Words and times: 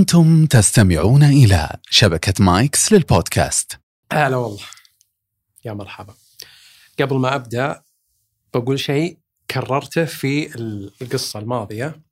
أنتم 0.00 0.46
تستمعون 0.46 1.22
إلى 1.22 1.76
شبكة 1.90 2.44
مايكس 2.44 2.92
للبودكاست. 2.92 3.80
هلا 4.12 4.36
والله. 4.36 4.64
يا 5.64 5.72
مرحبا. 5.72 6.14
قبل 7.00 7.16
ما 7.16 7.34
أبدأ 7.34 7.82
بقول 8.54 8.80
شيء 8.80 9.18
كررته 9.50 10.04
في 10.04 10.58
القصة 11.02 11.38
الماضية. 11.38 12.02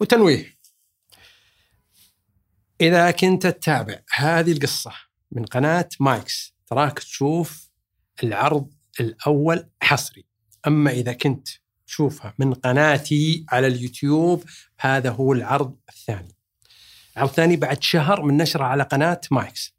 وتنويه. 0.00 0.58
إذا 2.80 3.10
كنت 3.10 3.46
تتابع 3.46 4.00
هذه 4.14 4.52
القصة 4.52 4.92
من 5.32 5.44
قناة 5.44 5.88
مايكس 6.00 6.54
تراك 6.66 6.98
تشوف 6.98 7.70
العرض 8.22 8.70
الأول 9.00 9.68
حصري. 9.82 10.24
أما 10.66 10.90
إذا 10.90 11.12
كنت 11.12 11.48
تشوفها 11.86 12.34
من 12.38 12.54
قناتي 12.54 13.46
على 13.48 13.66
اليوتيوب 13.66 14.44
هذا 14.80 15.10
هو 15.10 15.32
العرض 15.32 15.76
الثاني. 15.88 16.33
العرض 17.16 17.28
الثاني 17.28 17.56
بعد 17.56 17.82
شهر 17.82 18.22
من 18.22 18.36
نشره 18.36 18.64
على 18.64 18.82
قناة 18.82 19.20
مايكس. 19.30 19.74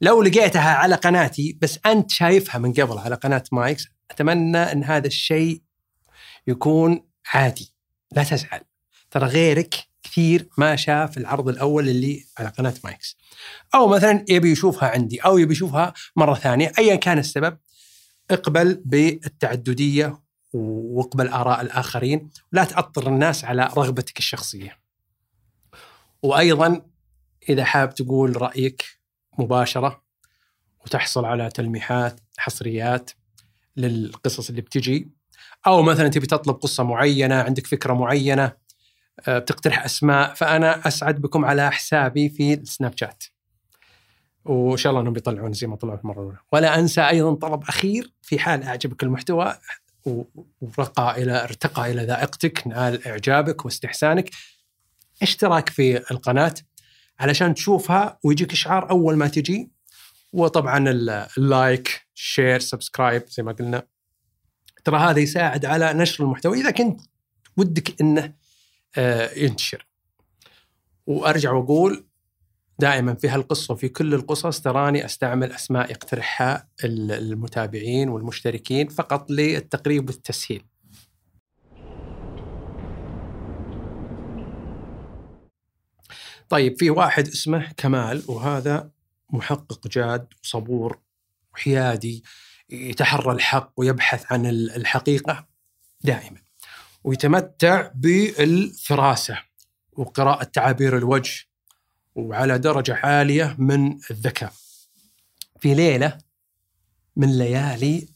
لو 0.00 0.22
لقيتها 0.22 0.70
على 0.70 0.94
قناتي 0.94 1.58
بس 1.62 1.78
أنت 1.86 2.10
شايفها 2.10 2.58
من 2.58 2.72
قبل 2.72 2.98
على 2.98 3.14
قناة 3.14 3.44
مايكس 3.52 3.86
أتمنى 4.10 4.58
إن 4.58 4.84
هذا 4.84 5.06
الشيء 5.06 5.62
يكون 6.46 7.04
عادي. 7.32 7.74
لا 8.12 8.24
تزعل. 8.24 8.60
ترى 9.10 9.26
غيرك 9.26 9.74
كثير 10.02 10.48
ما 10.58 10.76
شاف 10.76 11.18
العرض 11.18 11.48
الأول 11.48 11.88
اللي 11.88 12.24
على 12.38 12.48
قناة 12.48 12.74
مايكس. 12.84 13.16
أو 13.74 13.88
مثلا 13.88 14.24
يبي 14.28 14.52
يشوفها 14.52 14.88
عندي 14.88 15.20
أو 15.20 15.38
يبي 15.38 15.52
يشوفها 15.52 15.92
مرة 16.16 16.34
ثانية. 16.34 16.72
ايا 16.78 16.96
كان 16.96 17.18
السبب 17.18 17.58
اقبل 18.30 18.82
بالتعددية 18.84 20.20
واقبل 20.52 21.28
آراء 21.28 21.60
الآخرين. 21.60 22.30
لا 22.52 22.64
تعطر 22.64 23.08
الناس 23.08 23.44
على 23.44 23.70
رغبتك 23.76 24.18
الشخصية. 24.18 24.79
وأيضا 26.22 26.82
إذا 27.48 27.64
حاب 27.64 27.94
تقول 27.94 28.42
رأيك 28.42 28.84
مباشرة 29.38 30.02
وتحصل 30.84 31.24
على 31.24 31.48
تلميحات 31.48 32.20
حصريات 32.38 33.10
للقصص 33.76 34.48
اللي 34.48 34.60
بتجي 34.60 35.10
أو 35.66 35.82
مثلا 35.82 36.08
تبي 36.08 36.26
تطلب 36.26 36.54
قصة 36.54 36.84
معينة 36.84 37.34
عندك 37.34 37.66
فكرة 37.66 37.92
معينة 37.92 38.52
آه، 39.28 39.38
بتقترح 39.38 39.84
أسماء 39.84 40.34
فأنا 40.34 40.88
أسعد 40.88 41.20
بكم 41.20 41.44
على 41.44 41.72
حسابي 41.72 42.28
في 42.28 42.54
السناب 42.54 42.92
شات. 42.96 43.24
وإن 44.44 44.76
شاء 44.76 44.90
الله 44.90 45.02
إنهم 45.02 45.12
بيطلعون 45.12 45.52
زي 45.52 45.66
ما 45.66 45.76
طلعوا 45.76 45.98
المرة 45.98 46.20
الأولى. 46.20 46.38
ولا 46.52 46.78
أنسى 46.78 47.00
أيضا 47.00 47.34
طلب 47.34 47.62
أخير 47.62 48.12
في 48.22 48.38
حال 48.38 48.62
أعجبك 48.62 49.02
المحتوى 49.02 49.58
ورقى 50.04 51.22
إلى 51.22 51.44
ارتقى 51.44 51.90
إلى 51.90 52.04
ذائقتك 52.04 52.66
نال 52.66 53.06
إعجابك 53.06 53.64
واستحسانك. 53.64 54.30
اشتراك 55.22 55.68
في 55.68 56.10
القناة 56.10 56.54
علشان 57.20 57.54
تشوفها 57.54 58.18
ويجيك 58.24 58.52
إشعار 58.52 58.90
أول 58.90 59.16
ما 59.16 59.28
تجي. 59.28 59.70
وطبعا 60.32 60.90
ال 61.38 61.52
like 61.52 62.06
share 62.14 62.58
subscribe 62.58 63.22
زي 63.28 63.42
ما 63.42 63.52
قلنا. 63.52 63.86
ترى 64.84 64.98
هذا 64.98 65.18
يساعد 65.18 65.64
على 65.64 65.92
نشر 65.92 66.24
المحتوى 66.24 66.60
إذا 66.60 66.70
كنت 66.70 67.00
ودك 67.56 68.00
إنه 68.00 68.34
آه، 68.96 69.30
ينتشر. 69.36 69.86
وأرجع 71.06 71.52
وأقول 71.52 72.06
دائما 72.78 73.14
في 73.14 73.28
هالقصة 73.28 73.74
وفي 73.74 73.88
كل 73.88 74.14
القصص 74.14 74.60
تراني 74.60 75.04
أستعمل 75.04 75.52
أسماء 75.52 75.90
يقترحها 75.90 76.68
المتابعين 76.84 78.08
والمشتركين 78.08 78.88
فقط 78.88 79.30
للتقريب 79.30 80.08
والتسهيل. 80.08 80.64
طيب 86.50 86.78
في 86.78 86.90
واحد 86.90 87.28
اسمه 87.28 87.72
كمال 87.76 88.22
وهذا 88.28 88.90
محقق 89.30 89.88
جاد 89.88 90.26
وصبور 90.44 90.98
وحيادي 91.54 92.24
يتحرى 92.70 93.32
الحق 93.32 93.72
ويبحث 93.76 94.32
عن 94.32 94.46
الحقيقة 94.46 95.48
دائما 96.00 96.40
ويتمتع 97.04 97.90
بالفراسة 97.94 99.38
وقراءة 99.92 100.44
تعابير 100.44 100.96
الوجه 100.96 101.32
وعلى 102.14 102.58
درجة 102.58 102.94
عالية 102.94 103.56
من 103.58 103.98
الذكاء. 104.10 104.52
في 105.60 105.74
ليلة 105.74 106.18
من 107.16 107.38
ليالي 107.38 108.08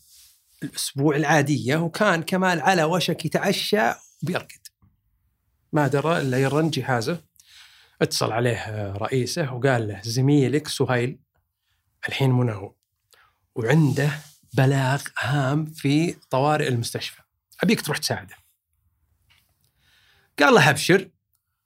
الأسبوع 0.63 1.17
العادية 1.17 1.77
وكان 1.77 2.23
كمال 2.23 2.61
على 2.61 2.85
وشك 2.85 3.25
يتعشى 3.25 3.93
وبيرقد. 4.23 4.69
ما 5.73 5.87
درى 5.87 6.21
إلا 6.21 6.39
يرن 6.39 6.71
جهازه 6.71 7.34
اتصل 8.03 8.33
عليه 8.33 8.93
رئيسه 8.93 9.55
وقال 9.55 9.89
له 9.89 10.01
زميلك 10.03 10.69
سهيل 10.69 11.19
الحين 12.09 12.31
مناوب 12.31 12.77
وعنده 13.55 14.11
بلاغ 14.55 15.03
هام 15.19 15.67
في 15.67 16.13
طوارئ 16.31 16.69
المستشفى. 16.69 17.23
أبيك 17.63 17.81
تروح 17.81 17.99
تساعده. 17.99 18.35
قال 20.39 20.55
له 20.55 20.71
أبشر. 20.71 21.11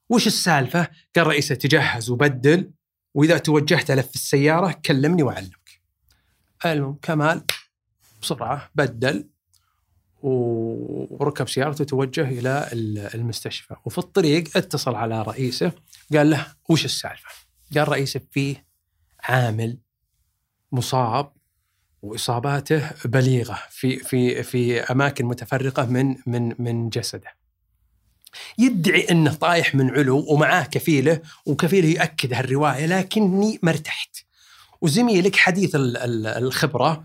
وش 0.08 0.26
السالفة؟ 0.26 0.88
قال 1.16 1.26
رئيسه 1.26 1.54
تجهز 1.54 2.10
وبدل 2.10 2.70
وإذا 3.14 3.38
توجهت 3.38 3.92
في 3.92 4.14
السيارة 4.14 4.80
كلمني 4.86 5.22
وأعلمك. 5.22 5.80
المهم 6.66 6.98
كمال 7.02 7.44
بسرعة 8.22 8.70
بدل. 8.74 9.28
وركب 10.22 11.48
سيارته 11.48 11.82
وتوجه 11.82 12.28
إلى 12.28 12.68
المستشفى 13.14 13.74
وفي 13.84 13.98
الطريق 13.98 14.56
اتصل 14.56 14.94
على 14.94 15.22
رئيسه 15.22 15.72
قال 16.12 16.30
له 16.30 16.46
وش 16.68 16.84
السالفة؟ 16.84 17.28
قال 17.74 17.88
رئيسه 17.88 18.20
فيه 18.30 18.64
عامل 19.20 19.78
مصاب 20.72 21.32
وإصاباته 22.02 22.90
بليغة 23.04 23.58
في 23.70 23.98
في 23.98 24.42
في 24.42 24.80
أماكن 24.80 25.24
متفرقة 25.24 25.86
من 25.86 26.16
من 26.26 26.54
من 26.58 26.88
جسده. 26.88 27.38
يدعي 28.58 29.10
إنه 29.10 29.34
طايح 29.34 29.74
من 29.74 29.90
علو 29.90 30.24
ومعاه 30.28 30.62
كفيله 30.64 31.20
وكفيله 31.46 31.88
ياكد 31.88 32.32
هالرواية 32.32 32.86
لكني 32.86 33.58
ما 33.62 33.70
ارتحت. 33.70 34.16
وزميلك 34.80 35.36
حديث 35.36 35.70
الخبرة 35.74 37.04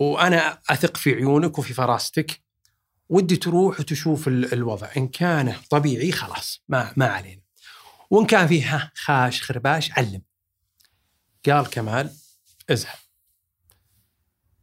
وأنا 0.00 0.58
أثق 0.70 0.96
في 0.96 1.14
عيونك 1.14 1.58
وفي 1.58 1.74
فراستك. 1.74 2.42
ودي 3.08 3.36
تروح 3.36 3.80
وتشوف 3.80 4.28
الوضع. 4.28 4.88
إن 4.96 5.08
كان 5.08 5.54
طبيعي 5.70 6.12
خلاص 6.12 6.64
ما 6.68 6.92
ما 6.96 7.06
علينا. 7.06 7.42
وإن 8.10 8.26
كان 8.26 8.46
فيه 8.46 8.92
خاش 8.94 9.42
خرباش 9.42 9.92
علم. 9.92 10.22
قال 11.46 11.70
كمال 11.70 12.10
اذهب 12.70 12.98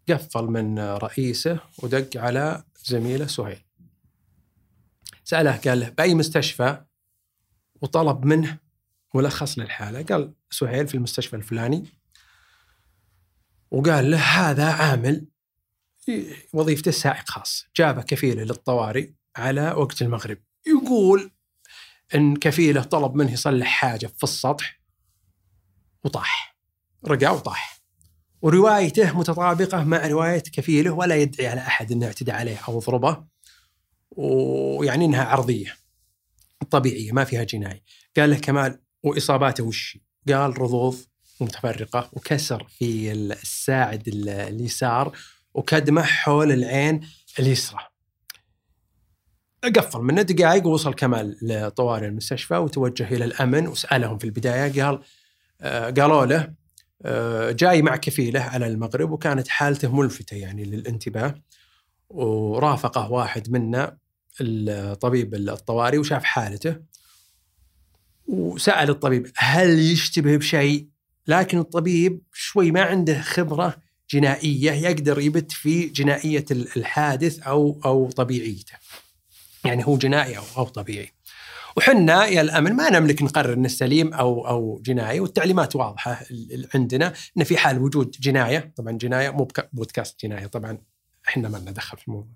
قفل 0.09 0.44
من 0.44 0.79
رئيسه 0.79 1.59
ودق 1.78 2.22
على 2.22 2.63
زميله 2.84 3.28
سهيل. 3.28 3.66
سأله 5.23 5.57
قال 5.57 5.79
له 5.79 5.90
بأي 5.90 6.16
مستشفى؟ 6.16 6.85
وطلب 7.81 8.25
منه 8.25 8.57
ملخص 9.16 9.59
للحالة. 9.59 10.03
قال 10.03 10.34
سهيل 10.50 10.88
في 10.88 10.96
المستشفى 10.96 11.35
الفلاني. 11.35 11.98
وقال 13.72 14.12
له 14.12 14.18
هذا 14.18 14.72
عامل 14.72 15.28
وظيفته 16.53 16.91
سائق 16.91 17.30
خاص. 17.30 17.66
جابه 17.75 18.02
كفيلة 18.02 18.44
للطوارئ 18.44 19.09
على 19.35 19.72
وقت 19.72 20.02
المغرب. 20.02 20.38
يقول 20.68 21.31
إن 22.16 22.35
كفيلة 22.35 22.84
طلب 22.84 23.16
منه 23.16 23.31
يصلح 23.31 23.68
حاجة 23.68 24.08
في 24.08 24.24
السطح 24.24 24.81
وطاح. 26.03 26.58
رقع 27.08 27.31
وطاح. 27.31 27.79
وروايته 28.41 29.18
متطابقة 29.18 29.84
مع 29.84 30.08
رواية 30.08 30.44
كفيلة 30.44 30.91
ولا 30.91 31.16
يدعي 31.16 31.47
على 31.47 31.62
أحد 31.62 31.91
إنه 31.91 32.06
اعتدى 32.06 32.31
عليه 32.31 32.58
أو 32.68 32.79
ضربه. 32.79 33.25
ويعني 34.12 35.06
إنها 35.06 35.24
عرضية. 35.24 35.75
طبيعية 36.69 37.12
ما 37.12 37.24
فيها 37.24 37.44
جنايه 37.44 37.84
قال 38.18 38.29
له 38.29 38.38
كمال 38.38 38.81
وإصاباته 39.03 39.63
وش؟ 39.63 39.97
قال 40.28 40.61
رضوض 40.61 40.97
متفرقة 41.41 42.09
وكسر 42.14 42.68
في 42.70 43.12
الساعد 43.12 44.03
اليسار 44.08 45.18
وكدمه 45.53 46.02
حول 46.02 46.52
العين 46.52 47.02
اليسرى. 47.40 47.80
قفل 49.76 50.00
منه 50.00 50.22
دقائق 50.22 50.68
ووصل 50.68 50.94
كمال 50.94 51.38
لطوارئ 51.41 52.08
المستشفى 52.08 52.58
وتوجه 52.58 53.16
إلى 53.16 53.26
الأمن 53.26 53.68
وسألهم 53.68 54.18
في 54.18 54.24
البداية 54.24 54.84
قال 54.84 55.02
آه 55.62 55.90
قالوا 55.90 56.26
له 56.26 56.53
آه 57.06 57.52
جاي 57.52 57.82
مع 57.82 57.96
كفيله 57.96 58.41
على 58.41 58.68
المغرب 58.68 59.12
وكانت 59.12 59.47
حالته 59.47 59.96
ملفتة 59.96 60.38
يعني 60.38 60.64
للانتباه. 60.64 61.36
ورافقه 62.09 63.12
واحد 63.12 63.52
منا 63.52 63.97
الطبيب 64.41 65.36
الطوارئ 65.36 65.97
وشاف 65.97 66.24
حالته. 66.24 66.76
وسأل 68.28 68.90
الطبيب 68.90 69.32
هل 69.36 69.80
يشتبه 69.80 70.38
بشيء؟ 70.38 70.88
لكن 71.29 71.58
الطبيب 71.59 72.22
شوي 72.34 72.72
ما 72.72 72.81
عنده 72.81 73.22
خبرة 73.22 73.78
جنائية 74.11 74.72
يقدر 74.72 75.20
يبت 75.20 75.52
في 75.52 75.85
جنائية 75.85 76.46
الحادث 76.52 77.40
أو 77.40 77.81
أو 77.85 78.09
طبيعيته. 78.11 78.73
يعني 79.66 79.85
هو 79.87 79.97
جنائي 79.97 80.37
أو 80.37 80.43
أو 80.58 80.64
طبيعي. 80.64 81.11
وحنا 81.78 82.26
يا 82.26 82.41
الأمن 82.41 82.73
ما 82.73 82.90
نملك 82.90 83.22
نقرر 83.22 83.53
انه 83.53 83.67
سليم 83.67 84.14
أو 84.14 84.47
أو 84.47 84.81
جنايي 84.85 85.20
والتعليمات 85.20 85.76
واضحة 85.76 86.22
عندنا 86.76 87.14
إن 87.37 87.43
في 87.43 87.58
حال 87.58 87.79
وجود 87.81 88.11
جناية 88.20 88.73
طبعا 88.78 88.91
جناية 88.97 89.29
مو 89.29 89.47
بودكاست 89.73 90.26
جناية 90.26 90.47
طبعا 90.47 90.78
إحنا 91.28 91.49
ما 91.49 91.58
لنا 91.58 91.72
دخل 91.72 91.97
في 91.97 92.08
الموضوع 92.08 92.34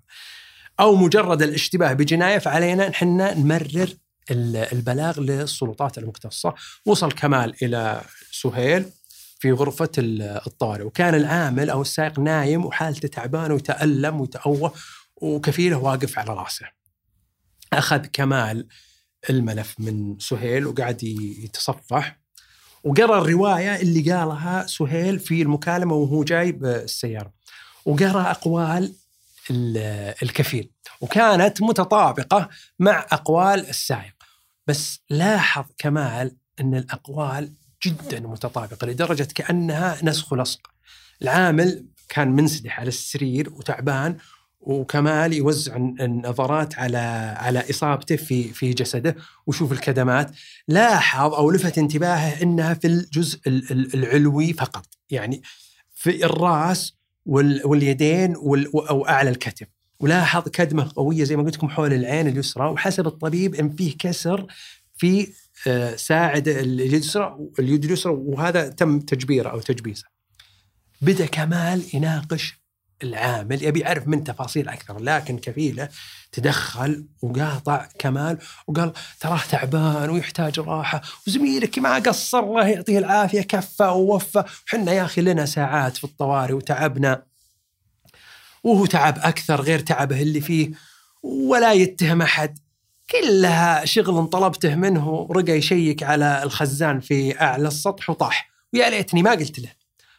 أو 0.80 0.96
مجرد 0.96 1.42
الاشتباه 1.42 1.92
بجناية 1.92 2.38
فعلينا 2.38 2.88
إحنا 2.88 3.34
نمرر 3.34 3.88
ال- 4.30 4.56
البلاغ 4.72 5.20
للسلطات 5.20 5.98
المختصة 5.98 6.54
وصل 6.86 7.12
كمال 7.12 7.54
إلى 7.62 8.02
سهيل 8.40 8.84
في 9.38 9.52
غرفة 9.52 9.90
ال- 9.98 10.22
الطوارئ 10.46 10.82
وكان 10.84 11.14
العامل 11.14 11.70
أو 11.70 11.82
السائق 11.82 12.18
نايم 12.20 12.64
وحالته 12.64 13.08
تعبانة 13.08 13.54
ويتألم 13.54 14.20
ويتأوه 14.20 14.72
وكفيله 15.16 15.76
واقف 15.76 16.18
على 16.18 16.34
رأسه. 16.34 16.66
أخذ 17.72 18.06
كمال 18.12 18.66
الملف 19.30 19.74
من 19.78 20.18
سهيل 20.18 20.66
وقعد 20.66 21.02
يتصفح 21.02 22.18
وقرأ 22.84 23.18
الرواية 23.22 23.76
اللي 23.76 24.12
قالها 24.12 24.66
سهيل 24.66 25.18
في 25.18 25.42
المكالمة 25.42 25.94
وهو 25.94 26.24
جاي 26.24 26.52
بالسيارة 26.52 27.32
وقرأ 27.84 28.30
أقوال 28.30 28.94
ال- 29.50 30.14
الكفيل 30.22 30.70
وكانت 31.00 31.62
متطابقة 31.62 32.48
مع 32.78 33.06
أقوال 33.12 33.68
السائق. 33.68 34.14
بس 34.66 35.00
لاحظ 35.10 35.64
كمال 35.78 36.36
أن 36.60 36.74
الأقوال 36.74 37.52
جدا 37.86 38.20
متطابقة 38.20 38.86
لدرجة 38.86 39.28
كأنها 39.34 39.98
نسخ 40.02 40.32
ولصق 40.32 40.60
العامل 41.22 41.84
كان 42.08 42.32
منسدح 42.32 42.80
على 42.80 42.88
السرير 42.88 43.52
وتعبان 43.52 44.16
وكمال 44.60 45.32
يوزع 45.32 45.76
النظرات 45.76 46.78
على 46.78 46.98
على 47.38 47.70
إصابته 47.70 48.16
في 48.16 48.48
في 48.48 48.70
جسده 48.70 49.16
ويشوف 49.46 49.72
الكدمات. 49.72 50.30
لاحظ 50.68 51.34
أو 51.34 51.50
لفت 51.50 51.78
انتباهه 51.78 52.42
إنها 52.42 52.74
في 52.74 52.86
الجزء 52.86 53.40
ال- 53.46 53.72
ال- 53.72 53.94
العلوي 53.94 54.52
فقط 54.52 54.86
يعني 55.10 55.42
في 55.94 56.24
الراس 56.24 56.94
وال- 57.26 57.66
واليدين 57.66 58.36
وال- 58.36 58.88
أو 58.88 59.08
أعلى 59.08 59.30
الكتف. 59.30 59.66
ولاحظ 60.00 60.48
كدمة 60.48 60.92
قوية 60.96 61.24
زي 61.24 61.36
ما 61.36 61.42
قلت 61.42 61.56
لكم 61.56 61.68
حول 61.68 61.92
العين 61.92 62.28
اليسرى 62.28 62.66
وحسب 62.66 63.06
الطبيب 63.06 63.54
إن 63.54 63.70
فيه 63.70 63.94
كسر 63.98 64.46
في 64.96 65.28
ساعد 65.96 66.48
اليد 66.48 66.92
اليسرى 66.92 67.38
اليد 67.58 67.84
اليسرى 67.84 68.12
وهذا 68.12 68.68
تم 68.68 69.00
تجبيره 69.00 69.48
أو 69.48 69.60
تجبيسه. 69.60 70.04
بدأ 71.00 71.26
كمال 71.26 71.84
يناقش 71.94 72.64
العامل 73.02 73.62
يبي 73.62 73.80
يعرف 73.80 74.08
من 74.08 74.24
تفاصيل 74.24 74.68
أكثر 74.68 74.98
لكن 74.98 75.38
كفيلة 75.38 75.88
تدخل 76.32 77.06
وقاطع 77.22 77.88
كمال 77.98 78.38
وقال 78.66 78.92
تراه 79.20 79.40
تعبان 79.50 80.10
ويحتاج 80.10 80.60
راحة 80.60 81.02
وزميلك 81.26 81.78
ما 81.78 81.94
قصر 81.94 82.38
الله 82.38 82.68
يعطيه 82.68 82.98
العافية 82.98 83.40
كفى 83.40 83.84
ووفى 83.84 84.44
وحنا 84.66 84.92
يا 84.92 85.04
أخي 85.04 85.20
لنا 85.20 85.46
ساعات 85.46 85.96
في 85.96 86.04
الطوارئ 86.04 86.52
وتعبنا 86.52 87.22
وهو 88.64 88.86
تعب 88.86 89.18
أكثر 89.18 89.60
غير 89.60 89.78
تعبه 89.78 90.22
اللي 90.22 90.40
فيه 90.40 90.70
ولا 91.22 91.72
يتهم 91.72 92.22
أحد 92.22 92.58
كلها 93.10 93.84
شغل 93.84 94.26
طلبته 94.26 94.74
منه 94.74 95.28
رقى 95.30 95.52
يشيك 95.52 96.02
على 96.02 96.42
الخزان 96.42 97.00
في 97.00 97.40
أعلى 97.40 97.68
السطح 97.68 98.10
وطاح. 98.10 98.50
ويا 98.74 98.90
ليتني 98.90 99.22
ما 99.22 99.30
قلت 99.30 99.58
له. 99.58 99.72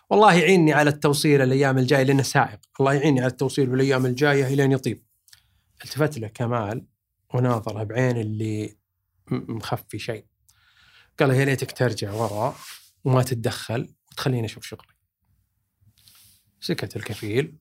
والله 0.10 0.34
يعيني 0.34 0.74
على 0.74 0.90
التوصيل 0.90 1.42
الأيام 1.42 1.78
الجاية 1.78 2.04
لأنه 2.04 2.24
سائق. 2.24 2.60
الله 2.80 2.94
يعيني 2.94 3.20
على 3.20 3.30
التوصيل 3.32 3.68
بالأيام 3.68 4.06
الجاية 4.06 4.48
الين 4.48 4.72
يطيب. 4.72 5.04
التفت 5.86 6.18
له 6.18 6.28
كمال 6.28 6.86
وناظره 7.34 7.84
بعين 7.84 8.18
اللي 8.18 8.78
مخفي 9.32 10.00
شيء. 10.00 10.26
قال 11.20 11.30
يا 11.30 11.46
ليتك 11.46 11.72
ترجع 11.72 12.12
ورا 12.12 12.56
وما 13.04 13.24
تتدخل 13.24 13.90
وتخليني 14.12 14.46
أشوف 14.46 14.66
شغلي. 14.66 14.96
سكت 16.62 16.96
الكفيل 16.96 17.58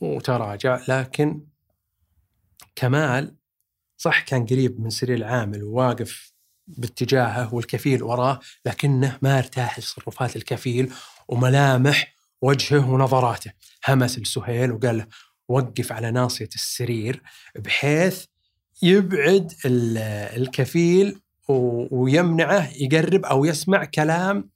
وتراجع 0.00 0.80
لكن 0.88 1.46
كمال 2.76 3.39
صح 4.00 4.20
كان 4.20 4.46
قريب 4.46 4.80
من 4.80 4.90
سرير 4.90 5.16
العامل 5.16 5.62
وواقف 5.64 6.32
باتجاهه 6.66 7.54
والكفيل 7.54 8.02
وراه 8.02 8.40
لكنه 8.66 9.18
ما 9.22 9.38
ارتاح 9.38 9.78
لتصرفات 9.78 10.36
الكفيل 10.36 10.92
وملامح 11.28 12.14
وجهه 12.42 12.90
ونظراته. 12.90 13.52
همس 13.88 14.18
لسهيل 14.18 14.72
وقال 14.72 14.98
له 14.98 15.06
وقف 15.48 15.92
على 15.92 16.10
ناصية 16.10 16.48
السرير 16.54 17.22
بحيث 17.58 18.24
يبعد 18.82 19.52
ال- 19.64 19.98
الكفيل 20.42 21.20
ويمنعه 21.48 22.70
يقرب 22.76 23.24
أو 23.24 23.44
يسمع 23.44 23.84
كلام 23.84 24.50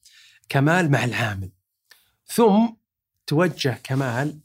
كمال 0.49 0.91
مع 0.91 1.05
العامل. 1.05 1.51
ثم 2.27 2.69
توجه 3.27 3.81
كمال 3.83 4.39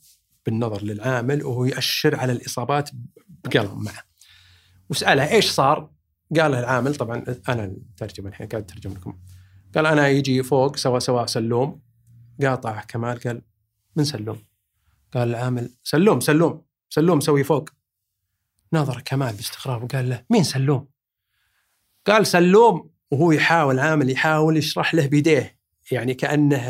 بالنظر 0.46 0.84
للعامل 0.84 1.44
وهو 1.46 1.66
يأشر 1.66 2.16
على 2.16 2.32
الإصابات 2.32 2.90
بقلم 3.28 3.84
معه. 3.84 4.09
وسأله 4.90 5.32
إيش 5.32 5.52
صار؟ 5.52 5.92
قال 6.40 6.52
له 6.52 6.60
العامل 6.60 6.96
طبعا 6.96 7.24
أنا 7.50 7.64
الترجمة 7.66 8.30
الحين 8.30 8.48
قاعد 8.48 8.64
أترجم 8.64 8.94
لكم. 8.94 9.20
قال 9.76 9.86
أنا 9.86 10.08
يجي 10.08 10.44
فوق 10.44 10.76
سوا 10.76 11.00
سوا 11.00 11.26
سلوم. 11.26 11.82
قاطع 12.42 12.82
كمال 12.82 13.20
قال 13.20 13.42
من 13.96 14.04
سلوم؟ 14.04 14.44
قال 15.14 15.30
العامل 15.30 15.70
سلوم 15.84 16.20
سلوم 16.20 16.66
سلوم 16.90 17.20
سوي 17.20 17.44
فوق. 17.44 17.70
نظر 18.74 19.02
كمال 19.02 19.36
باستغراب 19.36 19.84
وقال 19.84 20.10
له 20.10 20.26
مين 20.30 20.44
سلوم؟ 20.44 20.88
قال 22.08 22.28
سلوم 22.28 22.90
وهو 23.12 23.32
يحاول 23.32 23.80
عامل 23.80 24.10
يحاول 24.10 24.58
يشرح 24.58 24.94
له 24.96 25.08
بيديه. 25.08 25.60
يعني 25.92 26.14
كأنه 26.14 26.64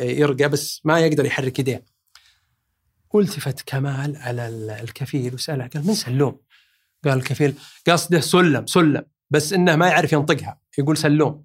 يرقى 0.00 0.48
بس 0.48 0.80
ما 0.84 1.00
يقدر 1.00 1.24
يحرك 1.24 1.58
يديه. 1.58 1.84
والتفت 3.10 3.62
كمال 3.66 4.16
على 4.16 4.48
الكفيل 4.82 5.34
وسأله 5.34 5.66
قال 5.66 5.86
من 5.86 5.94
سلوم؟ 5.94 6.40
قال 7.08 7.18
الكفيل 7.18 7.54
قصده 7.86 8.20
سلم 8.20 8.66
سلم 8.66 9.04
بس 9.30 9.52
إنه 9.52 9.76
ما 9.76 9.88
يعرف 9.88 10.12
ينطقها. 10.12 10.60
يقول 10.78 10.96
سلوم. 10.96 11.44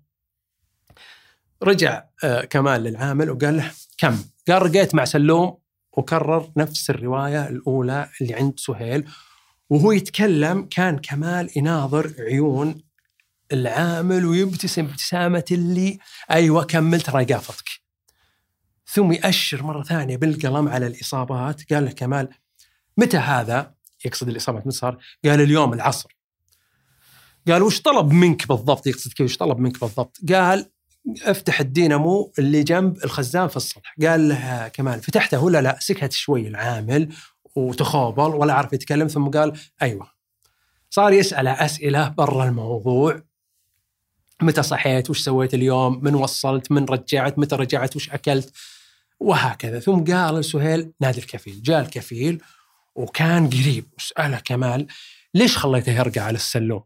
رجع 1.63 2.04
آه، 2.24 2.42
كمال 2.46 2.84
للعامل 2.84 3.30
وقال 3.30 3.58
له 3.58 3.72
كم؟ 3.98 4.18
قال 4.48 4.62
رقيت 4.62 4.96
مع 4.96 5.06
سلوم 5.06 5.58
وكرر 5.98 6.52
نفس 6.58 6.90
الرواية 6.90 7.48
الأولى 7.48 8.10
اللي 8.22 8.34
عند 8.34 8.54
سهيل. 8.60 9.08
وهو 9.69 9.92
يتكلم 9.92 10.68
كان 10.72 10.98
كمال 10.98 11.50
يناظر 11.56 12.13
عيون 12.19 12.81
العامل 13.52 14.25
ويبتسم 14.25 14.86
ابتسامة 14.86 15.46
اللي 15.52 16.00
أيوة 16.31 16.63
كملت 16.63 17.06
ترى 17.06 17.25
قافتك 17.25 17.70
ثم 18.88 19.12
يأشر 19.12 19.63
مرة 19.63 19.84
ثانية 19.84 20.18
بالقلم 20.18 20.68
على 20.70 20.88
الإصابات. 20.88 21.74
قال 21.74 21.86
له 21.86 21.91
كمال 21.91 22.30
متى 22.98 23.18
هذا؟ 23.18 23.74
يقصد 24.05 24.29
الإصابات 24.29 24.67
متى 24.67 24.77
صار 24.77 24.98
قال 25.25 25.41
اليوم 25.41 25.74
العصر. 25.74 26.15
قال 27.48 27.63
وش 27.63 27.81
طلب 27.81 28.12
منك 28.12 28.48
بالضبط؟ 28.48 28.88
يقصد 28.88 29.13
كيف 29.13 29.25
وش 29.25 29.38
طلب 29.38 29.60
منك 29.60 29.79
بالضبط؟ 29.81 30.17
قال 30.34 30.65
افتح 31.22 31.60
الدينامو 31.60 32.31
اللي 32.39 32.63
جنب 32.63 33.03
الخزان 33.03 33.48
في 33.48 33.58
السطح 33.58 33.96
قال 34.01 34.29
له 34.29 34.67
كمال 34.67 35.01
فتحته 35.01 35.43
ولا 35.43 35.62
لا؟ 35.62 35.77
سكت 35.79 36.12
شوي 36.12 36.48
العامل 36.48 37.10
وتخوبل 37.55 38.36
ولا 38.36 38.53
عرف 38.53 38.74
يتكلم 38.74 39.08
ثم 39.08 39.27
قال 39.29 39.53
أيوه. 39.81 40.08
صار 40.89 41.13
يسأل 41.13 41.48
أسئلة 41.48 42.10
برا 42.10 42.46
الموضوع. 42.46 43.22
متى 44.41 44.63
صحيت؟ 44.63 45.10
وش 45.10 45.20
سويت 45.22 45.53
اليوم؟ 45.53 46.03
من 46.03 46.15
وصلت؟ 46.15 46.72
من 46.72 46.86
رجعت؟ 46.86 47.39
متى 47.39 47.55
رجعت؟ 47.55 47.96
وش 47.96 48.10
أكلت؟ 48.10 48.53
وهكذا. 49.20 49.79
ثم 49.79 50.03
قال 50.03 50.36
لسهيل 50.36 50.91
نادي 51.00 51.20
الكفيل. 51.20 51.62
جاء 51.63 51.81
الكفيل 51.81 52.41
وكان 52.95 53.50
قريب. 53.50 53.89
وسأله 53.98 54.39
كمال 54.39 54.88
ليش 55.33 55.57
خليته 55.57 55.91
يرقع 55.91 56.21
على 56.21 56.36
السلوم؟ 56.36 56.83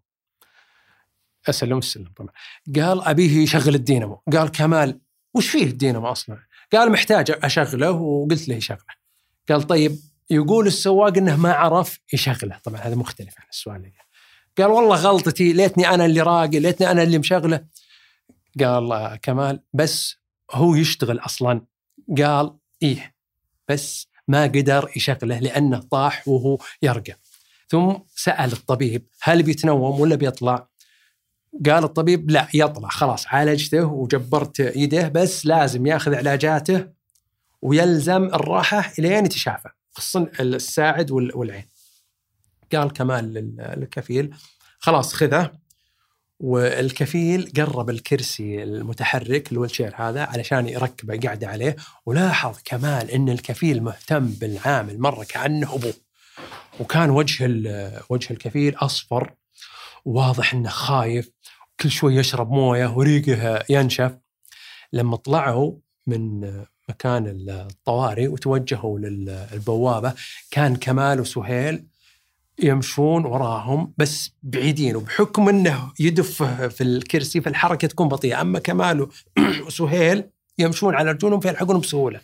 السلوم 1.50 1.79
السلم 1.79 2.12
طبعا. 2.15 2.31
قال 2.75 3.01
أبيه 3.03 3.43
يشغل 3.43 3.75
الدينامو. 3.75 4.21
قال 4.33 4.51
كمال 4.51 5.00
وش 5.33 5.50
فيه 5.50 5.63
الدينامو 5.63 6.07
أصلا؟ 6.07 6.39
قال 6.74 6.91
محتاج 6.91 7.31
أشغله 7.43 7.91
وقلت 7.91 8.47
له 8.47 8.55
يشغله. 8.55 8.95
قال 9.50 9.63
طيب 9.63 10.00
يقول 10.29 10.67
السواق 10.67 11.17
إنه 11.17 11.35
ما 11.35 11.53
عرف 11.53 12.00
يشغله. 12.13 12.57
طبعا 12.63 12.81
هذا 12.81 12.95
مختلف 12.95 13.33
عن 13.39 13.45
السؤال 13.51 13.75
اللي 13.75 13.91
قال 14.57 14.67
والله 14.67 14.95
غلطتي 14.95 15.53
ليتني 15.53 15.89
أنا 15.89 16.05
اللي 16.05 16.21
راقي 16.21 16.59
ليتني 16.59 16.91
أنا 16.91 17.03
اللي 17.03 17.17
مشغله. 17.17 17.65
قال 18.59 19.15
كمال 19.21 19.63
بس 19.74 20.17
هو 20.51 20.75
يشتغل 20.75 21.19
أصلا. 21.19 21.65
قال 22.17 22.57
إيه 22.83 23.15
بس 23.69 24.07
ما 24.27 24.44
قدر 24.44 24.91
يشغله 24.96 25.39
لأنه 25.39 25.79
طاح 25.79 26.27
وهو 26.27 26.58
يرقى. 26.82 27.15
ثم 27.67 27.94
سأل 28.15 28.51
الطبيب 28.51 29.08
هل 29.22 29.44
بيتنوم 29.44 30.00
ولا 30.00 30.15
بيطلع؟ 30.15 30.67
قال 31.65 31.84
الطبيب 31.84 32.32
لا 32.32 32.48
يطلع. 32.53 32.89
خلاص 32.89 33.27
عالجته 33.27 33.86
وجبرت 33.86 34.60
يده 34.60 35.08
بس 35.08 35.46
لازم 35.46 35.86
يأخذ 35.86 36.15
علاجاته 36.15 36.88
ويلزم 37.62 38.24
الراحة 38.24 38.91
إلين 39.00 39.25
يتشافى 39.25 39.70
خصوصا 39.91 40.32
الساعد 40.39 41.12
والعين. 41.12 41.65
قال 42.74 42.94
كمال 42.94 43.34
للكفيل 43.34 44.36
خلاص 44.79 45.13
خذه. 45.13 45.64
والكفيل 46.39 47.51
قرب 47.58 47.89
الكرسي 47.89 48.63
المتحرك 48.63 49.51
الويلشير 49.51 49.94
هذا 49.96 50.24
علشان 50.24 50.70
يركبه 50.70 51.20
قاعدة 51.20 51.48
عليه 51.48 51.75
ولاحظ 52.06 52.58
كمال 52.65 53.12
إن 53.12 53.30
الكفيل 53.30 53.84
مهتم 53.84 54.25
بالعامل 54.25 55.00
مره 55.00 55.24
كأنه 55.24 55.75
أبوه. 55.75 55.94
وكان 56.80 57.10
وجه 57.10 57.46
وجه 58.10 58.34
الكفيل 58.34 58.75
أصفر 58.75 59.34
واضح 60.06 60.54
إنه 60.54 60.70
خايف 60.70 61.32
كل 61.80 61.92
شوي 61.92 62.15
يشرب 62.15 62.51
موية 62.51 62.88
وريقه 62.88 63.63
ينشف. 63.70 64.18
لما 64.94 65.15
طلعوا 65.15 65.74
من 66.08 66.42
مكان 66.89 67.46
الطوارئ 67.50 68.27
وتوجهوا 68.27 69.00
للبوابه 69.00 70.13
كان 70.51 70.75
كمال 70.75 71.20
وسهيل. 71.22 71.86
يمشون 72.63 73.25
وراهم 73.25 73.93
بس 73.97 74.31
بعيدين 74.43 74.95
وبحكم 74.95 75.50
إنه 75.50 75.91
يدف 76.00 76.43
في 76.43 76.83
الكرسي 76.83 77.41
فالحركة 77.41 77.88
تكون 77.88 78.07
بطيئة 78.07 78.41
أما 78.41 78.59
كمال 78.59 79.07
وسهيل 79.67 80.24
يمشون 80.57 80.95
على 80.95 81.12
رجولهم 81.12 81.39
فيلحقونهم 81.39 81.81
بسهولة. 81.81 82.19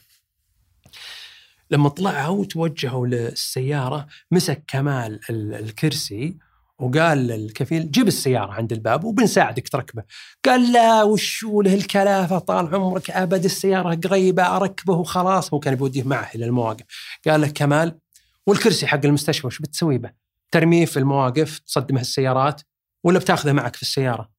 لما 1.71 1.89
طلعوا 1.89 2.38
وتوجهوا 2.39 3.07
للسيارة 3.07 4.07
مسك 4.31 4.63
كمال 4.67 5.19
ال- 5.29 5.53
الكرسي 5.53 6.38
وقال 6.79 7.17
للكفيل 7.17 7.91
جيب 7.91 8.07
السيارة 8.07 8.51
عند 8.51 8.71
الباب 8.71 9.03
وبنساعدك 9.03 9.69
تركبه. 9.69 10.03
قال 10.45 10.71
لا 10.71 11.03
وشو 11.03 11.61
له 11.61 11.73
الكلافه 11.73 12.39
طال 12.39 12.75
عمرك 12.75 13.11
أبد 13.11 13.43
السيارة 13.45 13.95
قريبة 13.95 14.57
أركبه 14.57 14.93
وخلاص 14.93 15.53
هو 15.53 15.59
كان 15.59 15.75
بيوديه 15.75 16.03
معه 16.03 16.29
إلى 16.35 16.45
المواقف. 16.45 16.85
قال 17.27 17.41
له 17.41 17.47
كمال 17.47 18.00
والكرسي 18.48 18.88
حق 18.88 19.05
المستشفى 19.05 19.48
وش 19.48 19.60
بتسوي 19.60 19.98
به؟ 19.98 20.12
ترميه 20.51 20.86
في 20.86 20.98
المواقف 21.00 21.60
تصدمه 21.60 22.01
السيارات 22.01 22.62
ولا 23.03 23.19
بتاخذه 23.19 23.51
معك 23.51 23.75
في 23.75 23.81
السيارة؟ 23.81 24.31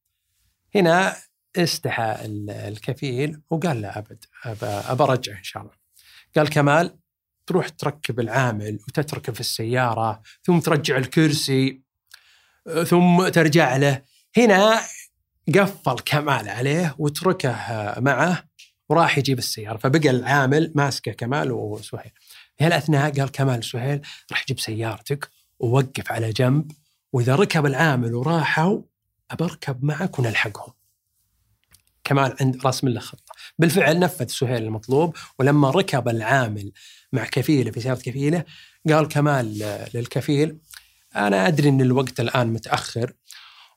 هنا 0.74 1.16
استحى 1.56 2.16
ال- 2.24 2.50
الكفيل 2.50 3.40
وقال 3.50 3.80
لا 3.80 3.98
أبد 3.98 4.24
ابى 4.44 4.66
أبى 4.66 5.02
أرجعه 5.04 5.38
إن 5.38 5.42
شاء 5.42 5.62
الله. 5.62 5.74
قال 6.36 6.48
كمال 6.50 6.98
تروح 7.46 7.68
تركب 7.68 8.20
العامل 8.20 8.78
وتتركه 8.88 9.32
في 9.32 9.40
السيارة 9.40 10.22
ثم 10.42 10.58
ترجع 10.58 10.96
الكرسي 10.96 11.82
ثم 12.86 13.28
ترجع 13.28 13.76
له 13.76 14.02
هنا 14.36 14.80
قفل 15.54 15.94
كمال 16.04 16.48
عليه 16.48 16.94
وتركه 16.98 17.50
معه 17.98 18.44
وراح 18.88 19.18
يجيب 19.18 19.38
السيارة 19.38 19.76
فبقى 19.78 20.10
العامل 20.10 20.72
ماسكه 20.74 21.12
كمال 21.12 21.52
وسهيل. 21.52 22.10
هالاثناء 22.62 23.20
قال 23.20 23.30
كمال 23.30 23.64
سهيل 23.64 24.00
راح 24.32 24.46
جيب 24.46 24.60
سيارتك 24.60 25.30
ووقف 25.58 26.12
على 26.12 26.32
جنب 26.32 26.72
وإذا 27.12 27.34
ركب 27.34 27.66
العامل 27.66 28.14
وراحوا 28.14 28.82
أبركب 29.30 29.84
معك 29.84 30.18
ونلحقهم. 30.18 30.72
كمال 32.04 32.36
عند 32.40 32.66
رسم 32.66 32.88
له 32.88 33.00
خطه، 33.00 33.34
بالفعل 33.58 33.98
نفذ 33.98 34.26
سهيل 34.26 34.62
المطلوب 34.62 35.16
ولما 35.38 35.70
ركب 35.70 36.08
العامل 36.08 36.72
مع 37.12 37.24
كفيلة 37.24 37.70
في 37.70 37.80
سيارة 37.80 37.98
كفيلة 37.98 38.44
قال 38.88 39.08
كمال 39.08 39.58
للكفيل 39.94 40.58
أنا 41.16 41.48
أدري 41.48 41.68
إن 41.68 41.80
الوقت 41.80 42.20
الآن 42.20 42.52
متأخر 42.52 43.12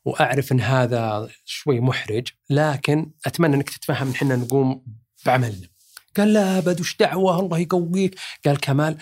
وأعرف 0.06 0.52
إن 0.52 0.62
هذا 0.62 1.30
شوي 1.46 1.80
محرج 1.80 2.28
لكن 2.50 3.12
أتمنى 3.26 3.56
إنك 3.56 3.70
تتفهم 3.70 4.08
إن 4.08 4.14
إحنا 4.14 4.36
نقوم 4.36 4.86
بعملنا. 5.26 5.68
قال 6.18 6.34
لا 6.34 6.58
أبد 6.58 6.80
وش 6.80 6.96
دعوة؟ 6.98 7.40
الله 7.40 7.58
يقويك. 7.60 8.20
قال 8.46 8.60
كمال 8.60 8.98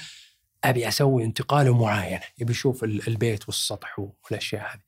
أبي 0.64 0.88
أسوي 0.88 1.24
انتقال 1.24 1.72
معاينه 1.72 2.22
يبي 2.38 2.52
يشوف 2.52 2.84
ال- 2.84 3.08
البيت 3.08 3.48
والسطح 3.48 4.00
والأشياء 4.00 4.74
هذه. 4.74 4.82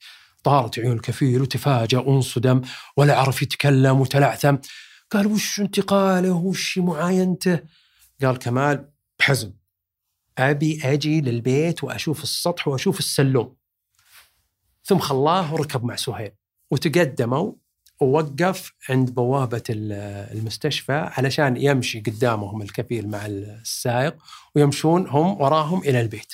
طارت 0.43 0.79
عيون 0.79 0.95
الكفيل 0.95 1.41
وتفاجأ 1.41 1.99
وانصدم 1.99 2.61
ولا 2.97 3.17
عرف 3.19 3.41
يتكلم 3.41 4.01
وتلعثم. 4.01 4.55
قال 5.11 5.27
وش 5.27 5.59
انتقاله؟ 5.59 6.31
وش 6.31 6.77
معاينته؟ 6.77 7.59
قال 8.21 8.37
كمال 8.37 8.89
بحزم 9.19 9.53
أبي 10.37 10.81
أجي 10.83 11.21
للبيت 11.21 11.83
وأشوف 11.83 12.23
السطح 12.23 12.67
وأشوف 12.67 12.99
السلوم. 12.99 13.55
ثم 14.83 14.99
خلاه 14.99 15.53
وركب 15.53 15.83
مع 15.83 15.95
سهيل. 15.95 16.31
وتقدموا 16.71 17.53
ووقف 17.99 18.73
عند 18.89 19.09
بوابة 19.15 19.63
ال- 19.69 20.37
المستشفى 20.37 20.93
علشان 21.17 21.57
يمشي 21.57 21.99
قدامهم 21.99 22.61
الكفيل 22.61 23.07
مع 23.09 23.25
السائق 23.25 24.15
ويمشون 24.55 25.07
هم 25.07 25.41
وراهم 25.41 25.79
إلى 25.79 26.01
البيت. 26.01 26.33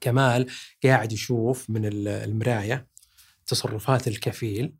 كمال 0.00 0.46
قاعد 0.84 1.12
يشوف 1.12 1.70
من 1.70 1.86
ال- 1.86 2.08
المراية 2.08 2.86
تصرفات 3.46 4.08
الكفيل 4.08 4.72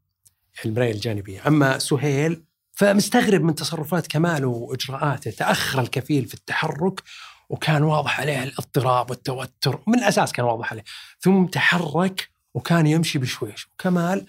المراية 0.64 0.92
الجانبية. 0.92 1.46
أما 1.46 1.78
سهيل 1.78 2.44
فمستغرب 2.72 3.42
من 3.42 3.54
تصرفات 3.54 4.06
كمال 4.06 4.44
وإجراءاته. 4.44 5.30
تأخر 5.30 5.80
الكفيل 5.80 6.24
في 6.24 6.34
التحرك 6.34 7.02
وكان 7.48 7.82
واضح 7.82 8.20
عليه 8.20 8.42
الاضطراب 8.42 9.10
والتوتر. 9.10 9.80
من 9.86 9.98
الأساس 9.98 10.32
كان 10.32 10.44
واضح 10.44 10.72
عليه. 10.72 10.84
ثم 11.20 11.44
تحرك 11.46 12.28
وكان 12.54 12.86
يمشي 12.86 13.18
بشويش. 13.18 13.66
وكمال 13.72 14.26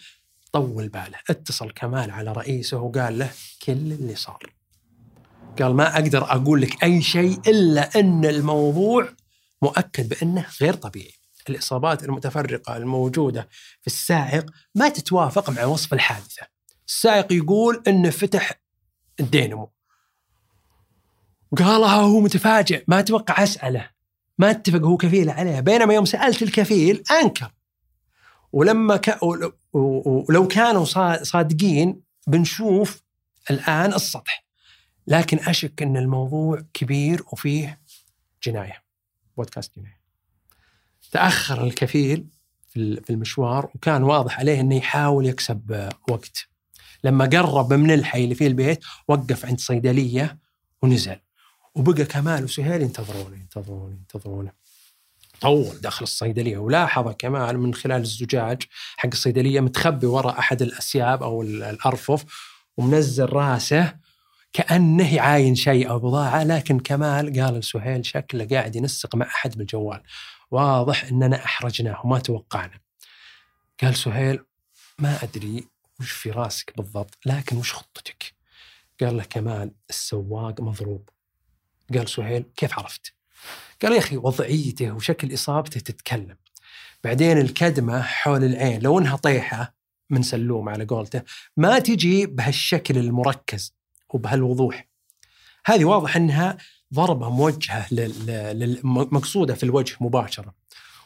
طول 0.51 0.87
باله 0.87 1.17
اتصل 1.29 1.71
كمال 1.71 2.11
على 2.11 2.31
رئيسه 2.31 2.77
وقال 2.77 3.19
له 3.19 3.31
كل 3.65 3.71
اللي 3.71 4.15
صار. 4.15 4.53
قال 5.61 5.75
ما 5.75 5.93
أقدر 5.93 6.23
أقول 6.31 6.61
لك 6.61 6.83
أي 6.83 7.01
شيء 7.01 7.39
إلا 7.47 7.99
أن 7.99 8.25
الموضوع 8.25 9.09
مؤكد 9.61 10.09
بأنه 10.09 10.45
غير 10.61 10.73
طبيعي. 10.73 11.13
الإصابات 11.49 12.03
المتفرقة 12.03 12.77
الموجودة 12.77 13.47
في 13.81 13.87
السائق 13.87 14.51
ما 14.75 14.89
تتوافق 14.89 15.49
مع 15.49 15.65
وصف 15.65 15.93
الحادثة. 15.93 16.47
السائق 16.87 17.33
يقول 17.33 17.83
أنه 17.87 18.09
فتح 18.09 18.61
الدينمو 19.19 19.71
قالها 21.57 21.95
هو 21.95 22.19
متفاجئ 22.19 22.83
ما 22.87 23.01
توقع 23.01 23.43
أسأله. 23.43 23.89
ما 24.37 24.51
اتفق 24.51 24.79
هو 24.79 24.97
كفيل 24.97 25.29
عليها 25.29 25.59
بينما 25.59 25.93
يوم 25.93 26.05
سألت 26.05 26.41
الكفيل 26.41 27.03
أنكر. 27.21 27.51
ولما 28.53 28.97
ك... 28.97 29.23
ولو 29.73 30.47
كانوا 30.47 30.85
صا- 30.85 31.23
صادقين 31.23 32.01
بنشوف 32.27 33.01
الآن 33.51 33.93
السطح. 33.93 34.45
لكن 35.07 35.37
أشك 35.39 35.81
أن 35.81 35.97
الموضوع 35.97 36.61
كبير 36.73 37.23
وفيه 37.31 37.81
جناية. 38.43 38.83
بودكاست 39.37 39.75
جناية. 39.79 39.99
تأخر 41.11 41.63
الكفيل 41.63 42.25
في 42.69 42.79
ال- 42.79 43.03
في 43.03 43.09
المشوار 43.09 43.69
وكان 43.75 44.03
واضح 44.03 44.39
عليه 44.39 44.59
أنه 44.59 44.75
يحاول 44.75 45.25
يكسب 45.25 45.71
آه، 45.71 45.89
وقت. 46.09 46.47
لما 47.03 47.25
قرب 47.25 47.73
من 47.73 47.91
الحي 47.91 48.23
اللي 48.23 48.35
فيه 48.35 48.47
البيت 48.47 48.79
وقف 49.07 49.45
عند 49.45 49.59
صيدلية 49.59 50.37
ونزل. 50.81 51.15
وبقى 51.75 52.05
كمال 52.05 52.43
وسهيل 52.43 52.81
ينتظرونه 52.81 53.35
ينتظرونه 53.35 53.91
ينتظرونه 53.95 54.51
طول 55.41 55.81
داخل 55.81 56.03
الصيدلية. 56.03 56.57
ولاحظ 56.57 57.07
كمال 57.19 57.59
من 57.59 57.73
خلال 57.73 58.01
الزجاج 58.01 58.63
حق 58.97 59.09
الصيدلية 59.13 59.59
متخبي 59.59 60.07
وراء 60.07 60.39
أحد 60.39 60.61
الأسياب 60.61 61.23
أو 61.23 61.41
ال- 61.41 61.63
الأرفف 61.63 62.25
ومنزل 62.77 63.33
رأسه 63.33 63.95
كأنه 64.53 65.15
يعاين 65.15 65.55
شيء 65.55 65.89
أو 65.89 65.99
بضاعة. 65.99 66.43
لكن 66.43 66.79
كمال 66.79 67.41
قال 67.41 67.53
لسهيل 67.53 68.05
شكله 68.05 68.47
قاعد 68.51 68.75
ينسق 68.75 69.15
مع 69.15 69.25
أحد 69.25 69.57
بالجوال. 69.57 70.03
واضح 70.51 71.03
إننا 71.05 71.45
أحرجناه 71.45 72.01
وما 72.05 72.19
توقعنا. 72.19 72.79
قال 73.83 73.95
سهيل 73.95 74.39
ما 74.99 75.23
أدري 75.23 75.67
وش 75.99 76.11
في 76.11 76.31
راسك 76.31 76.73
بالضبط 76.77 77.17
لكن 77.25 77.57
وش 77.57 77.73
خطتك؟ 77.73 78.33
قال 79.01 79.17
له 79.17 79.23
كمال 79.23 79.71
السواق 79.89 80.61
مضروب. 80.61 81.09
قال 81.93 82.09
سهيل 82.09 82.43
كيف 82.55 82.79
عرفت؟ 82.79 83.13
قال 83.81 83.93
يا 83.93 83.97
أخي 83.97 84.17
وضعيته 84.17 84.91
وشكل 84.91 85.33
إصابته 85.33 85.79
تتكلم. 85.79 86.35
بعدين 87.03 87.37
الكدمة 87.37 88.01
حول 88.01 88.43
العين 88.43 88.81
لو 88.81 88.99
انها 88.99 89.15
طيحة 89.15 89.75
من 90.09 90.21
سلوم 90.21 90.69
على 90.69 90.85
قولته 90.85 91.21
ما 91.57 91.79
تجي 91.79 92.25
بهالشكل 92.25 92.97
المركز 92.97 93.75
وبهالوضوح. 94.09 94.87
هذه 95.65 95.85
واضح 95.85 96.15
إنها 96.15 96.57
ضربة 96.93 97.29
موجهة 97.29 97.87
مقصودة 99.11 99.53
في 99.53 99.63
الوجه 99.63 99.95
مباشرة. 100.01 100.53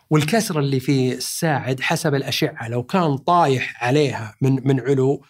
والكسر 0.10 0.60
اللي 0.60 0.80
في 0.80 1.14
الساعد 1.14 1.82
حسب 1.82 2.16
الأشعة 2.16 2.68
لو 2.68 2.84
كان 2.84 3.18
طايح 3.18 3.84
عليها 3.84 4.36
من 4.42 4.68
من 4.68 4.80
علو 4.80 5.26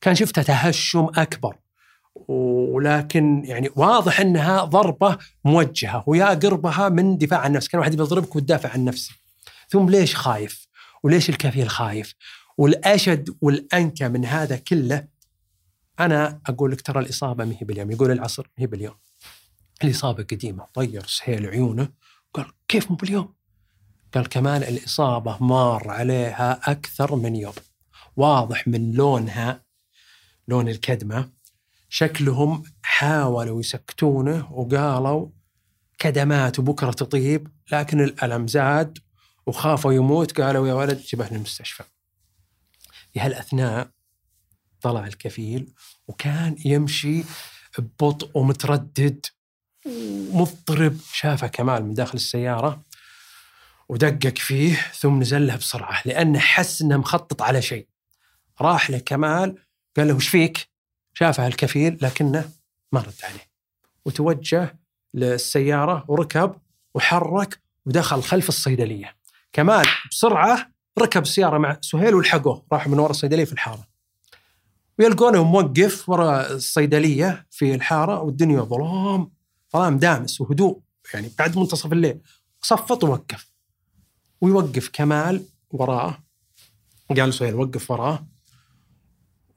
كان 0.00 0.14
شفتها 0.14 0.42
تهشم 0.42 1.06
أكبر. 1.16 1.56
ولكن 2.30 3.42
يعني 3.44 3.70
واضح 3.76 4.20
انها 4.20 4.64
ضربة 4.64 5.18
موجهة 5.44 6.04
ويا 6.06 6.26
قربها 6.26 6.88
من 6.88 7.18
دفاع 7.18 7.38
عن 7.38 7.50
النفس 7.50 7.68
كان 7.68 7.78
واحد 7.78 7.96
بيضربك 7.96 8.36
وتدافع 8.36 8.68
عن 8.68 8.84
نفسه 8.84 9.14
ثم 9.68 9.88
ليش 9.88 10.16
خايف؟ 10.16 10.68
وليش 11.02 11.30
الكفيل 11.30 11.68
خايف؟ 11.68 12.14
والأشد 12.58 13.36
والأنكى 13.40 14.08
من 14.08 14.24
هذا 14.24 14.56
كله 14.56 15.04
أنا 16.00 16.40
أقول 16.46 16.72
لك 16.72 16.80
ترى 16.80 17.00
الإصابة 17.00 17.44
ما 17.44 17.52
هي 17.52 17.66
باليوم. 17.66 17.90
يقول 17.90 18.10
العصر 18.10 18.42
ما 18.42 18.62
هي 18.62 18.66
باليوم. 18.66 18.94
الإصابة 19.84 20.22
قديمة. 20.22 20.66
طير 20.74 21.06
سهيل 21.06 21.46
عيونه. 21.46 21.88
قال 22.34 22.46
كيف 22.68 22.90
مو 22.90 22.96
باليوم؟ 22.96 23.34
قال 24.14 24.28
كمان 24.28 24.62
الإصابة 24.62 25.38
مار 25.40 25.90
عليها 25.90 26.60
أكثر 26.72 27.16
من 27.16 27.36
يوم. 27.36 27.52
واضح 28.16 28.68
من 28.68 28.92
لونها 28.92 29.62
لون 30.48 30.68
الكدمة. 30.68 31.39
شكلهم 31.92 32.62
حاولوا 32.82 33.60
يسكتونه 33.60 34.52
وقالوا 34.52 35.28
كدمات 35.98 36.58
وبكرة 36.58 36.90
تطيب 36.90 37.48
لكن 37.72 38.00
الألم 38.00 38.48
زاد 38.48 38.98
وخافوا 39.46 39.92
يموت 39.92 40.40
قالوا 40.40 40.68
يا 40.68 40.74
ولد 40.74 40.98
جبه 41.00 41.28
للمستشفى 41.30 41.84
في 43.12 43.20
هالأثناء 43.20 43.90
طلع 44.80 45.06
الكفيل 45.06 45.74
وكان 46.08 46.56
يمشي 46.64 47.24
ببطء 47.78 48.30
ومتردد 48.38 49.26
ومضطرب. 49.86 50.98
شافه 51.12 51.46
كمال 51.46 51.84
من 51.84 51.94
داخل 51.94 52.14
السيارة 52.14 52.84
ودقق 53.88 54.38
فيه 54.38 54.74
ثم 54.74 55.20
نزل 55.20 55.46
له 55.46 55.56
بسرعة 55.56 56.02
لأنه 56.04 56.38
حس 56.38 56.82
أنه 56.82 56.96
مخطط 56.96 57.42
على 57.42 57.62
شيء. 57.62 57.88
راح 58.60 58.90
له 58.90 58.98
كمال 58.98 59.58
قال 59.96 60.08
له 60.08 60.14
وش 60.14 60.28
فيك؟ 60.28 60.69
شافه 61.20 61.46
الكفيل 61.46 61.98
لكنه 62.02 62.50
ما 62.92 63.00
رد 63.00 63.14
عليه. 63.22 63.50
وتوجه 64.04 64.78
للسيارة 65.14 66.04
وركب 66.08 66.54
وحرك 66.94 67.60
ودخل 67.86 68.22
خلف 68.22 68.48
الصيدلية. 68.48 69.16
كمال 69.52 69.86
بسرعة 70.10 70.70
ركب 70.98 71.22
السيارة 71.22 71.58
مع 71.58 71.78
سهيل 71.80 72.14
ولحقوه 72.14 72.66
راح 72.72 72.88
من 72.88 72.98
وراء 72.98 73.10
الصيدلية 73.10 73.44
في 73.44 73.52
الحارة. 73.52 73.86
ويلقونه 74.98 75.44
موقف 75.44 76.08
وراء 76.08 76.52
الصيدلية 76.52 77.46
في 77.50 77.74
الحارة 77.74 78.20
والدنيا 78.20 78.60
ظلام 78.60 79.30
ظلام 79.72 79.98
دامس 79.98 80.40
وهدوء 80.40 80.80
يعني 81.14 81.30
بعد 81.38 81.58
منتصف 81.58 81.92
الليل. 81.92 82.20
صفط 82.60 83.04
ووقف. 83.04 83.50
ويوقف 84.40 84.90
كمال 84.92 85.44
وراءه 85.70 86.18
قال 87.16 87.34
سهيل 87.34 87.54
وقف 87.54 87.90
وراه. 87.90 88.26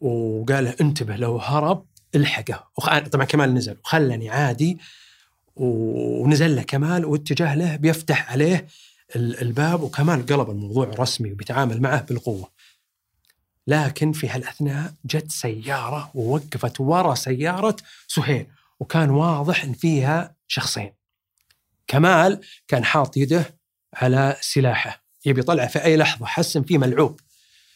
وقال 0.03 0.63
له 0.63 0.75
انتبه 0.81 1.15
لو 1.15 1.37
هرب 1.37 1.85
الحقه. 2.15 2.67
وخ... 2.77 2.97
طبعا 2.97 3.25
كمال 3.25 3.53
نزل. 3.53 3.77
وخلني 3.83 4.29
عادي. 4.29 4.77
ونزل 5.55 6.55
له 6.55 6.61
كمال 6.61 7.05
واتجه 7.05 7.55
له 7.55 7.75
بيفتح 7.75 8.31
عليه 8.31 8.67
الباب. 9.15 9.81
وكمال 9.81 10.25
قلب 10.25 10.49
الموضوع 10.49 10.87
رسمي 10.87 11.31
وبيتعامل 11.31 11.81
معه 11.81 12.01
بالقوة. 12.01 12.49
لكن 13.67 14.11
في 14.11 14.29
هالاثناء 14.29 14.93
جت 15.05 15.31
سيارة 15.31 16.11
ووقفت 16.13 16.81
ورا 16.81 17.15
سيارة 17.15 17.75
سهيل. 18.07 18.47
وكان 18.79 19.09
واضح 19.09 19.63
إن 19.63 19.73
فيها 19.73 20.35
شخصين. 20.47 20.93
كمال 21.87 22.41
كان 22.67 22.85
حاط 22.85 23.17
يده 23.17 23.55
على 23.93 24.37
سلاحه. 24.41 25.03
يبي 25.25 25.39
يطلعه 25.39 25.67
في 25.67 25.83
أي 25.83 25.97
لحظة. 25.97 26.25
حس 26.25 26.57
إن 26.57 26.63
فيه 26.63 26.77
ملعوب. 26.77 27.19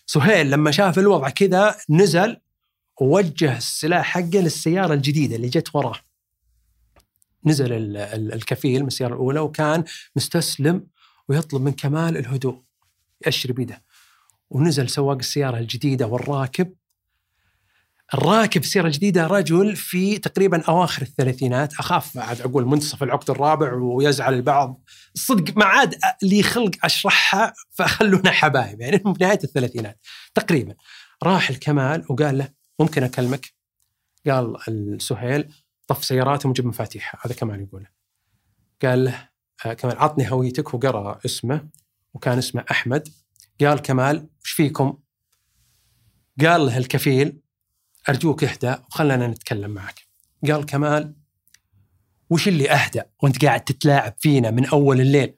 سهيل 0.10 0.52
لما 0.52 0.72
شاف 0.72 1.00
الوضع 1.00 1.30
كذا 1.30 1.76
نزل 1.90 2.38
ووجه 3.02 3.58
السلاح 3.58 4.06
حقه 4.06 4.40
للسيارة 4.40 4.94
الجديدة 4.94 5.36
اللي 5.36 5.48
جت 5.50 5.76
وراه. 5.76 5.96
نزل 7.46 7.98
الكفيل 8.34 8.82
من 8.82 8.88
السيارة 8.88 9.14
الأولى 9.14 9.40
وكان 9.40 9.84
مستسلم 10.16 10.88
ويطلب 11.30 11.62
من 11.62 11.72
كمال 11.72 12.18
الهدوء 12.18 12.62
يأشر 13.26 13.52
بيده 13.52 13.84
ونزل 14.50 14.90
سواق 14.90 15.18
السيارة 15.18 15.58
الجديدة 15.58 16.08
والراكب 16.08 16.74
الراكب 18.14 18.62
السيارة 18.62 18.88
الجديدة 18.88 19.28
رجل 19.28 19.76
في 19.76 20.18
تقريبا 20.18 20.62
أواخر 20.62 21.02
الثلاثينات. 21.02 21.74
أخاف 21.74 22.18
عاد 22.18 22.42
أقول 22.42 22.66
منتصف 22.66 23.04
العقد 23.04 23.30
الرابع 23.30 23.74
ويزعل 23.74 24.34
البعض. 24.34 24.84
الصدق 25.16 25.58
ما 25.58 25.66
عاد 25.66 25.96
لي 26.24 26.44
خلق 26.44 26.72
أشرحها 26.84 27.54
فخلونا 27.70 28.32
حبايب 28.32 28.82
يعني 28.82 29.00
في 29.00 29.14
نهاية 29.22 29.40
الثلاثينات. 29.44 30.00
تقريبا. 30.34 30.76
راح 31.24 31.50
الكمال 31.50 32.06
وقال 32.10 32.38
له 32.38 32.50
ممكن 32.80 33.04
أكلمك؟ 33.04 33.54
قال 34.28 34.58
السهيل 34.68 35.54
طف 35.88 36.06
سياراتهم 36.06 36.50
وجيب 36.50 36.66
مفاتيحها 36.66 37.22
هذا 37.26 37.34
كمال 37.36 37.62
يقوله. 37.62 37.88
قال 38.82 39.06
له 39.06 39.30
آه، 39.66 39.74
كمال 39.74 39.98
عطني 39.98 40.32
هويتك 40.32 40.74
وقرأ 40.74 41.20
اسمه 41.26 41.70
وكان 42.14 42.38
اسمه 42.38 42.66
أحمد. 42.72 43.08
قال 43.62 43.80
كمال 43.80 44.30
وش 44.44 44.52
فيكم؟ 44.52 44.98
قال 46.42 46.66
له 46.66 46.78
الكفيل 46.78 47.40
أرجوك 48.10 48.44
اهدى 48.44 48.76
وخلنا 48.90 49.28
نتكلم 49.28 49.72
معك. 49.72 50.08
قال 50.48 50.66
كمال 50.66 51.16
وش 52.30 52.48
اللي 52.48 52.72
اهدى 52.72 53.02
وأنت 53.24 53.46
قاعد 53.46 53.64
تتلاعب 53.64 54.16
فينا 54.20 54.52
من 54.52 54.66
أول 54.66 55.02
الليل؟ 55.02 55.34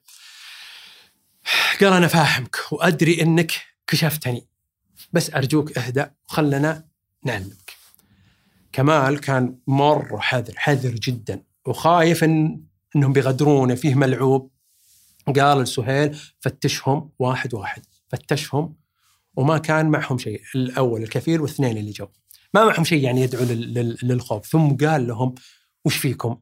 قال 1.80 1.92
أنا 1.92 2.06
فاهمك 2.06 2.56
وأدري 2.72 3.22
إنك 3.22 3.52
كشفتني 3.86 4.48
بس 5.12 5.34
أرجوك 5.34 5.78
اهدى 5.78 6.04
وخلنا 6.28 6.84
نعلمك. 7.24 7.72
كمال 8.72 9.20
كان 9.20 9.58
مره 9.66 10.18
حذر 10.18 10.54
حذر 10.56 10.90
جدا 10.94 11.42
وخايف 11.66 12.24
ان 12.24 12.64
إنهم 12.96 13.12
بيغدرونه 13.12 13.74
فيه 13.74 13.94
ملعوب 13.94 14.50
قال 15.36 15.62
لسهيل 15.62 16.18
فتشهم 16.40 17.10
واحد 17.18 17.54
واحد 17.54 17.82
فتشهم 18.08 18.76
وما 19.36 19.58
كان 19.58 19.86
معهم 19.90 20.18
شيء 20.18 20.42
الأول 20.54 21.02
الكفيل 21.02 21.40
والاثنين 21.40 21.76
اللي 21.76 21.90
جو 21.90 22.06
ما 22.54 22.64
معهم 22.64 22.84
شيء 22.84 23.04
يعني 23.04 23.20
يدعو 23.20 23.44
للخوف. 24.02 24.46
ثم 24.46 24.76
قال 24.76 25.06
لهم 25.06 25.34
وش 25.84 25.96
فيكم؟ 25.96 26.40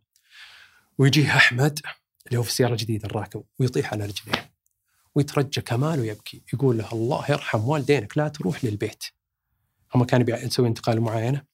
ويجيه 0.99 1.37
أحمد 1.37 1.81
اللي 2.27 2.38
هو 2.38 2.42
في 2.42 2.49
السيارة 2.49 2.73
الجديدة 2.73 3.07
الراكب 3.07 3.44
ويطيح 3.59 3.92
على 3.92 4.05
رجليه. 4.05 4.51
ويترجى 5.14 5.61
كمال 5.61 6.01
ويبكي. 6.01 6.42
يقول 6.53 6.79
له 6.79 6.92
الله 6.92 7.25
يرحم 7.29 7.61
والدينك 7.68 8.18
لا 8.18 8.29
تروح 8.29 8.64
للبيت. 8.64 9.05
هم 9.94 10.05
كان 10.05 10.25
يسوي 10.29 10.68
انتقال 10.68 11.01
معاينة. 11.01 11.44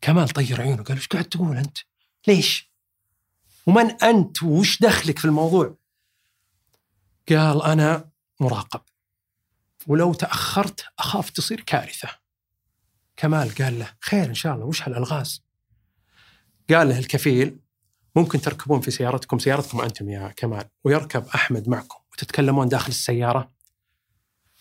كمال 0.00 0.28
طير 0.28 0.60
عيونه 0.60 0.82
قال 0.82 0.96
إيش 0.96 1.06
قاعد 1.06 1.24
تقول 1.24 1.56
أنت؟ 1.56 1.78
ليش؟ 2.28 2.70
ومن 3.66 3.90
أنت؟ 3.90 4.42
وش 4.42 4.82
دخلك 4.82 5.18
في 5.18 5.24
الموضوع؟ 5.24 5.76
قال 7.28 7.62
أنا 7.62 8.10
مراقب. 8.40 8.80
ولو 9.86 10.14
تأخرت 10.14 10.84
أخاف 10.98 11.30
تصير 11.30 11.60
كارثة. 11.60 12.08
كمال 13.20 13.54
قال 13.54 13.78
له 13.78 13.90
خير 14.00 14.24
إن 14.24 14.34
شاء 14.34 14.54
الله 14.54 14.66
وش 14.66 14.82
هالألغاز؟ 14.82 15.42
قال 16.70 16.88
له 16.88 16.98
الكفيل 16.98 17.56
ممكن 18.16 18.40
تركبون 18.40 18.80
في 18.80 18.90
سيارتكم 18.90 19.38
سيارتكم 19.38 19.80
أنتم 19.80 20.10
يا 20.10 20.28
كمال 20.36 20.64
ويركب 20.84 21.26
أحمد 21.34 21.68
معكم 21.68 21.98
وتتكلمون 22.12 22.68
داخل 22.68 22.88
السيارة. 22.88 23.50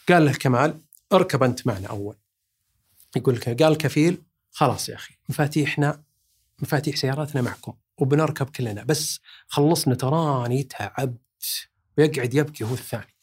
قال 0.09 0.25
له 0.25 0.33
كمال 0.33 0.81
اركب 1.13 1.43
أنت 1.43 1.67
معنا 1.67 1.87
أول. 1.87 2.15
يقول 3.15 3.35
لك 3.35 3.63
قال 3.63 3.71
الكفيل 3.71 4.21
خلاص 4.51 4.89
يا 4.89 4.95
أخي 4.95 5.15
مفاتيحنا 5.29 6.03
مفاتيح 6.59 6.95
سياراتنا 6.95 7.41
معكم 7.41 7.73
وبنركب 7.97 8.49
كلنا 8.49 8.83
بس 8.83 9.19
خلصنا 9.47 9.95
تراني 9.95 10.63
تعبت 10.63 11.69
ويقعد 11.97 12.33
يبكي 12.33 12.63
هو 12.63 12.73
الثاني. 12.73 13.15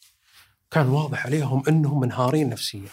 كان 0.71 0.87
واضح 0.87 1.25
عليهم 1.25 1.63
إنهم 1.67 1.99
منهارين 1.99 2.49
نفسيا. 2.49 2.89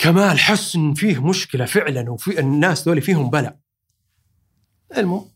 كمال 0.00 0.38
حس 0.38 0.76
ان 0.76 0.94
فيه 0.94 1.26
مشكلة 1.26 1.64
فعلا 1.64 2.10
وفي 2.10 2.40
الناس 2.40 2.88
ذولي 2.88 3.00
فيهم 3.00 3.30
بلاء. 3.30 3.60
المهم 4.96 5.30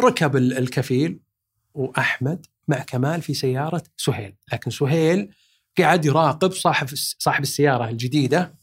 ركب 0.00 0.36
الكفيل 0.36 1.20
وأحمد 1.74 2.46
مع 2.68 2.78
كمال 2.78 3.22
في 3.22 3.34
سيارة 3.34 3.82
سهيل. 3.96 4.36
لكن 4.52 4.70
سهيل 4.70 5.34
قاعد 5.78 6.04
يراقب 6.04 6.52
صاحب 6.52 6.88
صاحب 6.94 7.42
السيارة 7.42 7.88
الجديدة 7.88 8.54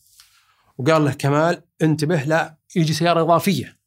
وقال 0.78 1.06
له 1.06 1.14
كمال 1.14 1.64
انتبه 1.82 2.24
لا 2.24 2.58
يجي 2.76 2.94
سيارة 2.94 3.22
إضافية. 3.22 3.78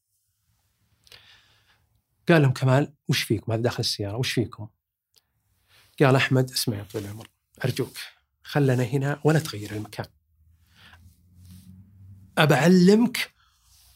قال 2.28 2.42
لهم 2.42 2.52
كمال 2.52 2.92
وش 3.09 3.22
فيكم؟ 3.22 3.52
هذا 3.52 3.62
داخل 3.62 3.80
السيارة 3.80 4.16
وش 4.16 4.33
فيكم؟ 4.33 4.68
قال 6.00 6.16
أحمد 6.16 6.50
اسمع 6.50 6.76
يا 6.76 6.83
طويل 6.92 7.04
العمر 7.04 7.28
أرجوك 7.64 7.96
خلنا 8.42 8.85
هنا 8.85 9.20
ولا 9.24 9.38
تغير 9.38 9.72
المكان. 9.72 10.06
أبعلمك 12.42 13.35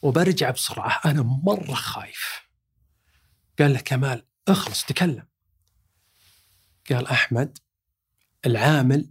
وبرجع 0.01 0.49
بسرعة. 0.49 1.01
أنا 1.05 1.21
مرة 1.21 1.73
خايف. 1.73 2.41
قال 3.59 3.73
له 3.73 3.79
كمال 3.79 4.25
اخلص 4.47 4.85
تكلم. 4.85 5.27
قال 6.89 7.07
أحمد 7.07 7.57
العامل 8.45 9.09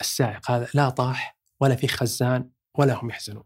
السائق 0.00 0.50
هذا 0.50 0.68
لا 0.74 0.88
طاح 0.88 1.38
ولا 1.60 1.76
في 1.76 1.88
خزان 1.88 2.50
ولا 2.74 2.94
هم 2.94 3.10
يحزنون. 3.10 3.44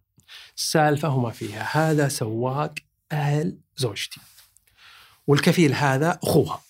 السالفة 0.56 1.08
وما 1.08 1.30
فيها. 1.30 1.90
هذا 1.90 2.08
سواق 2.08 2.74
أهل 3.12 3.60
زوجتي. 3.76 4.20
والكفيل 5.26 5.74
هذا 5.74 6.18
أخوها. 6.22 6.62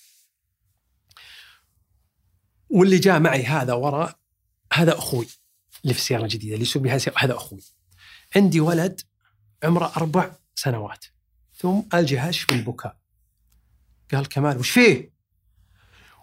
واللي 2.70 2.99
جاء 2.99 3.20
معي 3.20 3.44
هذا 3.44 3.73
وراء 3.73 4.18
هذا 4.73 4.99
أخوي 4.99 5.27
اللي 5.83 5.94
في 5.94 6.01
السيارة 6.01 6.23
الجديدة 6.23 6.55
اللي 6.55 6.62
يسوق 6.62 6.83
بها 6.83 6.99
هذا 7.16 7.37
أخوي. 7.37 7.61
عندي 8.36 8.60
ولد 8.60 9.00
عمره 9.64 9.92
أربع 9.96 10.30
سنوات. 10.54 11.04
ثم 11.54 11.80
الجهش 11.94 12.44
بالبكاء 12.44 12.96
قال 14.12 14.28
كمال 14.28 14.58
وش 14.58 14.70
فيه؟ 14.70 15.12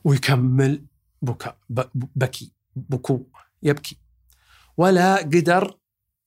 ويكمل 0.04 0.86
بكاء 1.22 1.58
بكي 1.96 2.52
بكو 2.76 3.26
يبكي. 3.64 3.98
ولا 4.78 5.16
قدر 5.16 5.78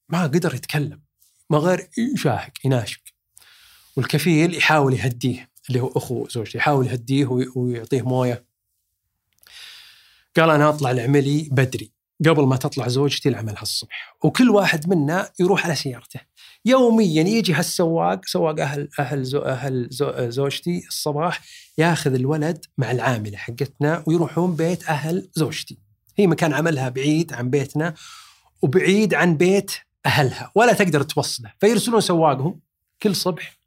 ما 0.09 0.23
قدر 0.23 0.55
يتكلم. 0.55 1.01
ما 1.49 1.57
غير 1.57 1.89
يشاهق 1.97 2.51
يناشق 2.65 3.01
والكفيل 3.95 4.55
يحاول 4.55 4.93
يهديه 4.93 5.49
اللي 5.69 5.79
هو 5.79 5.87
أخو 5.87 6.27
زوجته 6.27 6.57
يحاول 6.57 6.87
يهديه 6.87 7.25
ويعطيه 7.55 8.01
موية. 8.01 8.45
قال 10.37 10.49
أنا 10.49 10.69
أطلع 10.69 10.91
العملي 10.91 11.49
بدري. 11.51 11.91
قبل 12.29 12.43
ما 12.43 12.55
تطلع 12.55 12.87
زوجتي 12.87 13.29
لعملها 13.29 13.61
الصبح. 13.61 14.15
وكل 14.23 14.49
واحد 14.49 14.89
منا 14.89 15.29
يروح 15.39 15.65
على 15.65 15.75
سيارته. 15.75 16.19
يوميا 16.65 17.23
يجي 17.23 17.53
هالسواق 17.53 18.25
سواق 18.25 18.59
أهل 18.59 18.89
أهل 18.99 19.23
زو 19.23 19.39
أهل 19.39 19.87
زو 19.91 20.29
زوجتي 20.29 20.83
الصباح 20.87 21.41
ياخذ 21.77 22.13
الولد 22.13 22.65
مع 22.77 22.91
العاملة 22.91 23.37
حقتنا 23.37 24.03
ويروحون 24.07 24.55
بيت 24.55 24.89
أهل 24.89 25.29
زوجتي. 25.33 25.77
هي 26.17 26.27
مكان 26.27 26.53
عملها 26.53 26.89
بعيد 26.89 27.33
عن 27.33 27.49
بيتنا 27.49 27.93
وبعيد 28.61 29.13
عن 29.13 29.37
بيت 29.37 29.71
أهلها 30.05 30.51
ولا 30.55 30.73
تقدر 30.73 31.03
توصله. 31.03 31.51
فيرسلون 31.59 32.01
سواقهم 32.01 32.59
كل 33.01 33.15
صبح 33.15 33.57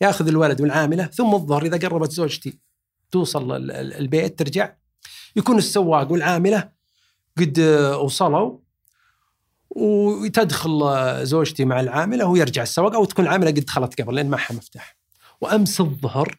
ياخذ 0.00 0.28
الولد 0.28 0.60
والعاملة 0.60 1.06
ثم 1.06 1.34
الظهر 1.34 1.66
إذا 1.66 1.88
قربت 1.88 2.12
زوجتي 2.12 2.58
توصل 3.10 3.70
البيت 3.70 4.38
ترجع. 4.38 4.72
يكون 5.36 5.58
السواق 5.58 6.12
والعاملة 6.12 6.75
قد 7.38 7.60
وصلوا 8.00 8.58
وتدخل 9.70 10.80
زوجتي 11.26 11.64
مع 11.64 11.80
العامله 11.80 12.26
ويرجع 12.26 12.62
السواق 12.62 12.94
أو 12.94 13.04
تكون 13.04 13.24
العاملة 13.24 13.50
قد 13.50 13.60
دخلت 13.60 14.00
قبل 14.00 14.14
لأن 14.14 14.30
معها 14.30 14.52
مفتاح. 14.52 14.96
وأمس 15.40 15.80
الظهر 15.80 16.38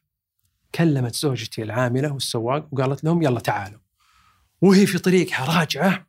كلمت 0.75 1.15
زوجتي 1.15 1.63
العاملة 1.63 2.13
والسواق 2.13 2.67
وقالت 2.71 3.03
لهم 3.03 3.21
يلا 3.21 3.39
تعالوا. 3.39 3.79
وهي 4.61 4.85
في 4.85 4.99
طريقها 4.99 5.59
راجعة 5.59 6.07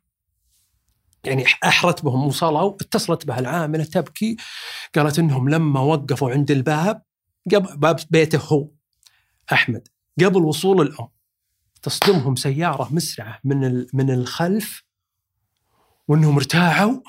يعني 1.23 1.45
أحرت 1.63 2.05
بهم 2.05 2.27
وصلوا 2.27 2.75
اتصلت 2.75 3.25
بها 3.25 3.39
العاملة 3.39 3.83
تبكي 3.83 4.37
قالت 4.95 5.19
إنهم 5.19 5.49
لما 5.49 5.79
وقفوا 5.79 6.31
عند 6.31 6.51
الباب 6.51 7.01
باب 7.75 7.99
بيته 8.09 8.39
هو 8.39 8.69
أحمد 9.53 9.87
قبل 10.19 10.43
وصول 10.43 10.81
الأم 10.81 11.07
تصدمهم 11.81 12.35
سيارة 12.35 12.87
مسرعة 12.91 13.39
من 13.43 13.85
من 13.93 14.11
الخلف 14.11 14.83
وإنهم 16.07 16.35
ارتاعوا 16.35 17.01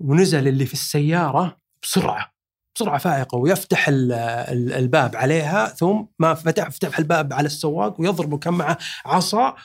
ونزل 0.00 0.48
اللي 0.48 0.66
في 0.66 0.72
السيارة 0.72 1.56
بسرعة 1.82 2.32
بسرعة 2.74 2.98
فائقة 2.98 3.38
ويفتح 3.38 3.86
الباب 3.88 5.16
عليها 5.16 5.66
ثم 5.66 6.04
ما 6.18 6.34
فتح 6.34 6.70
فتح 6.70 6.98
الباب 6.98 7.32
على 7.32 7.46
السواق 7.46 8.00
ويضربه 8.00 8.38
كم 8.38 8.54
معه 8.54 8.78
عصا 9.04 9.56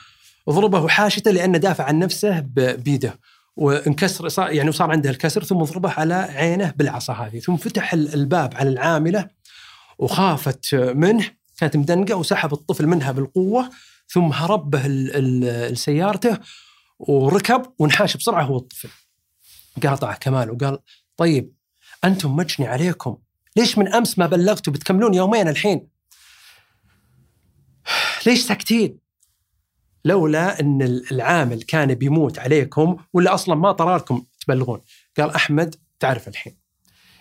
ضربه 0.50 0.88
حاشته 0.88 1.30
لأنه 1.30 1.58
دافع 1.58 1.84
عن 1.84 1.98
نفسه 1.98 2.40
بيده 2.56 3.18
وانكسر 3.56 4.52
يعني 4.52 4.68
وصار 4.68 4.90
عنده 4.90 5.10
الكسر 5.10 5.44
ثم 5.44 5.62
ضربه 5.62 5.90
على 5.90 6.14
عينه 6.14 6.72
بالعصا 6.76 7.12
هذه 7.12 7.38
ثم 7.38 7.56
فتح 7.56 7.92
الباب 7.92 8.54
على 8.54 8.70
العاملة 8.70 9.28
وخافت 9.98 10.74
منه 10.74 11.24
كانت 11.58 11.76
مدنقة 11.76 12.14
وسحب 12.14 12.52
الطفل 12.52 12.86
منها 12.86 13.12
بالقوة 13.12 13.70
ثم 14.08 14.32
هرب 14.32 14.70
به 14.70 14.86
لسيارته 15.68 16.38
وركب 16.98 17.62
وانحاش 17.78 18.16
بسرعة 18.16 18.42
هو 18.42 18.56
الطفل. 18.56 18.88
قاطع 19.82 20.14
كمال 20.14 20.50
وقال 20.50 20.78
طيب 21.16 21.52
أنتم 22.04 22.36
مجني 22.36 22.66
عليكم. 22.66 23.18
ليش 23.56 23.78
من 23.78 23.88
أمس 23.94 24.18
ما 24.18 24.26
بلغتوا 24.26 24.72
بتكملون 24.72 25.14
يومين 25.14 25.48
الحين؟ 25.48 25.88
ليش 28.26 28.46
ساكتين؟ 28.46 28.98
لولا 30.04 30.60
إن 30.60 30.82
العامل 31.12 31.62
كان 31.62 31.94
بيموت 31.94 32.38
عليكم 32.38 32.96
ولا 33.12 33.34
أصلا 33.34 33.54
ما 33.54 33.72
طراركم 33.72 34.26
تبلغون. 34.40 34.80
قال 35.18 35.30
أحمد 35.30 35.74
تعرف 36.00 36.28
الحين. 36.28 36.58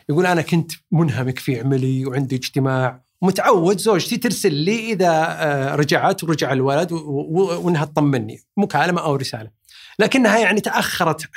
يقول 0.09 0.25
أنا 0.25 0.41
كنت 0.41 0.71
منهمك 0.91 1.39
في 1.39 1.59
عملي 1.59 2.05
وعندي 2.05 2.35
اجتماع 2.35 3.03
متعود 3.21 3.77
زوجتي 3.79 4.17
ترسل 4.17 4.53
لي 4.53 4.91
إذا 4.93 5.09
آه، 5.09 5.75
رجعت 5.75 6.23
ورجع 6.23 6.53
الولد 6.53 6.91
وإنها 6.91 7.85
تطمني. 7.85 8.39
مكالمه 8.57 9.01
أو 9.01 9.15
رسالة. 9.15 9.51
لكنها 9.99 10.37
يعني 10.37 10.61
تأخرت 10.61 11.29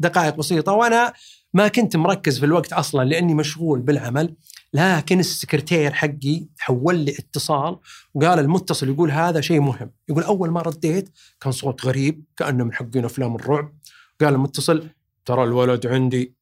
دقائق 0.00 0.36
بسيطة 0.36 0.72
وأنا 0.72 1.12
ما 1.54 1.68
كنت 1.68 1.96
مركز 1.96 2.38
في 2.38 2.46
الوقت 2.46 2.72
أصلا 2.72 3.04
لأني 3.04 3.34
مشغول 3.34 3.80
بالعمل. 3.80 4.34
لكن 4.72 5.20
السكرتير 5.20 5.92
حقي 5.92 6.46
حول 6.58 6.98
لي 6.98 7.12
اتصال 7.18 7.78
وقال 8.14 8.38
المتصل 8.38 8.88
يقول 8.88 9.10
هذا 9.10 9.40
شيء 9.40 9.60
مهم. 9.60 9.90
يقول 10.08 10.22
أول 10.22 10.50
ما 10.50 10.62
رديت 10.62 11.08
كان 11.40 11.52
صوت 11.52 11.86
غريب 11.86 12.24
كأنه 12.36 12.64
من 12.64 12.72
حقين 12.72 13.04
أفلام 13.04 13.34
الرعب. 13.34 13.72
قال 14.20 14.34
المتصل 14.34 14.88
ترى 15.24 15.44
الولد 15.44 15.86
عندي 15.86 16.34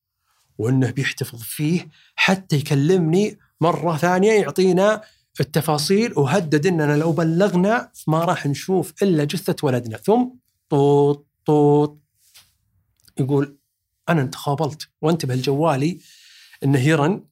وإنه 0.59 0.91
بيحتفظ 0.91 1.43
فيه 1.43 1.89
حتى 2.17 2.57
يكلمني 2.57 3.39
مرة 3.61 3.97
ثانية 3.97 4.33
يعطينا 4.33 5.03
التفاصيل 5.41 6.19
وهدد 6.19 6.67
إننا 6.67 6.97
لو 6.97 7.13
بلغنا 7.13 7.91
ما 8.07 8.25
راح 8.25 8.47
نشوف 8.47 9.03
إلا 9.03 9.25
جثة 9.25 9.57
ولدنا. 9.63 9.97
ثم 9.97 10.29
طوط 10.69 11.27
طوط. 11.47 12.01
يقول 13.19 13.59
أنا 14.09 14.25
تخابلت 14.25 14.89
وانتبه 15.03 15.35
لجوالي 15.35 15.99
إنه 16.65 16.81
يرن 16.81 17.25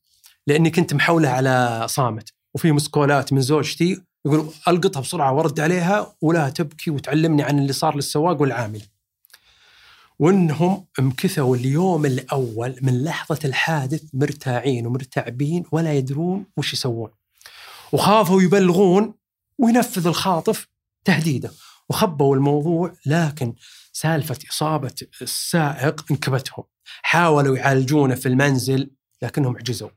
لأني 0.47 0.71
كنت 0.71 0.95
محوله 0.95 1.29
على 1.29 1.87
صامت 1.89 2.33
وفي 2.55 2.73
مسكولات 2.73 3.33
من 3.33 3.41
زوجتي. 3.41 4.03
يقول 4.27 4.49
ألقطها 4.69 5.01
بسرعة 5.01 5.33
وأرد 5.33 5.61
عليها 5.61 6.17
ولا 6.21 6.49
تبكي 6.49 6.91
وتعلمني 6.91 7.43
عن 7.43 7.59
اللي 7.59 7.73
صار 7.73 7.97
للسواق 7.97 8.41
والعامل. 8.41 8.83
وانهم 10.23 10.87
مكثوا 10.99 11.57
اليوم 11.57 12.07
الأول 12.07 12.77
من 12.83 13.05
لحظة 13.05 13.39
الحادث 13.45 14.03
مرتاعين 14.15 14.87
ومرتعبين 14.87 15.65
ولا 15.73 15.93
يدرون 15.93 16.47
وش 16.57 16.73
يسوون. 16.73 17.11
وخافوا 17.93 18.43
يبلغون 18.43 19.15
وينفذ 19.59 20.07
الخاطف 20.07 20.69
تهديده 21.05 21.51
وخبوا 21.89 22.37
الموضوع 22.37 22.93
لكن 23.07 23.55
سالفة 23.93 24.39
إصابة 24.51 24.95
السائق 25.23 26.05
انكبتهم. 26.11 26.65
حاولوا 27.03 27.57
يعالجونه 27.57 28.15
في 28.15 28.27
المنزل 28.29 28.91
لكنهم 29.23 29.57
عجزوا. 29.57 29.91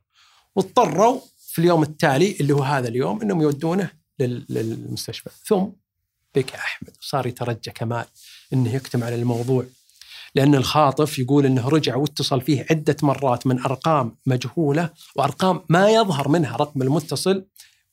واضطروا 0.55 1.21
في 1.37 1.59
اليوم 1.59 1.83
التالي 1.83 2.37
اللي 2.39 2.53
هو 2.53 2.63
هذا 2.63 2.87
اليوم 2.87 3.21
إنهم 3.21 3.41
يودونه 3.41 3.89
للمستشفى 4.19 5.29
ثم 5.45 5.65
بكى 6.35 6.55
أحمد 6.55 6.93
وصار 7.01 7.27
يترجى 7.27 7.71
كمال 7.71 8.05
إنه 8.53 8.75
يكتم 8.75 9.03
على 9.03 9.15
الموضوع 9.15 9.65
لأن 10.35 10.55
الخاطف 10.55 11.19
يقول 11.19 11.45
إنه 11.45 11.69
رجع 11.69 11.95
واتصل 11.95 12.41
فيه 12.41 12.65
عدة 12.69 12.95
مرات 13.03 13.47
من 13.47 13.59
أرقام 13.59 14.17
مجهولة 14.25 14.89
وأرقام 15.15 15.61
ما 15.69 15.89
يظهر 15.89 16.27
منها 16.27 16.57
رقم 16.57 16.81
المتصل 16.81 17.45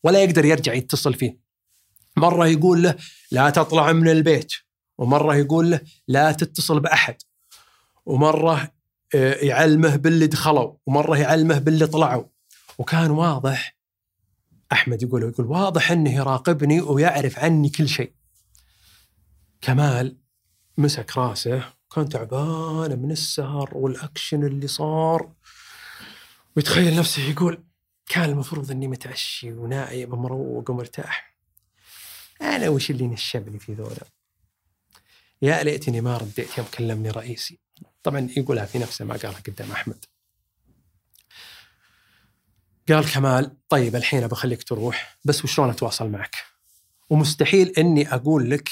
ولا 0.04 0.22
يقدر 0.22 0.44
يرجع 0.44 0.72
يتصل 0.74 1.14
فيه. 1.14 1.38
مرة 2.16 2.46
يقول 2.46 2.82
له 2.82 2.94
لا 3.30 3.50
تطلع 3.50 3.92
من 3.92 4.08
البيت 4.08 4.52
ومرة 4.98 5.36
يقول 5.36 5.70
له 5.70 5.80
لا 6.08 6.32
تتصل 6.32 6.80
بأحد 6.80 7.16
ومرة 8.06 8.72
آه، 9.14 9.34
يعلمه 9.34 9.96
باللي 9.96 10.26
دخلوا 10.26 10.74
ومرة 10.86 11.16
يعلمه 11.16 11.58
باللي 11.58 11.86
طلعوا 11.86 12.24
وكان 12.78 13.10
واضح 13.10 13.76
أحمد 14.72 15.02
يقول 15.02 15.22
يقول 15.22 15.46
واضح 15.46 15.92
إنه 15.92 16.14
يراقبني 16.14 16.80
ويعرف 16.80 17.38
عني 17.38 17.68
كل 17.68 17.88
شيء. 17.88 18.12
كمال 19.60 20.16
مسك 20.78 21.18
راسه 21.18 21.64
كان 21.94 22.08
تعبان 22.08 22.98
من 22.98 23.10
السهر 23.10 23.70
والأكشن 23.72 24.44
اللي 24.44 24.66
صار 24.66 25.32
ويتخيل 26.56 26.96
نفسه 26.96 27.22
يقول 27.22 27.64
كان 28.06 28.30
المفروض 28.30 28.70
إني 28.70 28.88
متعشي 28.88 29.52
ونايم 29.52 30.12
ومروق 30.12 30.70
ومرتاح. 30.70 31.36
أنا 32.42 32.68
وش 32.68 32.90
اللي 32.90 33.06
نشبني 33.06 33.58
في 33.58 33.74
ذولا؟ 33.74 34.06
يا 35.42 35.62
ليتني 35.62 36.00
ما 36.00 36.16
رديت 36.16 36.58
يوم 36.58 36.66
كلمني 36.78 37.10
رئيسي. 37.10 37.58
طبعا 38.02 38.28
يقولها 38.36 38.64
في 38.64 38.78
نفسه 38.78 39.04
ما 39.04 39.16
قالها 39.16 39.40
قدام 39.40 39.72
أحمد. 39.72 40.04
قال 42.88 43.12
كمال 43.12 43.56
طيب 43.68 43.96
الحين 43.96 44.26
بخليك 44.26 44.62
تروح 44.62 45.18
بس 45.24 45.44
وشلون 45.44 45.70
أتواصل 45.70 46.08
معك؟ 46.08 46.36
ومستحيل 47.10 47.72
إني 47.78 48.14
أقول 48.14 48.50
لك 48.50 48.70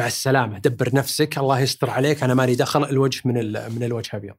مع 0.00 0.06
السلامة. 0.06 0.58
دبر 0.58 0.94
نفسك 0.94 1.38
الله 1.38 1.60
يستر 1.60 1.90
عليك. 1.90 2.22
أنا 2.22 2.34
مالي 2.34 2.54
دخل 2.54 2.84
الوجه 2.84 3.20
من 3.24 3.34
من 3.74 3.82
الوجه 3.82 4.16
أبيض. 4.16 4.36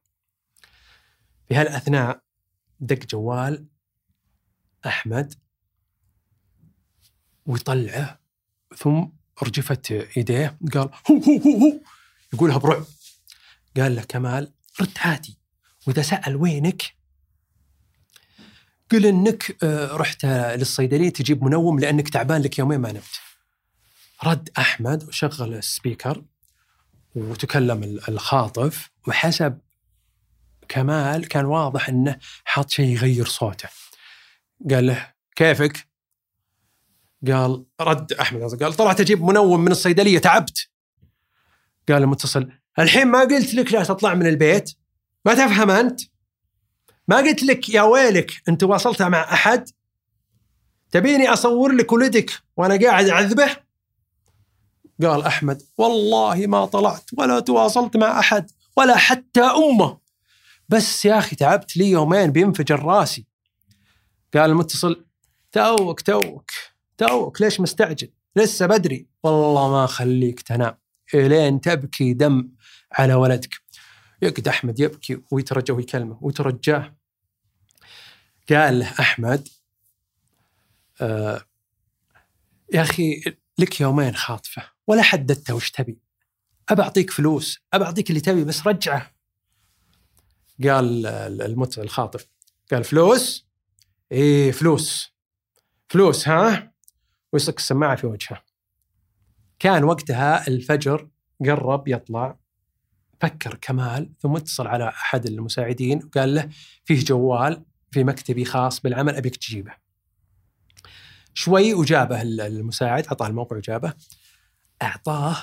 في 1.48 1.54
هالأثناء 1.54 2.22
دق 2.80 3.06
جوال 3.06 3.66
أحمد 4.86 5.34
ويطلعه 7.46 8.20
ثم 8.76 9.04
رجفت 9.42 9.90
يديه 10.16 10.58
قال 10.74 10.90
هو 11.10 11.16
هو 11.16 11.38
هو 11.38 11.58
هو. 11.58 11.80
يقولها 12.32 12.58
برعب. 12.58 12.84
قال 13.76 13.96
له 13.96 14.02
كمال 14.02 14.52
رد 14.80 14.98
عادي. 15.00 15.38
وإذا 15.86 16.02
سأل 16.02 16.36
وينك؟ 16.36 16.82
قل 18.90 19.06
إنك 19.06 19.64
آه، 19.64 19.96
رحت 19.96 20.24
للصيدلية 20.24 21.10
تجيب 21.10 21.44
منوم 21.44 21.78
لأنك 21.78 22.08
تعبان 22.08 22.42
لك 22.42 22.58
يومين 22.58 22.80
ما 22.80 22.92
نمت. 22.92 23.31
رد 24.24 24.50
أحمد 24.58 25.04
وشغل 25.04 25.54
السبيكر 25.54 26.24
وتكلم 27.14 28.00
الخاطف 28.08 28.90
وحسب 29.08 29.58
كمال 30.68 31.28
كان 31.28 31.44
واضح 31.44 31.88
إنه 31.88 32.18
حاط 32.44 32.70
شيء 32.70 32.86
يغير 32.86 33.26
صوته. 33.26 33.68
قال 34.70 34.86
له 34.86 35.12
كيفك؟ 35.36 35.88
قال 37.26 37.64
رد 37.80 38.12
أحمد. 38.12 38.62
قال 38.62 38.74
طلعت 38.74 39.00
أجيب 39.00 39.22
منوم 39.22 39.60
من 39.60 39.72
الصيدلية 39.72 40.18
تعبت. 40.18 40.68
قال 41.88 42.02
المتصل 42.02 42.52
الحين 42.78 43.06
ما 43.06 43.20
قلت 43.20 43.54
لك 43.54 43.72
لا 43.72 43.84
تطلع 43.84 44.14
من 44.14 44.26
البيت؟ 44.26 44.72
ما 45.24 45.34
تفهم 45.34 45.70
أنت؟ 45.70 46.00
ما 47.08 47.16
قلت 47.16 47.42
لك 47.42 47.68
يا 47.68 47.82
ويلك 47.82 48.42
أنت 48.48 48.62
واصلت 48.62 49.02
مع 49.02 49.32
أحد؟ 49.32 49.68
تبيني 50.90 51.28
أصور 51.28 51.72
لك 51.72 51.92
ولدك 51.92 52.30
وأنا 52.56 52.78
قاعد 52.86 53.08
أعذبه؟ 53.08 53.56
قال 55.02 55.22
أحمد 55.22 55.62
والله 55.78 56.46
ما 56.46 56.66
طلعت 56.66 57.10
ولا 57.18 57.40
تواصلت 57.40 57.96
مع 57.96 58.18
أحد 58.18 58.50
ولا 58.76 58.96
حتى 58.96 59.40
أمه. 59.40 59.98
بس 60.68 61.04
يا 61.04 61.18
أخي 61.18 61.36
تعبت 61.36 61.76
لي 61.76 61.90
يومين 61.90 62.32
بينفجر 62.32 62.82
راسي. 62.82 63.26
قال 64.34 64.50
المتصل 64.50 65.06
توك 65.52 66.00
توك 66.00 66.50
توك 66.98 67.40
ليش 67.40 67.60
مستعجل؟ 67.60 68.12
لسه 68.36 68.66
بدري. 68.66 69.06
والله 69.22 69.70
ما 69.70 69.86
خليك 69.86 70.40
تنام. 70.40 70.78
إلين 71.14 71.60
تبكي 71.60 72.12
دم 72.12 72.48
على 72.92 73.14
ولدك. 73.14 73.54
يقعد 74.22 74.48
أحمد 74.48 74.80
يبكي 74.80 75.22
ويترجى 75.30 75.72
ويكلمه. 75.72 76.18
ويترجاه 76.20 76.96
قال 78.50 78.78
له 78.78 78.92
أحمد 79.00 79.48
آه 81.00 81.44
يا 82.72 82.82
أخي 82.82 83.22
لك 83.58 83.80
يومين 83.80 84.14
خاطفة. 84.14 84.71
ولا 84.86 85.02
حددت 85.02 85.50
وش 85.50 85.70
تبي. 85.70 85.98
أبى 86.68 86.82
أعطيك 86.82 87.10
فلوس 87.10 87.58
أبى 87.72 87.84
أعطيك 87.84 88.10
اللي 88.10 88.20
تبي 88.20 88.44
بس 88.44 88.66
رجعه. 88.66 89.12
قال 90.62 91.06
المت 91.42 91.78
الخاطف 91.78 92.26
قال 92.72 92.84
فلوس؟ 92.84 93.46
إيه 94.12 94.52
فلوس. 94.52 95.12
فلوس 95.88 96.28
ها؟ 96.28 96.72
ويصك 97.32 97.58
السماعة 97.58 97.96
في 97.96 98.06
وجهه. 98.06 98.42
كان 99.58 99.84
وقتها 99.84 100.48
الفجر 100.48 101.08
قرب 101.44 101.88
يطلع. 101.88 102.38
فكر 103.20 103.58
كمال 103.60 104.12
ثم 104.20 104.36
اتصل 104.36 104.66
على 104.66 104.88
أحد 104.88 105.26
المساعدين 105.26 106.04
وقال 106.04 106.34
له 106.34 106.48
فيه 106.84 107.04
جوال 107.04 107.64
في 107.90 108.04
مكتبي 108.04 108.44
خاص 108.44 108.80
بالعمل 108.80 109.16
أبيك 109.16 109.36
تجيبه. 109.36 109.74
شوي 111.34 111.74
وجابه 111.74 112.22
المساعد 112.22 113.06
اعطاه 113.06 113.26
الموقع 113.26 113.56
وجابه. 113.56 113.94
أعطاه 114.82 115.36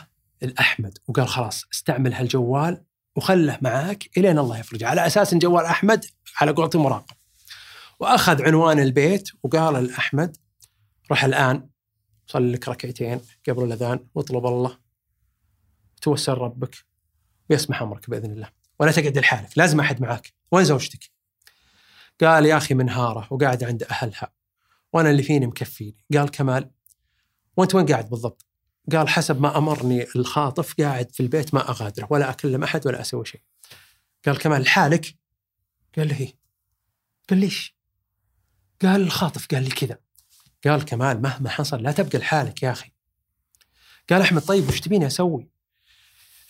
الأحمد 0.43 0.97
وقال 1.07 1.27
خلاص 1.27 1.65
استعمل 1.73 2.13
هالجوال 2.13 2.83
وخله 3.15 3.57
معاك 3.61 4.17
إلين 4.17 4.39
الله 4.39 4.59
يفرجه 4.59 4.87
على 4.87 5.07
أساس 5.07 5.33
إن 5.33 5.39
جوال 5.39 5.65
أحمد 5.65 6.05
على 6.41 6.51
قولته 6.51 6.79
مراقب. 6.79 7.15
وأخذ 7.99 8.41
عنوان 8.41 8.79
البيت 8.79 9.29
وقال 9.43 9.85
لاحمد 9.85 10.37
روح 11.11 11.23
الآن 11.23 11.69
صلي 12.27 12.51
لك 12.51 12.69
ركعتين 12.69 13.21
قبل 13.47 13.63
الأذان 13.63 14.07
واطلب 14.15 14.45
الله 14.45 14.77
توسل 16.01 16.33
ربك 16.33 16.75
ويسمح 17.49 17.81
أمرك 17.81 18.09
بإذن 18.09 18.31
الله 18.31 18.49
ولا 18.79 18.91
تقعد 18.91 19.17
لحالك 19.17 19.57
لازم 19.57 19.79
أحد 19.79 20.01
معاك 20.01 20.33
وين 20.51 20.65
زوجتك؟ 20.65 21.11
قال 22.21 22.45
يا 22.45 22.57
أخي 22.57 22.73
منهارة 22.73 23.27
وقاعدة 23.31 23.67
عند 23.67 23.83
أهلها 23.83 24.31
وأنا 24.93 25.09
اللي 25.09 25.23
فيني 25.23 25.47
مكفيني 25.47 26.05
قال 26.13 26.31
كمال 26.31 26.71
وأنت 27.57 27.75
وين 27.75 27.85
قاعد 27.85 28.09
بالضبط؟ 28.09 28.48
قال 28.91 29.09
حسب 29.09 29.41
ما 29.41 29.57
أمرني 29.57 30.05
الخاطف 30.15 30.73
قاعد 30.81 31.11
في 31.11 31.19
البيت 31.19 31.53
ما 31.53 31.69
أغادره 31.69 32.07
ولا 32.09 32.29
أكلم 32.29 32.63
أحد 32.63 32.87
ولا 32.87 33.01
أسوي 33.01 33.25
شيء. 33.25 33.41
قال 34.25 34.37
كمال 34.37 34.61
لحالك؟ 34.61 35.15
قال 35.97 36.07
له 36.07 36.15
هي. 36.15 36.33
قال 37.29 37.39
ليش؟ 37.39 37.75
قال 38.81 39.01
الخاطف 39.01 39.47
قال 39.47 39.63
لي 39.63 39.69
كذا. 39.69 39.97
قال 40.65 40.85
كمال 40.85 41.21
مهما 41.21 41.49
حصل 41.49 41.83
لا 41.83 41.91
تبقى 41.91 42.17
لحالك 42.17 42.63
يا 42.63 42.71
أخي. 42.71 42.91
قال 44.09 44.21
أحمد 44.21 44.41
طيب 44.41 44.69
وش 44.69 44.79
تبيني 44.79 45.07
أسوي؟ 45.07 45.49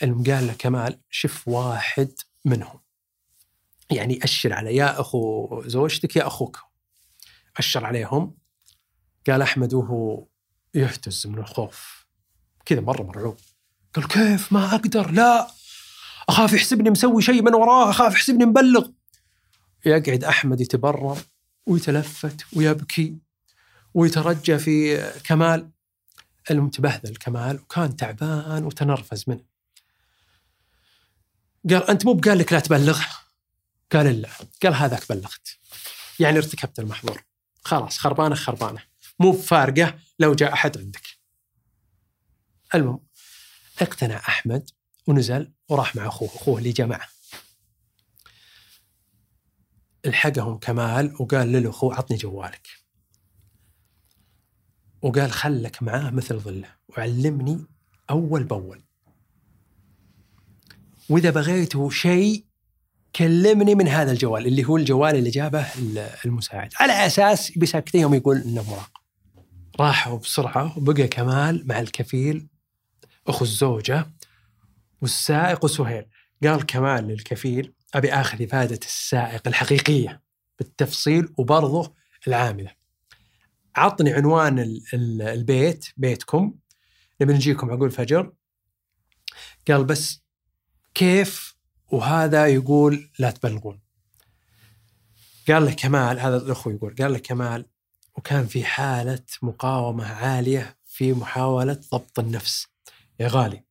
قال 0.02 0.24
له 0.48 0.54
كمال 0.60 1.00
شف 1.10 1.48
واحد 1.48 2.12
منهم. 2.46 2.80
يعني 3.92 4.24
أشر 4.24 4.54
على 4.54 4.76
يا 4.76 5.00
أخو 5.00 5.64
زوجتك 5.66 6.16
يا 6.16 6.28
أخوك. 6.28 6.60
أشر 7.58 7.86
عليهم 7.86 8.38
قال 9.28 9.42
أحمد 9.42 9.74
وهو 9.74 10.26
يهتز 10.74 11.28
من 11.28 11.38
الخوف 11.38 11.99
كذا 12.70 12.82
مرة 12.82 13.04
مرعوب. 13.04 13.38
قال 13.94 14.08
كيف 14.08 14.54
ما 14.54 14.76
أقدر؟ 14.76 15.12
لا. 15.12 15.52
أخاف 16.30 16.54
يحسبني 16.54 16.90
مسوي 16.90 17.22
شيء 17.22 17.42
من 17.42 17.54
وراه 17.54 17.90
أخاف 17.90 18.14
يحسبني 18.14 18.46
مبلغ. 18.46 18.90
يقعد 19.86 20.24
أحمد 20.24 20.62
يتبرم 20.62 21.18
ويتلفت 21.66 22.46
ويبكي 22.54 23.18
ويترجى 23.94 24.58
في 24.58 24.98
كمال. 25.24 25.70
المتبهذل 26.52 27.16
كمال 27.16 27.60
وكان 27.60 27.96
تعبان 27.96 28.66
وتنرفز 28.66 29.26
منه. 29.28 29.44
قال 31.70 31.90
أنت 31.90 32.06
مو 32.06 32.14
بقال 32.14 32.38
لك 32.38 32.54
لا 32.54 32.60
تبلغ؟ 32.60 33.02
قال 33.92 34.22
لا. 34.22 34.30
قال 34.64 34.74
هذاك 34.74 35.10
بلغت. 35.10 35.48
يعني 36.20 36.38
ارتكبت 36.38 36.80
المحظور. 36.80 37.24
خلاص 37.66 37.98
خربانة 37.98 38.36
خربانة. 38.36 38.82
مو 39.20 39.32
بفارقة 39.32 40.00
لو 40.20 40.34
جاء 40.34 40.54
أحد 40.54 40.78
عندك. 40.78 41.19
المهم 42.76 43.00
اقتنع 43.82 44.16
أحمد 44.18 44.70
ونزل 45.08 45.54
وراح 45.70 45.96
مع 45.96 46.08
أخوه. 46.08 46.30
أخوه 46.30 46.58
اللي 46.58 46.72
جاء 46.72 46.88
معه 46.88 47.08
الحقهم 50.06 50.58
كمال 50.58 51.16
وقال 51.22 51.48
للأخو 51.48 51.92
عطني 51.92 52.18
جوالك. 52.18 52.68
وقال 55.02 55.32
خلك 55.32 55.84
معاه 55.84 56.10
مثل 56.10 56.40
ظله. 56.40 56.76
وعلمني 56.90 57.66
أول 58.10 58.44
بأول. 58.44 58.82
وإذا 61.10 61.30
بغيتوا 61.30 61.90
شيء 61.90 62.46
كلمني 63.16 63.76
من 63.76 63.88
هذا 63.88 64.12
الجوال 64.12 64.48
اللي 64.48 64.66
هو 64.66 64.78
الجوال 64.78 65.16
اللي 65.16 65.30
جابه 65.30 65.66
المساعد. 66.26 66.70
على 66.80 66.94
أساس 67.06 67.58
بساكتين 67.58 68.14
يقول 68.14 68.38
إنه 68.38 68.64
مراقب. 68.72 69.00
راحوا 69.80 70.18
بسرعة 70.18 70.78
وبقى 70.78 71.08
كمال 71.08 71.68
مع 71.68 71.80
الكفيل 71.80 72.48
أخو 73.30 73.46
الزوجة 73.46 74.08
والسائق 75.02 75.66
وسهيل 75.66 76.06
قال 76.44 76.66
كمال 76.66 77.08
للكفيل 77.08 77.74
أبي 77.94 78.14
آخذ 78.14 78.44
إفادة 78.44 78.80
السائق 78.84 79.48
الحقيقية 79.48 80.22
بالتفصيل 80.60 81.34
وبرضه 81.38 81.94
العاملة. 82.28 82.72
عطني 83.76 84.14
عنوان 84.14 84.80
البيت 85.22 85.86
بيتكم. 85.98 86.54
نبي 87.22 87.34
نجيكم 87.34 87.72
عقول 87.72 87.92
فجر. 87.92 88.34
قال 89.68 89.84
بس 89.84 90.24
كيف 90.94 91.56
وهذا 91.92 92.48
يقول 92.48 93.10
لا 93.20 93.32
تبلغون. 93.32 93.80
قال 95.48 95.66
له 95.66 95.72
كمال 95.72 96.20
هذا 96.20 96.38
الأخو 96.38 96.70
يقول 96.70 96.96
قال 96.96 97.14
له 97.14 97.20
كمال 97.20 97.66
وكان 98.16 98.48
في 98.48 98.64
حالة 98.64 99.26
مقاومة 99.42 100.06
عالية 100.06 100.78
في 100.86 101.14
محاولة 101.14 101.82
ضبط 101.92 102.20
النفس. 102.20 102.68
يا 103.20 103.28
غالي 103.28 103.64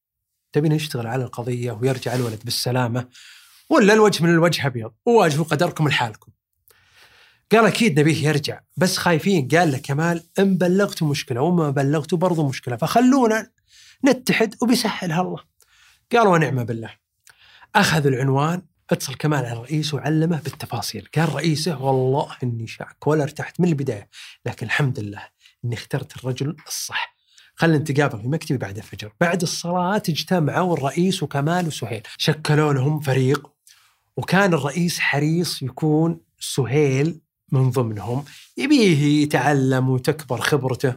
تبي 0.53 0.69
نشتغل 0.69 1.07
على 1.07 1.25
القضية 1.25 1.73
ويرجع 1.73 2.15
الولد 2.15 2.45
بالسلامة 2.45 3.09
ولا 3.71 3.93
الوجه 3.93 4.25
من 4.25 4.31
الوجه 4.31 4.67
أبيض؟ 4.67 4.93
وواجهوا 5.07 5.45
قدركم 5.45 5.89
لحالكم. 5.89 6.33
قال 7.53 7.67
أكيد 7.67 8.01
نبيه 8.01 8.29
يرجع 8.29 8.61
بس 8.77 8.97
خايفين. 8.97 9.49
قال 9.49 9.73
له 9.73 9.79
كمال 9.79 10.25
إن 10.39 10.59
بلغتوا 10.59 11.09
مشكلة 11.09 11.41
وما 11.41 11.71
بلغتوا 11.71 12.19
برضو 12.19 12.49
مشكلة 12.49 12.77
فخلونا 12.77 13.51
نتحد 14.07 14.55
وبيسهلها 14.63 15.23
الله. 15.23 15.45
قال 16.13 16.29
ونعم 16.29 16.65
بالله. 16.65 16.95
أخذ 17.75 18.07
العنوان 18.07 18.63
اتصل 18.91 19.15
كمان 19.15 19.45
على 19.45 19.53
الرئيس 19.53 19.95
وعلمه 19.95 20.41
بالتفاصيل. 20.41 21.09
قال 21.17 21.35
رئيسه 21.35 21.83
والله 21.83 22.37
إني 22.43 22.67
شاك 22.67 23.07
ولا 23.07 23.23
ارتحت 23.23 23.61
من 23.61 23.69
البداية 23.69 24.09
لكن 24.47 24.67
الحمد 24.67 25.01
لله 25.01 25.29
إني 25.65 25.75
اخترت 25.75 26.17
الرجل 26.17 26.57
الصح. 26.67 27.18
خلينا 27.59 27.79
نتقابل 27.79 28.21
في 28.21 28.29
مكتبي 28.29 28.59
بعد 28.59 28.77
الفجر. 28.77 29.13
بعد 29.21 29.43
الصلاة 29.43 30.03
اجتمعوا 30.09 30.77
الرئيس 30.77 31.23
وكمال 31.23 31.67
وسهيل. 31.67 32.03
شكلوا 32.19 32.73
لهم 32.73 33.01
فريق 33.01 33.51
وكان 34.17 34.55
الرئيس 34.55 34.99
حريص 34.99 35.63
يكون 35.63 36.21
سهيل 36.41 37.21
من 37.53 37.71
ضمنهم. 37.71 38.25
يبيه 38.57 39.23
يتعلم 39.23 39.91
وتكبر 39.91 40.41
خبرته. 40.41 40.95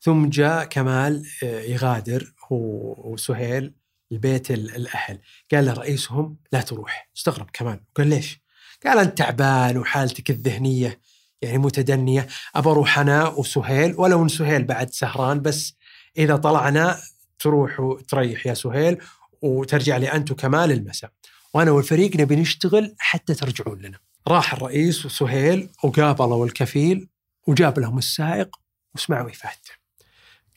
ثم 0.00 0.28
جاء 0.28 0.64
كمال 0.64 1.26
آه، 1.42 1.60
يغادر 1.60 2.32
هو 2.52 2.94
وسهيل 3.12 3.74
البيت 4.12 4.50
الأهل. 4.50 5.18
قال 5.52 5.66
له 5.66 5.72
رئيسهم 5.72 6.36
لا 6.52 6.60
تروح. 6.60 7.10
استغرب 7.16 7.50
كمان 7.52 7.80
قال 7.96 8.06
ليش؟ 8.06 8.40
قال 8.86 8.98
أنت 8.98 9.18
تعبان 9.18 9.78
وحالتك 9.78 10.30
الذهنية 10.30 11.00
يعني 11.42 11.58
متدنية 11.58 12.26
ابى 12.54 12.70
أروح 12.70 12.98
أنا 12.98 13.28
وسهيل 13.28 13.94
ولو 13.98 14.22
إن 14.22 14.28
سهيل 14.28 14.64
بعد 14.64 14.90
سهران 14.90 15.40
بس 15.40 15.74
إذا 16.18 16.36
طلعنا 16.36 16.98
تروح 17.38 17.80
وتريح 17.80 18.46
يا 18.46 18.54
سهيل 18.54 18.98
وترجع 19.42 19.96
لي 19.96 20.12
أنت 20.12 20.30
وكمال 20.30 20.72
المساء 20.72 21.10
وأنا 21.54 21.70
والفريق 21.70 22.16
نبي 22.16 22.36
نشتغل 22.36 22.94
حتى 22.98 23.34
ترجعون 23.34 23.78
لنا. 23.78 23.98
راح 24.28 24.52
الرئيس 24.52 25.06
وسهيل 25.06 25.70
وقابلوا 25.84 26.46
الكفيل 26.46 27.08
وجاب 27.46 27.78
لهم 27.78 27.98
السائق 27.98 28.56
وسمعوا 28.94 29.30
يفات. 29.30 29.68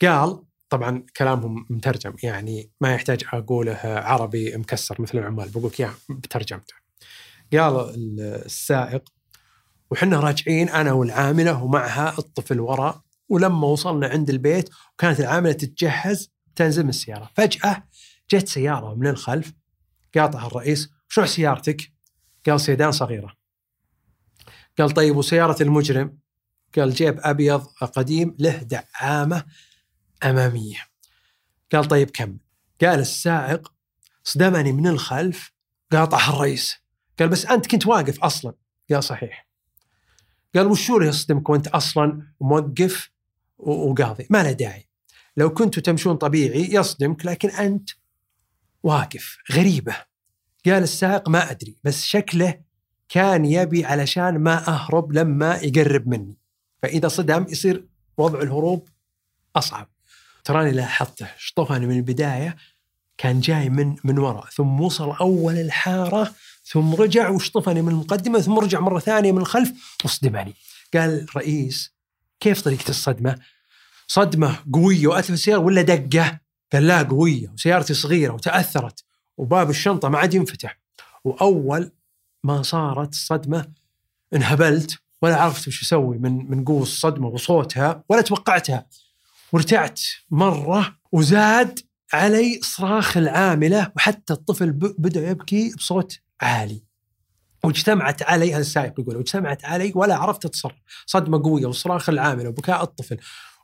قال 0.02 0.42
طبعا 0.68 1.04
كلامهم 1.16 1.66
مترجم 1.70 2.14
يعني 2.22 2.70
ما 2.80 2.94
يحتاج 2.94 3.24
أقوله 3.32 3.78
عربي 3.84 4.56
مكسر 4.56 5.02
مثل 5.02 5.18
العمال 5.18 5.48
بقول 5.48 5.66
لك 5.66 5.80
اياه 5.80 5.94
بترجمته. 6.08 6.74
قال 7.52 7.92
السائق 8.46 9.02
وحنا 9.92 10.20
راجعين 10.20 10.68
أنا 10.68 10.92
والعاملة 10.92 11.62
ومعها 11.62 12.18
الطفل 12.18 12.60
وراء 12.60 13.02
ولما 13.28 13.66
وصلنا 13.66 14.06
عند 14.06 14.30
البيت 14.30 14.70
وكانت 14.94 15.20
العاملة 15.20 15.52
تتجهز 15.52 16.30
تنزل 16.56 16.82
من 16.82 16.88
السيارة، 16.88 17.30
فجأة 17.36 17.88
جت 18.30 18.48
سيارة 18.48 18.94
من 18.94 19.06
الخلف 19.06 19.52
قاطع 20.14 20.46
الرئيس 20.46 20.90
شو 21.08 21.24
سيارتك؟ 21.24 21.92
قال 22.46 22.60
سيدان 22.60 22.92
صغيرة. 22.92 23.36
قال 24.78 24.90
طيب 24.90 25.16
وسيارة 25.16 25.62
المجرم؟ 25.62 26.18
قال 26.76 26.90
جيب 26.94 27.20
أبيض 27.20 27.66
قديم 27.66 28.36
له 28.38 28.56
دعامة 28.56 29.44
أمامية. 30.24 30.78
قال 31.72 31.84
طيب 31.84 32.10
كم؟ 32.10 32.38
قال 32.80 32.98
السائق 32.98 33.72
صدمني 34.24 34.72
من 34.72 34.86
الخلف 34.86 35.52
قاطع 35.92 36.28
الرئيس. 36.28 36.76
قال 37.18 37.28
بس 37.28 37.46
أنت 37.46 37.66
كنت 37.66 37.86
واقف 37.86 38.24
أصلا. 38.24 38.54
قال 38.90 39.04
صحيح. 39.04 39.51
قال 40.54 40.66
وشو 40.66 41.00
يصدمك 41.00 41.48
وانت 41.48 41.66
أصلا 41.66 42.22
موقف 42.40 43.10
وقاضي؟ 43.58 44.26
ما 44.30 44.42
له 44.42 44.52
داعي. 44.52 44.88
لو 45.36 45.52
كنتوا 45.52 45.82
تمشون 45.82 46.16
طبيعي 46.16 46.74
يصدمك 46.74 47.26
لكن 47.26 47.50
أنت 47.50 47.90
واقف 48.82 49.38
غريبة. 49.52 49.96
قال 50.66 50.82
السائق 50.82 51.28
ما 51.28 51.50
أدري 51.50 51.76
بس 51.84 52.04
شكله 52.04 52.60
كان 53.08 53.44
يبي 53.44 53.84
علشان 53.84 54.38
ما 54.38 54.68
أهرب 54.68 55.12
لما 55.12 55.56
يقرب 55.56 56.08
مني. 56.08 56.38
فإذا 56.82 57.08
صدم 57.08 57.46
يصير 57.48 57.86
وضع 58.16 58.42
الهروب 58.42 58.88
أصعب. 59.56 59.88
تراني 60.44 60.70
لاحظته 60.70 61.28
شطفني 61.38 61.86
من 61.86 61.96
البداية 61.96 62.56
كان 63.22 63.40
جاي 63.40 63.68
من 63.68 63.96
من 64.04 64.18
وراء 64.18 64.46
ثم 64.46 64.80
وصل 64.80 65.10
أول 65.10 65.58
الحارة 65.58 66.34
ثم 66.64 66.94
رجع 66.94 67.28
وشطفني 67.28 67.82
من 67.82 67.88
المقدمة 67.88 68.40
ثم 68.40 68.58
رجع 68.58 68.80
مرة 68.80 68.98
ثانية 68.98 69.32
من 69.32 69.38
الخلف 69.38 69.72
وصدمني. 70.04 70.54
قال 70.94 71.22
الرئيس 71.22 71.94
كيف 72.40 72.60
طريقة 72.60 72.88
الصدمة؟ 72.88 73.38
صدمة 74.06 74.56
قوية 74.72 75.06
واتلف 75.06 75.30
السياره 75.30 75.58
ولا 75.58 75.82
دقة؟ 75.82 76.40
قال 76.72 76.86
لا 76.86 77.02
قوية 77.02 77.48
وسيارتي 77.48 77.94
صغيرة 77.94 78.32
وتأثرت 78.32 79.04
وباب 79.36 79.70
الشنطة 79.70 80.08
ما 80.08 80.18
عاد 80.18 80.34
ينفتح. 80.34 80.78
وأول 81.24 81.92
ما 82.44 82.62
صارت 82.62 83.12
الصدمة 83.12 83.68
انهبلت 84.34 84.98
ولا 85.22 85.36
عرفت 85.36 85.68
وش 85.68 85.82
أسوي 85.82 86.18
من 86.18 86.50
من 86.50 86.64
قوة 86.64 86.82
الصدمة 86.82 87.28
وصوتها 87.28 88.04
ولا 88.08 88.20
توقعتها. 88.20 88.86
وارتعت 89.52 90.00
مرة 90.30 90.96
وزاد 91.12 91.91
علي 92.14 92.60
صراخ 92.62 93.16
العاملة 93.16 93.92
وحتى 93.96 94.32
الطفل 94.32 94.72
بدأ 94.72 95.30
يبكي 95.30 95.74
بصوت 95.76 96.18
عالي. 96.40 96.82
واجتمعت 97.64 98.22
علي 98.22 98.52
هذا 98.52 98.60
السائق 98.60 99.00
يقول 99.00 99.16
واجتمعت 99.16 99.64
علي 99.64 99.92
ولا 99.94 100.16
عرفت 100.16 100.44
اتصرف 100.44 100.74
صدمة 101.06 101.42
قوية 101.42 101.66
وصراخ 101.66 102.08
العاملة 102.08 102.48
وبكاء 102.48 102.82
الطفل. 102.82 103.16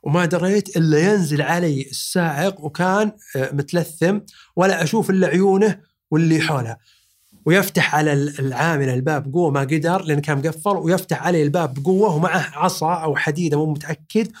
وما 0.03 0.25
دريت 0.25 0.77
إلا 0.77 0.99
ينزل 0.99 1.41
علي 1.41 1.81
السائق 1.81 2.61
وكان 2.61 3.11
متلثم 3.35 4.19
ولا 4.55 4.83
أشوف 4.83 5.09
إلا 5.09 5.27
عيونه 5.27 5.79
واللي 6.11 6.41
حولها 6.41 6.77
ويفتح 7.45 7.95
على 7.95 8.13
العامل 8.13 8.89
الباب 8.89 9.31
بقوه 9.31 9.51
ما 9.51 9.59
قدر 9.59 10.01
لأن 10.01 10.21
كان 10.21 10.37
مقفل 10.37 10.77
ويفتح 10.77 11.23
علي 11.23 11.43
الباب 11.43 11.73
بقوة 11.73 12.15
ومعه 12.15 12.51
عصا 12.53 12.93
أو 12.93 13.15
حديدة 13.15 13.57
مو 13.57 13.71
متأكد. 13.71 14.31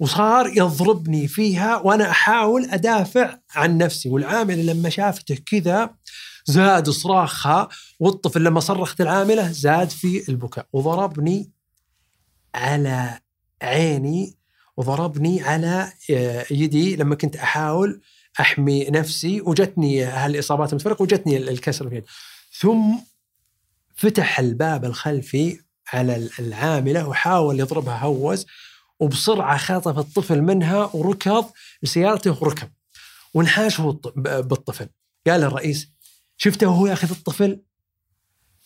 وصار 0.00 0.46
يضربني 0.56 1.28
فيها 1.28 1.76
وأنا 1.76 2.10
أحاول 2.10 2.64
أدافع 2.70 3.38
عن 3.54 3.78
نفسي. 3.78 4.08
والعامل 4.08 4.66
لما 4.66 4.88
شافته 4.88 5.38
كذا 5.46 5.90
زاد 6.44 6.90
صراخها 6.90 7.68
والطفل 8.00 8.44
لما 8.44 8.60
صرخت 8.60 9.00
العاملة 9.00 9.52
زاد 9.52 9.90
في 9.90 10.28
البكاء. 10.28 10.66
وضربني 10.72 11.50
على 12.54 13.20
عيني 13.62 14.36
وضربني 14.76 15.42
على 15.42 15.92
يدي 16.50 16.96
لما 16.96 17.14
كنت 17.14 17.36
أحاول 17.36 18.00
أحمي 18.40 18.84
نفسي 18.84 19.40
وجتني 19.40 20.04
هالإصابات 20.04 20.72
المتفرقة 20.72 21.02
وجتني 21.02 21.36
الكسر 21.36 21.88
في 21.90 22.02
ثم 22.58 22.94
فتح 23.96 24.38
الباب 24.38 24.84
الخلفي 24.84 25.60
على 25.92 26.28
العاملة 26.38 27.08
وحاول 27.08 27.60
يضربها 27.60 27.98
هوز. 27.98 28.46
وبسرعة 29.00 29.56
خاطف 29.56 29.98
الطفل 29.98 30.42
منها 30.42 30.90
وركض 30.94 31.44
لسيارته 31.82 32.42
وركب. 32.42 32.72
وانحاش 33.34 33.80
هو 33.80 33.92
بالطفل. 34.16 34.88
قال 35.26 35.42
الرئيس 35.42 35.88
شفته 36.36 36.66
وهو 36.66 36.86
ياخذ 36.86 37.10
الطفل؟ 37.10 37.60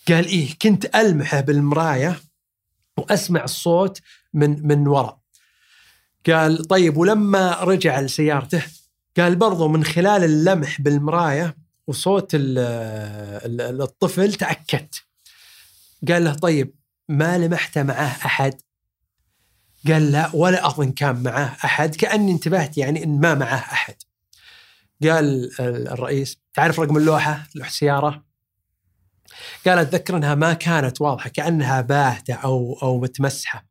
قال 0.09 0.27
إيه 0.27 0.59
كنت 0.63 0.97
ألمحه 0.97 1.41
بالمراية 1.41 2.21
وأسمع 2.97 3.45
الصوت 3.45 4.01
من 4.35 4.67
من 4.67 4.89
وراء. 4.89 5.21
قال 6.27 6.65
طيب 6.65 6.97
ولما 6.97 7.61
رجع 7.61 8.01
لسيارته 8.01 8.63
قال 9.17 9.37
برضو 9.37 9.69
من 9.69 9.85
خلال 9.85 10.25
اللمح 10.25 10.81
بالمراية 10.81 11.57
وصوت 11.87 12.31
الطفل 12.35 14.35
تأكدت. 14.35 14.95
قال 16.09 16.25
له 16.25 16.35
طيب 16.35 16.75
ما 17.09 17.39
لمحت 17.39 17.79
معاه 17.79 18.27
أحد؟ 18.27 18.61
قال 19.89 20.13
لا 20.13 20.31
ولا 20.35 20.67
أظن 20.67 20.93
كان 20.93 21.23
معاه 21.23 21.57
أحد 21.65 21.97
كأني 21.97 22.33
انتبهت 22.33 22.79
يعني 22.79 23.05
إن 23.05 23.21
ما 23.21 23.35
معاه 23.35 23.59
أحد. 23.59 23.95
قال 25.03 25.51
الرئيس 25.61 26.41
تعرف 26.55 26.81
رقم 26.81 26.97
اللوحة؟ 26.97 27.47
لوحة 27.55 27.69
السياره 27.69 28.25
قال 29.67 29.79
أتذكر 29.79 30.17
إنها 30.17 30.35
ما 30.35 30.53
كانت 30.53 31.01
واضحة 31.01 31.31
كأنها 31.31 31.81
باهتة 31.81 32.35
أو 32.35 32.79
أو 32.83 33.01
متمسحة. 33.01 33.67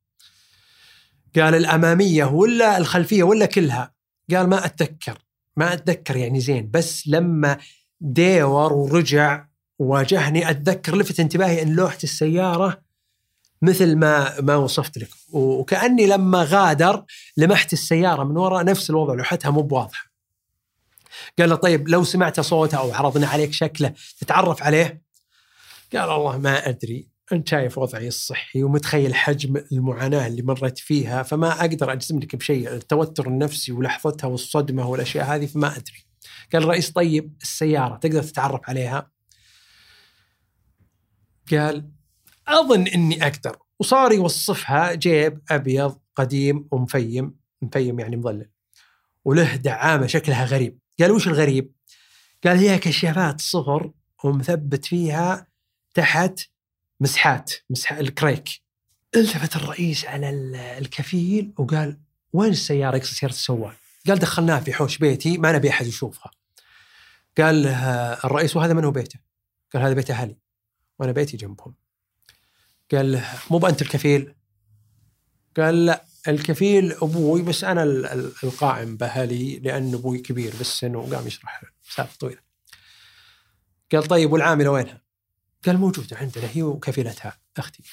قال 1.36 1.56
الأمامية 1.56 2.24
ولا 2.26 2.78
الخلفية 2.78 3.24
ولا 3.24 3.46
كلها. 3.46 3.94
قال 4.32 4.50
ما 4.50 4.66
أتذكر 4.66 5.18
ما 5.58 5.74
أتذكر 5.74 6.16
يعني 6.16 6.40
زين 6.40 6.72
بس 6.72 7.08
لما 7.08 7.58
ديور 8.02 8.74
ورجع 8.74 9.46
واجهني 9.80 10.50
أتذكر 10.50 10.96
لفت 10.96 11.20
انتباهي 11.20 11.62
إن 11.62 11.76
لوحة 11.76 11.98
السيارة 12.04 12.82
مثل 13.62 13.96
ما 13.96 14.42
ما 14.42 14.56
وصفت 14.56 14.98
لك. 14.98 15.10
وكأني 15.32 16.08
لما 16.08 16.44
غادر 16.44 17.04
لمحت 17.38 17.74
السيارة 17.74 18.24
من 18.24 18.38
وراء 18.38 18.64
نفس 18.64 18.90
الوضع 18.90 19.14
لوحتها 19.14 19.52
مو 19.52 19.62
بواضحة. 19.62 20.10
قال 21.40 21.50
له 21.50 21.56
طيب 21.56 21.90
لو 21.90 22.04
سمعت 22.04 22.40
صوته 22.40 22.78
أو 22.78 22.92
عرضنا 22.94 23.28
عليك 23.28 23.54
شكله 23.54 23.94
تتعرف 24.20 24.64
عليه؟ 24.64 25.02
قال 25.94 26.10
الله 26.10 26.38
ما 26.38 26.70
أدري. 26.70 27.10
أنت 27.34 27.50
شايف 27.50 27.78
وضعي 27.78 28.08
الصحي 28.08 28.64
ومتخيل 28.64 29.16
حجم 29.16 29.64
المعاناة 29.72 30.28
اللي 30.28 30.42
مريت 30.42 30.78
فيها 30.78 31.24
فما 31.24 31.60
أقدر 31.60 31.92
أجزم 31.92 32.20
لك 32.20 32.36
بشيء 32.36 32.74
التوتر 32.74 33.28
النفسي 33.28 33.72
ولحظتها 33.72 34.28
والصدمة 34.28 34.90
والأشياء 34.90 35.26
هذه 35.26 35.46
فما 35.46 35.68
أدري. 35.68 36.06
قال 36.54 36.64
الرئيس 36.64 36.92
طيب 36.92 37.34
السيارة 37.42 37.96
تقدر 37.96 38.24
تتعرف 38.24 38.62
عليها؟ 38.70 39.12
قال 41.52 41.99
أظن 42.50 42.88
إني 42.88 43.24
أقدر 43.24 43.58
وصار 43.80 44.12
يوصفها 44.12 44.94
جيب 44.94 45.42
أبيض 45.52 46.00
قديم 46.16 46.68
ومفيم 46.72 47.36
مفيم 47.62 48.00
يعني 48.00 48.18
مظلل 48.18 48.50
وله 49.26 49.56
دعامة 49.56 50.08
شكلها 50.08 50.46
غريب 50.46 50.80
قال 51.00 51.12
وش 51.12 51.28
الغريب؟ 51.28 51.72
قال 52.44 52.58
هي 52.58 52.78
كشافات 52.78 53.42
صفر 53.42 53.92
ومثبت 54.24 54.86
فيها 54.86 55.48
تحت 55.94 56.40
مسحات 57.00 57.54
مسح 57.70 57.92
الكريك 57.92 58.50
التفت 59.16 59.56
الرئيس 59.56 60.06
على 60.06 60.30
الكفيل 60.78 61.54
وقال 61.58 61.98
وين 62.34 62.52
السيارة 62.52 62.98
يقصد 62.98 63.14
سيارة 63.14 63.34
السواق؟ 63.34 63.76
قال 64.08 64.20
دخلناها 64.20 64.60
في 64.60 64.74
حوش 64.74 64.98
بيتي 64.98 65.38
ما 65.38 65.52
نبي 65.52 65.70
أحد 65.70 65.88
يشوفها. 65.88 66.32
قال 67.38 67.68
الرئيس 68.26 68.56
وهذا 68.56 68.74
من 68.74 68.86
هو 68.86 68.92
بيته؟ 68.92 69.20
قال 69.74 69.84
هذا 69.84 69.94
بيت 69.94 70.12
أهلي 70.12 70.38
وأنا 71.00 71.12
بيتي 71.12 71.38
جنبهم. 71.38 71.76
قال 72.92 73.12
له 73.12 73.26
مو 73.52 73.58
بأنت 73.58 73.82
الكفيل؟ 73.82 74.34
قال 75.58 75.86
لا 75.86 76.06
الكفيل 76.28 76.92
أبوي 76.92 77.42
بس 77.42 77.64
أنا 77.64 77.84
القائم 78.44 78.98
بأهلي 78.98 79.60
لأن 79.60 79.94
أبوي 79.94 80.20
كبير 80.20 80.54
بالسن 80.58 80.96
وقام 80.96 81.28
يشرح 81.28 81.64
سالفة 81.96 82.18
طويلة. 82.20 82.42
قال 83.92 84.04
طيب 84.04 84.32
والعاملة 84.32 84.70
وينها؟ 84.70 85.02
قال 85.66 85.78
موجودة 85.78 86.18
عندنا 86.18 86.50
هي 86.54 86.64
وكفيلتها 86.64 87.40
أختي. 87.58 87.84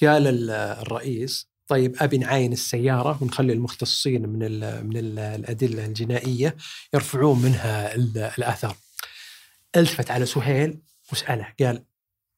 قال 0.00 0.50
الرئيس 0.50 1.50
طيب 1.66 1.96
أبي 2.00 2.18
نعاين 2.18 2.52
السيارة 2.52 3.22
ونخلي 3.22 3.52
المختصين 3.52 4.28
من 4.28 4.42
ال 4.42 4.86
من 4.86 4.96
ال 4.96 5.18
الأدلة 5.18 5.86
الجنائية 5.86 6.56
يرفعون 6.94 7.42
منها 7.42 7.94
الآثار. 8.38 8.76
ألتفت 9.76 10.10
على 10.10 10.26
سهيل 10.26 10.78
وسأله 11.12 11.54
قال 11.60 11.84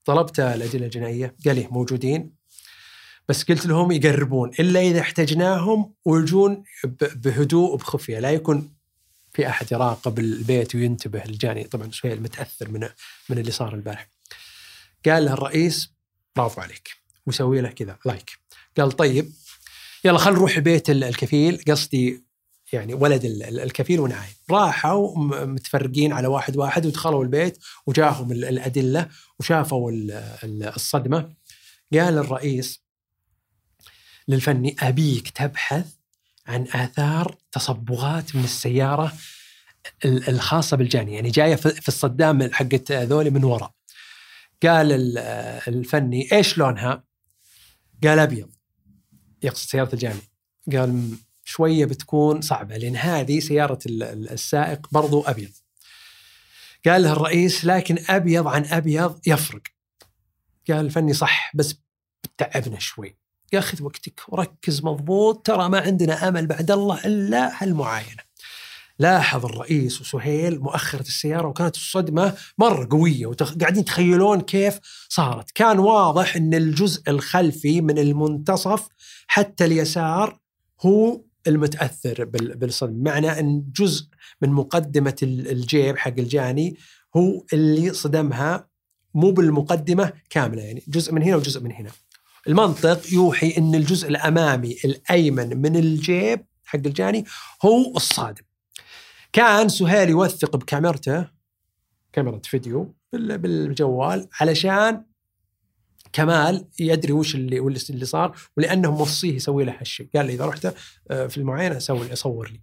طلبت 0.05 0.41
الأدلة 0.41 0.85
الجنائية؟ 0.87 1.37
قال 1.47 1.57
لي 1.57 1.69
موجودين. 1.71 2.43
بس 3.29 3.45
قلت 3.45 3.67
لهم 3.67 3.93
يقربون 3.93 4.51
إلا 4.61 4.81
إذا 4.81 5.01
احتجناهم 5.01 5.95
ويجون 6.05 6.65
بهدوء 7.01 7.73
وبخفية. 7.75 8.19
لا 8.19 8.31
يكون 8.31 8.75
في 9.33 9.49
أحد 9.49 9.73
يراقب 9.73 10.19
البيت 10.19 10.75
وينتبه 10.75 11.25
الجاني 11.25 11.65
طبعا 11.65 11.91
سهيل 11.91 12.23
متأثر 12.23 12.69
من 12.69 12.89
من 13.29 13.39
اللي 13.39 13.51
صار 13.51 13.75
البارح. 13.75 14.09
قال 15.07 15.25
له 15.25 15.33
الرئيس 15.33 15.93
برافو 16.37 16.61
عليك. 16.61 16.91
ويسوي 17.27 17.61
له 17.61 17.69
كذا 17.71 17.99
لايك. 18.07 18.31
قال 18.79 18.93
طيب 18.93 19.33
يلا 20.05 20.19
خل 20.19 20.33
نروح 20.33 20.59
بيت 20.59 20.91
ال- 20.91 21.05
الكفيل. 21.05 21.65
قصدي 21.69 22.25
يعني 22.73 22.95
ولد 22.95 23.25
ال- 23.25 23.43
ال- 23.43 23.61
الكفيل 23.61 24.01
ونعايم 24.01 24.33
راحوا 24.51 25.19
متفرقين 25.47 26.13
على 26.13 26.27
واحد 26.29 26.57
واحد 26.57 26.87
ودخلوا 26.87 27.25
البيت 27.25 27.59
وجاهم 27.87 28.33
ال- 28.33 28.45
الأدلة 28.45 29.09
وشافوا 29.41 29.91
ال- 29.91 30.11
ال- 30.45 30.73
الصدمة. 30.77 31.35
قال 31.93 32.19
الرئيس 32.19 32.83
للفني 34.29 34.77
أبيك 34.81 35.29
تبحث 35.31 35.87
عن 36.47 36.63
آثار 36.75 37.37
تصبغات 37.53 38.37
من 38.37 38.45
السيارة 38.45 39.13
ال- 40.05 40.29
الخاصة 40.29 40.77
بالجاني. 40.77 41.15
يعني 41.15 41.31
جاية 41.31 41.55
في 41.57 41.89
الصدام 41.89 42.53
حقت 42.53 42.93
ذولي 42.93 43.31
من 43.31 43.45
وراء. 43.45 43.73
قال 44.63 44.93
ال- 44.93 45.19
الفني 45.69 46.33
إيش 46.33 46.59
لونها؟ 46.59 47.05
قال 48.05 48.19
أبيض. 48.19 48.51
يقصد 49.43 49.69
سيارة 49.71 49.93
الجاني. 49.95 50.21
قال 50.73 50.93
"م- 50.93 51.19
شوية 51.45 51.85
بتكون 51.85 52.41
صعبة 52.41 52.77
لأن 52.77 52.97
هذه 52.97 53.41
سيارة 53.41 53.79
ال- 53.87 54.03
ال- 54.03 54.31
السائق 54.31 54.87
برضو 54.93 55.23
أبيض. 55.23 55.51
قال 56.87 57.03
له 57.03 57.13
الرئيس 57.13 57.65
لكن 57.65 57.99
أبيض 58.09 58.47
عن 58.47 58.65
أبيض 58.65 59.21
يفرق. 59.27 59.63
قال 60.69 60.81
الفني 60.87 61.13
صح 61.13 61.53
بس 61.57 61.75
بتعبنا 62.25 62.79
شوي. 62.79 63.17
قال 63.53 63.63
خذ 63.63 63.83
وقتك 63.83 64.21
وركز 64.29 64.85
مضبوط 64.85 65.47
ترى 65.47 65.69
ما 65.69 65.81
عندنا 65.81 66.29
أمل 66.29 66.47
بعد 66.47 66.71
الله 66.71 67.05
إلا 67.07 67.63
هالمعاينة. 67.63 68.23
لاحظ 68.99 69.45
الرئيس 69.45 70.01
وسهيل 70.01 70.61
مؤخرة 70.61 71.01
السيارة 71.01 71.49
وكانت 71.49 71.77
الصدمة 71.77 72.37
مرة 72.59 72.89
قوية 72.91 73.27
وقاعدين 73.27 73.81
يتخيلون 73.81 74.41
كيف 74.41 74.79
صارت. 75.09 75.51
كان 75.51 75.79
واضح 75.79 76.37
أن 76.37 76.55
الجزء 76.55 77.11
الخلفي 77.11 77.81
من 77.81 77.99
المنتصف 77.99 78.89
حتى 79.27 79.65
اليسار 79.65 80.39
هو 80.81 81.21
المتأثر 81.47 82.25
بال- 82.25 82.57
بالصدمة. 82.57 83.03
معنى 83.11 83.41
أن 83.41 83.65
جزء 83.77 84.07
من 84.43 84.49
مقدمة 84.51 85.17
ال- 85.23 85.49
الجيب 85.51 85.99
حق 85.99 86.15
الجاني 86.19 86.77
هو 87.17 87.45
اللي 87.53 87.93
صدمها 87.93 88.69
مو 89.15 89.31
بالمقدمة 89.31 90.13
كاملة 90.31 90.63
يعني 90.63 90.83
جزء 90.89 91.13
من 91.15 91.23
هنا 91.23 91.37
وجزء 91.37 91.61
من 91.61 91.73
هنا. 91.73 91.91
المنطق 92.49 93.13
يوحي 93.13 93.55
أن 93.59 93.75
الجزء 93.75 94.09
الأمامي 94.09 94.77
الأيمن 94.85 95.57
من 95.63 95.77
الجيب 95.77 96.45
حق 96.65 96.81
الجاني 96.87 97.25
هو 97.65 97.97
الصادم. 97.97 98.43
كان 99.33 99.69
سهيل 99.69 100.09
يوثق 100.09 100.57
بكاميرته 100.57 101.27
كاميرا 102.13 102.41
فيديو 102.45 102.95
بال- 103.13 103.39
بالجوال 103.39 104.29
علشان 104.41 105.05
كمال 106.13 106.65
يدري 106.81 107.13
وش 107.13 107.35
اللي 107.35 107.59
اللي 107.91 108.05
صار 108.05 108.37
ولأنه 108.57 108.91
موصيه 108.91 109.35
يسوي 109.35 109.65
له 109.65 109.77
هالشيء. 109.81 110.09
قال 110.17 110.27
لي 110.27 110.35
إذا 110.35 110.47
رحت 110.47 110.75
آه، 111.11 111.27
في 111.27 111.37
المعاينة 111.39 111.79
سوي 111.79 112.17
صور 112.17 112.51
لي. 112.51 112.61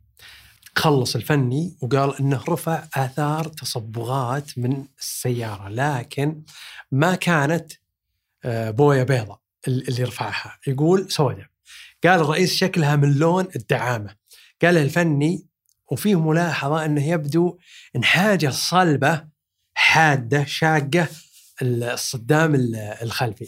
خلص 0.75 1.15
الفني 1.15 1.77
وقال 1.81 2.17
إنه 2.19 2.43
رفع 2.49 2.83
آثار 2.95 3.47
تصبغات 3.47 4.57
من 4.57 4.85
السيارة 4.99 5.69
لكن 5.69 6.41
ما 6.91 7.15
كانت 7.15 7.71
آه، 8.45 8.71
بوية 8.71 9.03
بيضاء 9.03 9.39
ال- 9.67 9.87
اللي 9.89 10.03
رفعها. 10.03 10.57
يقول 10.67 11.11
سوداء 11.11 11.45
قال 12.03 12.19
الرئيس 12.19 12.53
شكلها 12.55 12.95
من 12.95 13.13
لون 13.13 13.47
الدعامة. 13.55 14.15
قال 14.61 14.77
الفني 14.77 15.45
وفيه 15.91 16.19
ملاحظة 16.19 16.85
إنه 16.85 17.07
يبدو 17.07 17.57
إن 17.95 18.03
حاجة 18.03 18.49
صلبة 18.49 19.23
حادة 19.73 20.45
شاقة 20.45 21.07
الصدام 21.61 22.55
ال- 22.55 22.75
الخلفي. 22.75 23.47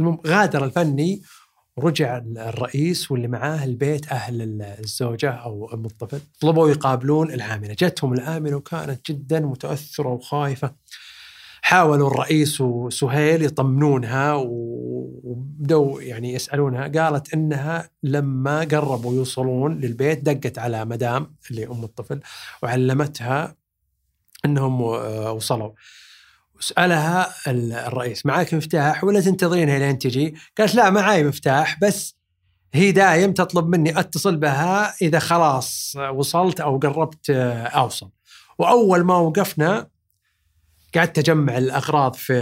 المهم 0.00 0.18
غادر 0.26 0.64
الفني 0.64 1.22
ورجع 1.76 2.18
الرئيس 2.36 3.10
واللي 3.10 3.28
معاه 3.28 3.64
البيت 3.64 4.08
أهل 4.12 4.42
ال- 4.42 4.62
الزوجة 4.62 5.30
أو 5.30 5.74
أم 5.74 5.84
الطفل 5.84 6.20
طلبوا 6.40 6.70
يقابلون 6.70 7.30
العاملة، 7.32 7.74
جتهم 7.78 8.12
العاملة 8.12 8.56
وكانت 8.56 9.10
جدا 9.10 9.40
متأثرة 9.40 10.08
وخايفة. 10.08 10.74
حاولوا 11.62 12.10
الرئيس 12.10 12.60
وسهيل 12.60 13.42
يطمنونها 13.42 14.34
وبدوا 14.34 16.02
يعني 16.02 16.32
يسألونها 16.32 16.88
قالت 16.88 17.34
إنها 17.34 17.90
لما 18.02 18.60
قربوا 18.60 19.14
يوصلون 19.14 19.80
للبيت 19.80 20.22
دقت 20.22 20.58
على 20.58 20.84
مدام 20.84 21.34
اللي 21.50 21.66
أم 21.66 21.84
الطفل 21.84 22.20
وعلمتها 22.62 23.56
إنهم 24.44 24.82
آه، 24.82 25.32
وصلوا 25.32 25.70
وسألها 26.58 27.34
ال- 27.46 27.72
الرئيس 27.72 28.26
معك 28.26 28.54
مفتاح 28.54 29.04
ولا 29.04 29.20
تنتظرينها 29.20 29.78
لين 29.78 29.98
تجي؟ 29.98 30.34
قالت 30.58 30.74
لا 30.74 30.90
معاي 30.90 31.24
مفتاح 31.24 31.78
بس 31.82 32.16
هي 32.74 32.92
دايم 32.92 33.32
تطلب 33.32 33.68
مني 33.68 34.00
أتصل 34.00 34.36
بها 34.36 34.94
إذا 35.02 35.18
خلاص 35.18 35.96
وصلت 36.14 36.60
أو 36.60 36.78
قربت 36.78 37.30
أوصل. 37.30 38.10
وأول 38.58 39.04
ما 39.04 39.16
وقفنا 39.16 39.88
قعدت 40.94 41.18
أجمع 41.18 41.58
الأغراض 41.58 42.14
في 42.14 42.32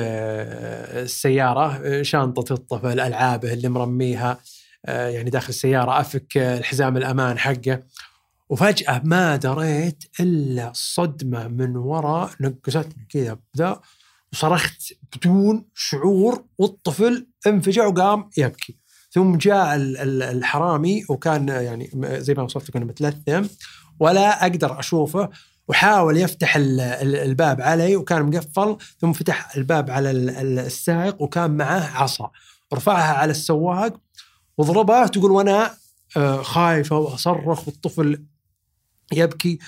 السيارة 1.03 2.03
شنطة 2.03 2.53
الطفل 2.53 3.01
ألعابه 3.01 3.53
اللي 3.53 3.69
مرميها 3.69 4.39
يعني 4.89 5.31
داخل 5.31 5.49
السيارة 5.49 6.01
أفك 6.01 6.37
الحزام 6.37 6.97
الأمان 6.97 7.39
حقه 7.39 7.83
وفجأة 8.49 9.01
ما 9.05 9.37
دريت 9.37 10.05
إلا 10.21 10.73
صدمة 10.75 11.49
من 11.49 11.77
وراء 11.77 12.31
نقزتني 12.41 13.07
كذا 13.11 13.39
بدأ 13.55 13.81
وصرخت 14.35 14.93
بدون 15.17 15.65
شعور 15.75 16.45
والطفل 16.59 17.27
انفجع 17.47 17.87
وقام 17.87 18.31
يبكي. 18.37 18.77
ثم 19.11 19.37
جاء 19.37 19.75
ال- 19.77 19.97
ال- 19.99 20.23
الحرامي 20.23 21.05
وكان 21.09 21.49
يعني 21.49 21.91
زي 22.05 22.35
ما 22.35 22.43
وصفت 22.43 22.71
كنا 22.71 22.85
متلثم 22.85 23.43
ولا 24.01 24.43
أقدر 24.43 24.79
أشوفه 24.81 25.29
وحاول 25.69 26.17
يفتح 26.17 26.57
ال- 26.57 26.81
ال- 26.81 27.17
الباب 27.17 27.61
علي 27.61 27.97
وكان 27.97 28.23
مقفل 28.23 28.77
ثم 29.01 29.13
فتح 29.13 29.57
الباب 29.57 29.91
على 29.91 30.11
ال- 30.11 30.31
ال- 30.31 30.59
السائق 30.59 31.23
وكان 31.23 31.51
معاه 31.57 32.03
عصا. 32.03 32.31
رفعها 32.75 33.15
على 33.15 33.31
السواق 33.31 34.01
وضربه 34.59 35.07
تقول 35.07 35.31
وأنا 35.31 35.75
آه، 36.17 36.43
خايفه 36.43 36.97
واصرخ 36.99 37.69
والطفل 37.69 38.25
يبكي. 39.13 39.59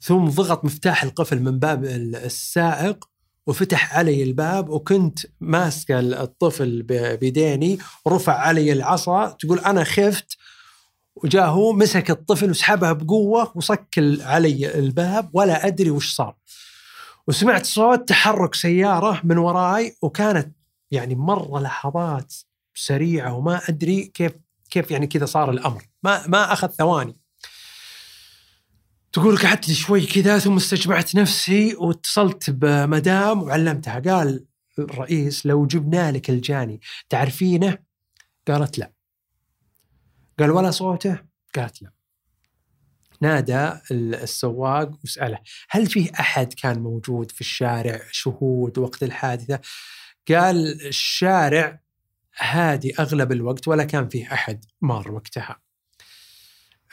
ثم 0.00 0.24
ضغط 0.28 0.64
مفتاح 0.64 1.02
القفل 1.02 1.40
من 1.42 1.58
باب 1.58 1.84
ال- 1.84 2.16
السائق 2.16 3.08
وفتح 3.48 3.96
علي 3.96 4.22
الباب 4.22 4.68
وكنت 4.68 5.18
ماسكة 5.40 6.00
الطفل 6.00 6.82
بيديني 7.20 7.78
ورفع 8.04 8.32
علي 8.32 8.72
العصا 8.72 9.26
تقول 9.26 9.58
أنا 9.58 9.84
خفت 9.84 10.36
وجاء 11.16 11.48
هو 11.48 11.72
مسك 11.72 12.10
الطفل 12.10 12.50
وسحبها 12.50 12.92
بقوة 12.92 13.52
وصك 13.54 13.88
علي 14.20 14.78
الباب 14.78 15.30
ولا 15.32 15.66
أدري 15.66 15.90
وش 15.90 16.14
صار. 16.14 16.36
وسمعت 17.28 17.66
صوت 17.66 18.08
تحرك 18.08 18.54
سيارة 18.54 19.20
من 19.24 19.38
وراي 19.38 19.96
وكانت 20.02 20.56
يعني 20.90 21.14
مرة 21.14 21.60
لحظات 21.60 22.34
سريعة 22.74 23.34
وما 23.34 23.60
أدري 23.68 24.04
كيف 24.14 24.32
كيف 24.70 24.90
يعني 24.90 25.06
كذا 25.06 25.26
صار 25.26 25.50
الأمر، 25.50 25.82
ما 26.02 26.26
ما 26.26 26.52
أخذ 26.52 26.68
ثواني. 26.68 27.16
تقول 29.18 29.38
قعدت 29.38 29.70
شوي 29.70 30.06
كذا 30.06 30.38
ثم 30.38 30.56
استجمعت 30.56 31.14
نفسي 31.14 31.74
واتصلت 31.74 32.50
بمدام 32.50 33.42
وعلمتها 33.42 33.98
قال 34.00 34.46
الرئيس 34.78 35.46
لو 35.46 35.66
جبنا 35.66 36.12
لك 36.12 36.30
الجاني 36.30 36.80
تعرفينه؟ 37.08 37.78
قالت 38.48 38.78
لا. 38.78 38.92
قال 40.38 40.50
ولا 40.50 40.70
صوته؟ 40.70 41.18
قالت 41.56 41.82
لا. 41.82 41.92
نادى 43.20 43.66
ال- 43.90 44.14
السواق 44.14 44.90
وسأله 45.04 45.38
هل 45.70 45.86
فيه 45.86 46.10
أحد 46.20 46.52
كان 46.54 46.78
موجود 46.78 47.30
في 47.30 47.40
الشارع 47.40 48.00
شهود 48.10 48.78
وقت 48.78 49.02
الحادثة؟ 49.02 49.60
قال 50.28 50.86
الشارع 50.86 51.80
هادي 52.38 52.94
أغلب 52.98 53.32
الوقت 53.32 53.68
ولا 53.68 53.84
كان 53.84 54.08
فيه 54.08 54.32
أحد 54.32 54.64
مار 54.80 55.12
وقتها 55.12 55.60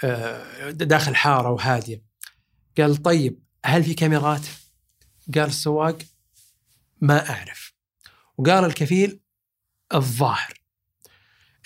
آه، 0.04 0.72
داخل 0.72 1.16
حارة 1.16 1.52
وهادية 1.52 2.14
قال 2.78 2.96
طيب 2.96 3.40
هل 3.66 3.84
في 3.84 3.94
كاميرات؟ 3.94 4.46
قال 5.36 5.44
السواق 5.48 5.98
ما 7.02 7.30
أعرف. 7.30 7.74
وقال 8.38 8.66
الكفيل 8.66 9.20
الظاهر. 9.94 10.62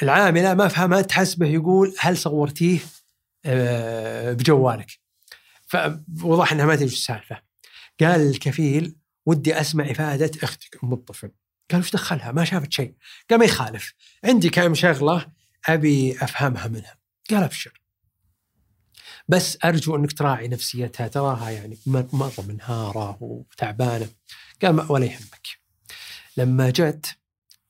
العاملة 0.04 0.54
ما 0.54 0.68
فهمت 0.68 1.12
حسبه 1.12 1.48
يقول 1.48 1.96
هل 2.00 2.18
صورتيه؟ 2.18 2.80
آه، 3.46 4.34
بجوالك. 4.34 5.00
فوضح 5.68 6.52
إنها 6.52 6.66
ما 6.66 6.76
تدري 6.76 6.88
السالفة. 6.88 7.42
قال 8.00 8.22
الكفيل 8.30 8.96
ودي 9.26 9.62
أسمع 9.62 9.92
إفادة 9.92 10.32
أختك 10.44 10.84
أم 10.84 10.94
الطفل. 10.94 11.32
قال 11.72 11.80
وش 11.80 11.92
دخلها؟ 11.92 12.32
ما 12.32 12.46
شافت 12.46 12.74
شيء. 12.74 12.94
قال 13.30 13.40
ما 13.40 13.46
يخالف. 13.46 13.94
عندي 14.24 14.50
كم 14.50 14.76
شغلة 14.76 15.32
أبي 15.66 16.18
أفهمها 16.24 16.68
منها. 16.68 16.98
قال 17.30 17.44
أبشر. 17.44 17.82
بس 19.30 19.58
أرجو 19.66 19.96
أنك 19.96 20.12
تراعي 20.12 20.48
نفسيتها 20.48 21.08
تراها 21.08 21.50
يعني 21.50 21.78
مره 21.86 22.34
منهاره 22.48 23.18
وتعبانة 23.22 24.10
قال 24.62 24.92
ولا 24.92 25.06
يهمك. 25.06 25.48
لما 26.38 26.70
جت 26.70 27.18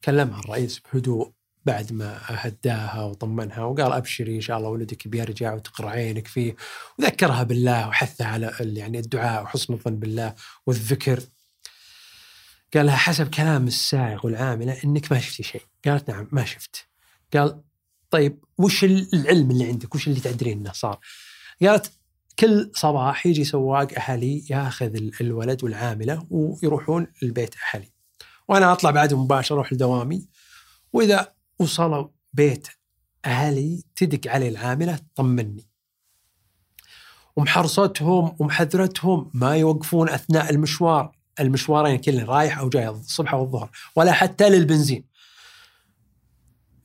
كلمها 0.04 0.40
الرئيس 0.40 0.80
بهدوء 0.80 1.32
بعد 1.66 1.94
ما 1.94 2.20
هداها 2.26 3.04
وطمنها 3.04 3.64
وقال 3.64 3.92
أبشري 3.92 4.36
إن 4.36 4.42
شاء 4.42 4.58
الله 4.58 4.70
ولدك 4.70 5.08
بيرجع 5.08 5.54
وتقر 5.54 5.88
عينك 5.88 6.28
فيه 6.28 6.56
وذكرها 7.00 7.44
بالله 7.44 7.88
وحثها 7.88 8.28
على 8.28 8.56
يعني 8.60 9.00
الدعاء 9.00 9.44
وحسن 9.44 9.74
الظن 9.74 9.96
بالله 9.96 10.36
والذكر. 10.66 11.20
قال 12.74 12.86
لها 12.86 12.96
حسب 12.96 13.30
كلام 13.30 13.68
السائق 13.68 14.26
والعاملة 14.26 14.84
إنك 14.84 15.12
ما 15.12 15.20
شفتي 15.20 15.44
شيء. 15.44 15.62
قالت 15.86 16.10
نعم 16.10 16.28
ما 16.32 16.46
شفت. 16.46 16.88
قال 17.34 17.62
طيب 18.10 18.44
وش 18.58 18.84
العلم 18.84 19.52
اللي 19.52 19.66
عندك؟ 19.66 19.96
وش 19.96 20.08
اللي 20.08 20.20
تدرين 20.20 20.60
إنه 20.60 20.72
صار؟ 20.72 21.00
قالت 21.62 21.92
كل 22.40 22.72
صباح 22.76 23.26
يجي 23.26 23.44
سواق 23.44 23.88
أهلي 23.98 24.44
ياخذ 24.50 24.96
الولد 25.22 25.64
والعاملة 25.64 26.28
ويروحون 26.30 27.08
البيت 27.24 27.56
أهلي. 27.74 27.92
وأنا 28.48 28.72
أطلع 28.72 28.92
بعدهم 28.92 29.24
مباشرة 29.24 29.56
أروح 29.56 29.74
لدوامي. 29.74 30.28
وإذا 30.94 31.34
وصلوا 31.60 32.08
بيت 32.34 32.68
أهلي 33.26 33.84
تدق 33.96 34.32
علي 34.32 34.48
العاملة 34.48 34.96
تطمني 34.96 35.70
ومحرصتهم 37.36 38.36
ومحذرتهم 38.40 39.32
ما 39.34 39.56
يوقفون 39.56 40.10
أثناء 40.10 40.50
المشوار. 40.50 41.20
المشوارين 41.40 41.98
كلهم 41.98 42.30
رايح 42.30 42.60
أو 42.60 42.70
جاي 42.70 42.90
الصبح 42.90 43.34
أو 43.34 43.44
الظهر 43.44 43.70
ولا 43.96 44.12
حتى 44.12 44.50
للبنزين. 44.50 45.06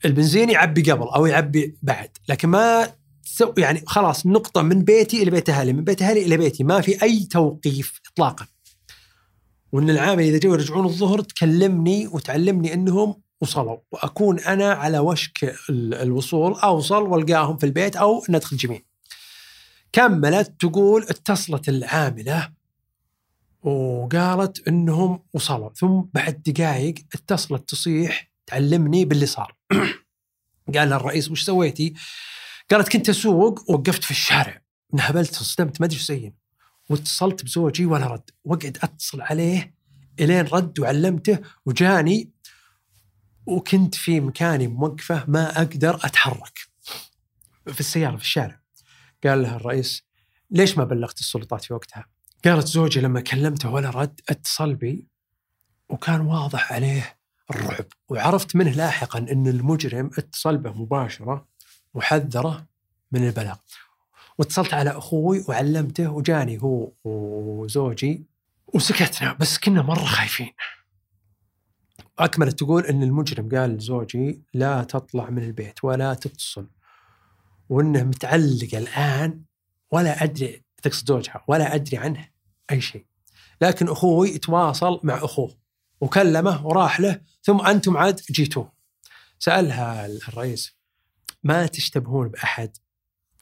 البنزين 0.04 0.50
يعبي 0.50 0.92
قبل 0.92 1.08
أو 1.08 1.26
يعبي 1.26 1.78
بعد 1.82 2.10
لكن 2.28 2.48
ما 2.48 2.92
يعني 3.58 3.82
خلاص 3.86 4.26
نقطة 4.26 4.62
من 4.62 4.84
بيتي 4.84 5.22
إلى 5.22 5.30
بيت 5.30 5.50
أهلي 5.50 5.72
من 5.72 5.84
بيت 5.84 6.02
أهلي 6.02 6.22
إلى 6.22 6.36
بيتي 6.36 6.64
ما 6.64 6.80
في 6.80 7.02
أي 7.02 7.24
توقيف 7.24 8.00
اطلاقا 8.12 8.46
وإن 9.72 9.90
العامل 9.90 10.22
إذا 10.22 10.38
جو 10.38 10.52
يرجعون 10.52 10.84
الظهر 10.84 11.20
تكلمني 11.20 12.06
وتعلمني 12.06 12.74
أنهم 12.74 13.14
وصلوا 13.40 13.78
وأكون 13.92 14.40
أنا 14.40 14.72
على 14.72 14.98
وشك 14.98 15.56
الوصول 15.70 16.52
أوصل 16.52 17.02
وألقاهم 17.02 17.56
في 17.56 17.66
البيت 17.66 17.96
أو 17.96 18.24
ندخل 18.28 18.56
جميع. 18.56 18.80
كملت 19.92 20.54
تقول 20.60 21.02
اتصلت 21.02 21.68
العاملة 21.68 22.52
وقالت 23.62 24.68
إنهم 24.68 25.22
وصلوا 25.32 25.70
ثم 25.74 26.02
بعد 26.14 26.42
دقائق 26.46 26.94
اتصلت 27.14 27.68
تصيح 27.68 28.30
تعلمني 28.46 29.04
باللي 29.04 29.26
صار. 29.26 29.56
قال 30.74 30.92
الرئيس 30.92 31.30
وش 31.30 31.42
سويتي؟ 31.42 31.94
قالت 32.70 32.88
كنت 32.88 33.08
أسوق 33.08 33.70
ووقفت 33.70 34.04
في 34.04 34.10
الشارع. 34.10 34.62
انهبلت 34.94 35.34
صدمت 35.34 35.80
ما 35.80 35.86
أدري 35.86 35.96
إيش 35.96 36.06
زين. 36.06 36.34
واتصلت 36.90 37.44
بزوجي 37.44 37.86
ولا 37.86 38.06
رد. 38.06 38.30
واقعد 38.44 38.78
أتصل 38.82 39.20
عليه 39.20 39.74
إلين 40.20 40.44
رد 40.44 40.80
وعلمته 40.80 41.38
وجاني. 41.66 42.30
وكنت 43.46 43.94
في 43.94 44.20
مكاني 44.20 44.66
موقفه 44.66 45.24
ما 45.28 45.56
أقدر 45.56 45.94
أتحرك. 45.94 46.58
في 47.72 47.80
السيارة 47.80 48.16
في 48.16 48.22
الشارع. 48.22 48.60
قال 49.24 49.42
لها 49.42 49.56
الرئيس 49.56 50.02
ليش 50.50 50.78
ما 50.78 50.84
بلغت 50.84 51.20
السلطات 51.20 51.64
في 51.64 51.74
وقتها؟ 51.74 52.06
قالت 52.44 52.66
زوجي 52.66 53.00
لما 53.00 53.20
كلمته 53.20 53.70
ولا 53.70 53.90
رد 53.90 54.20
اتصل 54.28 54.74
بي. 54.74 55.08
وكان 55.88 56.20
واضح 56.20 56.72
عليه 56.72 57.18
الرعب. 57.50 57.84
وعرفت 58.08 58.56
منه 58.56 58.70
لاحقا 58.70 59.18
إن 59.18 59.46
المجرم 59.46 60.10
اتصل 60.18 60.56
به 60.56 60.72
مباشرة. 60.72 61.53
وحذره 61.94 62.66
من 63.12 63.26
البلاغ. 63.26 63.56
واتصلت 64.38 64.74
على 64.74 64.90
أخوي 64.90 65.44
وعلمته 65.48 66.10
وجاني 66.10 66.62
هو 66.62 66.92
وزوجي 67.04 68.26
وسكتنا 68.74 69.32
بس 69.32 69.58
كنا 69.58 69.82
مرة 69.82 70.04
خايفين. 70.04 70.52
أكملت 72.18 72.58
تقول 72.58 72.86
إن 72.86 73.02
المجرم 73.02 73.48
قال 73.48 73.70
لزوجي 73.76 74.42
لا 74.54 74.84
تطلع 74.84 75.30
من 75.30 75.42
البيت 75.44 75.84
ولا 75.84 76.14
تتصل 76.14 76.66
وإنه 77.68 78.02
متعلق 78.02 78.74
الآن 78.74 79.42
ولا 79.90 80.24
أدري 80.24 80.62
تقصد 80.82 81.08
زوجها 81.08 81.44
ولا 81.48 81.74
أدري 81.74 81.96
عنه 81.98 82.28
أي 82.70 82.80
شيء. 82.80 83.04
لكن 83.60 83.88
أخوي 83.88 84.28
يتواصل 84.28 85.00
مع 85.02 85.14
أخوه 85.14 85.56
وكلمه 86.00 86.66
وراح 86.66 87.00
له 87.00 87.20
ثم 87.42 87.60
أنتم 87.60 87.96
عاد 87.96 88.20
جيتوه 88.30 88.72
سألها 89.38 90.06
الرئيس 90.06 90.76
ما 91.44 91.66
تشتبهون 91.66 92.28
بأحد؟ 92.28 92.76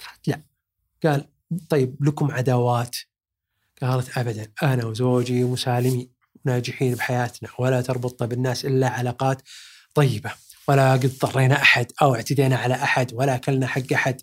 قالت 0.01 0.29
لا 0.29 0.43
قال 1.05 1.29
طيب 1.69 1.97
لكم 2.05 2.31
عداوات؟ 2.31 2.97
قالت 3.83 4.19
ابدا 4.19 4.53
أنا 4.63 4.85
وزوجي 4.85 5.45
مسالمين 5.45 6.11
ناجحين 6.45 6.95
بحياتنا 6.95 7.49
ولا 7.59 7.81
تربطنا 7.81 8.29
بالناس 8.29 8.65
إلا 8.65 8.89
علاقات 8.89 9.43
طيبة 9.95 10.33
ولا 10.69 10.93
قد 10.93 11.19
ضرينا 11.19 11.63
أحد 11.63 11.93
أو 12.03 12.15
اعتدينا 12.15 12.57
على 12.57 12.75
أحد 12.75 13.15
ولا 13.15 13.35
أكلنا 13.35 13.67
حق 13.67 13.93
أحد 13.93 14.21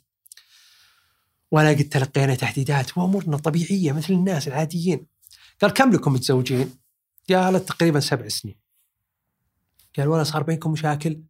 ولا 1.52 1.70
قد 1.70 1.90
تلقينا 1.90 2.36
تهديدات 2.36 2.98
وأمورنا 2.98 3.38
طبيعية 3.38 3.92
مثل 3.92 4.14
الناس 4.14 4.48
العاديين 4.48 5.06
قال 5.62 5.72
كم 5.72 5.92
لكم 5.92 6.14
متزوجين؟ 6.14 6.74
قالت 7.30 7.68
تقريبا 7.70 8.00
سبع 8.00 8.28
سنين 8.28 8.60
قال 9.98 10.08
ولا 10.08 10.24
صار 10.24 10.44
بينكم 10.44 10.72
مشاكل؟ 10.72 11.22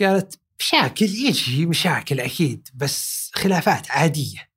قالت 0.00 0.40
مشاكل. 0.58 1.04
يجي 1.04 1.66
مشاكل 1.66 2.20
أكيد 2.20 2.68
بس 2.74 3.30
خلافات 3.34 3.90
عادية. 3.90 4.50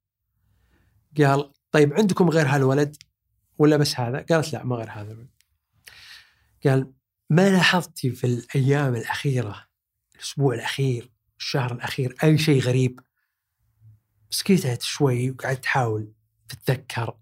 قال 1.17 1.51
طيب 1.71 1.93
عندكم 1.93 2.29
غير 2.29 2.47
هالولد 2.47 2.97
ولا 3.57 3.77
بس 3.77 3.99
هذا؟ 3.99 4.25
قالت 4.29 4.53
لا 4.53 4.63
ما 4.63 4.75
غير 4.75 4.91
هذا 4.91 5.17
قال 6.65 6.93
ما 7.29 7.49
لاحظتي 7.49 8.11
في 8.11 8.27
الأيام 8.27 8.95
الأخيرة 8.95 9.67
الأسبوع 10.15 10.55
الأخير 10.55 11.11
الشهر 11.39 11.71
الأخير 11.73 12.15
أي 12.23 12.37
شيء 12.37 12.61
غريب؟ 12.61 12.99
سكتت 14.29 14.81
شوي 14.81 15.31
وقعدت 15.31 15.63
تحاول 15.63 16.13
تتذكر. 16.49 17.17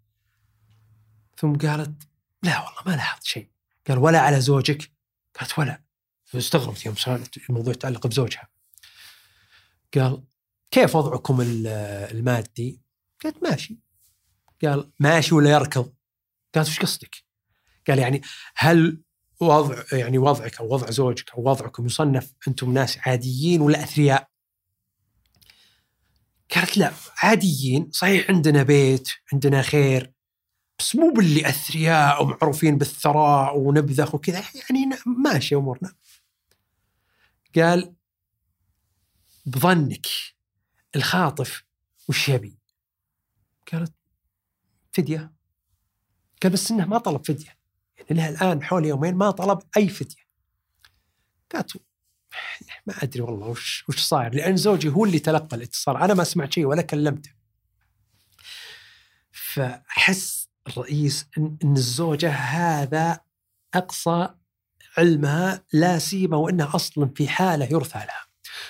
ثم 1.37 1.55
قالت 1.55 2.07
لا 2.43 2.59
والله 2.59 2.81
ما 2.85 2.91
لاحظت 2.91 3.23
شيء. 3.23 3.49
قال 3.87 3.97
ولا 3.97 4.19
على 4.19 4.41
زوجك؟ 4.41 4.91
قالت 5.39 5.59
ولا. 5.59 5.84
استغربت 6.37 6.85
يوم 6.85 6.95
سألت 6.95 7.49
الموضوع 7.49 7.73
يتعلق 7.73 8.07
بزوجها 8.07 8.47
قال 9.93 10.23
كيف 10.71 10.95
وضعكم 10.95 11.41
المادي؟ 11.41 12.81
قالت 13.23 13.43
ماشي 13.43 13.79
قال 14.63 14.91
ماشي 14.99 15.35
ولا 15.35 15.49
يركض؟ 15.49 15.93
قالت 16.55 16.67
وش 16.67 16.79
قصدك؟ 16.79 17.15
قال 17.87 17.99
يعني 17.99 18.21
هل 18.55 19.01
وضع 19.39 19.83
يعني 19.91 20.17
وضعك 20.17 20.59
أو 20.59 20.73
وضع 20.73 20.89
زوجك 20.89 21.31
أو 21.31 21.49
وضعكم 21.49 21.85
يصنف 21.85 22.33
أنتم 22.47 22.73
ناس 22.73 22.97
عاديين 23.01 23.61
ولا 23.61 23.83
أثرياء؟ 23.83 24.29
قالت 26.55 26.77
لا 26.77 26.93
عاديين 27.17 27.89
صحيح 27.91 28.29
عندنا 28.29 28.63
بيت 28.63 29.09
عندنا 29.33 29.61
خير 29.61 30.15
بس 30.79 30.95
مو 30.95 31.13
باللي 31.13 31.49
أثرياء 31.49 32.23
ومعروفين 32.23 32.77
بالثراء 32.77 33.57
ونبذخ 33.57 34.15
وكذا 34.15 34.43
يعني 34.55 34.89
ماشي 35.05 35.55
أمورنا. 35.55 35.93
قال 37.55 37.95
بظنك 39.45 40.07
الخاطف 40.95 41.63
وش 42.09 42.29
يبي؟ 42.29 42.59
قالت 43.71 43.93
فدية. 44.93 45.33
قال 46.43 46.51
بس 46.51 46.71
إنه 46.71 46.85
ما 46.85 46.97
طلب 46.97 47.25
فدية. 47.25 47.57
يعني 47.97 48.21
له 48.21 48.29
الآن 48.29 48.63
حول 48.63 48.85
يومين 48.85 49.15
ما 49.15 49.31
طلب 49.31 49.59
أي 49.77 49.89
فدية. 49.89 50.25
قالت 51.53 51.77
ما 52.85 52.93
أدري 53.03 53.21
والله 53.21 53.47
وش 53.47 53.89
وش 53.89 53.99
صاير 53.99 54.35
لأن 54.35 54.57
زوجي 54.57 54.89
هو 54.89 55.05
اللي 55.05 55.19
تلقى 55.19 55.57
الاتصال 55.57 55.97
أنا 55.97 56.13
ما 56.13 56.23
سمعت 56.23 56.53
شيء 56.53 56.65
ولا 56.65 56.81
كلمته. 56.81 57.31
فحس 59.31 60.49
الرئيس 60.67 61.27
إن, 61.37 61.57
إن 61.63 61.73
الزوجة 61.73 62.31
هذا 62.31 63.19
أقصى 63.73 64.29
علمها 64.97 65.63
لا 65.73 65.99
سيما 65.99 66.37
وإنها 66.37 66.75
أصلا 66.75 67.09
في 67.15 67.27
حالة 67.27 67.65
يرثى 67.65 67.97
لها. 67.99 68.25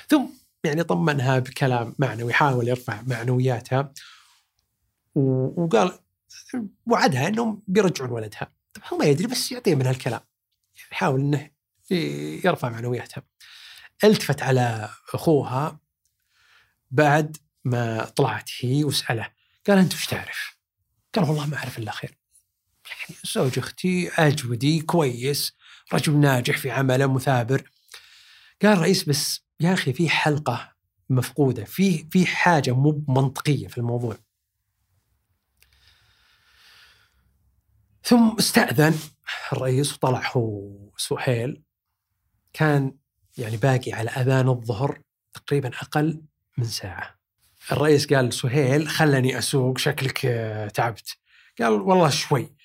ثم 0.09 0.25
يعني 0.63 0.83
طمنها 0.83 1.39
بكلام 1.39 1.95
معنوي 1.99 2.31
يحاول 2.31 2.67
يرفع 2.67 3.01
معنوياتها. 3.01 3.93
وقال 5.15 5.99
وعدها 6.85 7.27
إنهم 7.27 7.63
بيرجعون 7.67 8.09
ولدها. 8.09 8.51
طبعا 8.73 8.99
ما 8.99 9.05
يدري 9.05 9.27
بس 9.27 9.51
يعطيه 9.51 9.75
من 9.75 9.85
هالكلام. 9.85 10.21
يحاول 10.91 11.19
إنه 11.19 11.49
يرفع 12.45 12.69
معنوياتها. 12.69 13.23
ألتفت 14.03 14.41
على 14.41 14.89
أخوها 15.13 15.79
بعد 16.91 17.37
ما 17.63 18.05
طلعت 18.05 18.49
هي 18.59 18.83
وسأله 18.83 19.31
قال 19.67 19.77
أنت 19.77 19.93
وش 19.93 20.05
تعرف؟ 20.05 20.57
قال 21.15 21.25
والله 21.25 21.45
ما 21.45 21.57
أعرف 21.57 21.77
إلا 21.79 21.91
خير. 21.91 22.17
يعني 22.89 23.19
زوج 23.23 23.59
أختي 23.59 24.09
أجودي 24.09 24.81
كويس. 24.81 25.54
رجل 25.93 26.17
ناجح 26.17 26.57
في 26.57 26.71
عمله 26.71 27.13
مثابر. 27.13 27.71
قال 28.61 28.73
الرئيس 28.73 29.09
بس 29.09 29.45
يا 29.59 29.73
أخي 29.73 29.93
في 29.93 30.09
حلقة 30.09 30.75
مفقودة 31.09 31.63
في 31.63 32.07
في 32.11 32.25
حاجة 32.25 32.71
مو 32.71 33.03
منطقية 33.07 33.67
في 33.67 33.77
الموضوع. 33.77 34.17
ثم 38.03 38.35
استأذن 38.39 38.99
الرئيس 39.53 39.93
وطلع 39.93 40.31
هو 40.35 40.71
سهيل. 40.97 41.61
كان 42.53 42.95
يعني 43.37 43.57
باقي 43.57 43.91
على 43.91 44.09
أذان 44.09 44.49
الظهر 44.49 45.01
تقريبا 45.33 45.71
أقل 45.81 46.21
من 46.57 46.65
ساعة. 46.65 47.15
الرئيس 47.71 48.13
قال 48.13 48.33
سهيل 48.33 48.87
خلني 48.87 49.37
أسوق 49.37 49.77
شكلك 49.77 50.19
تعبت. 50.73 51.17
قال 51.59 51.71
والله 51.71 52.09
شوي. 52.09 52.55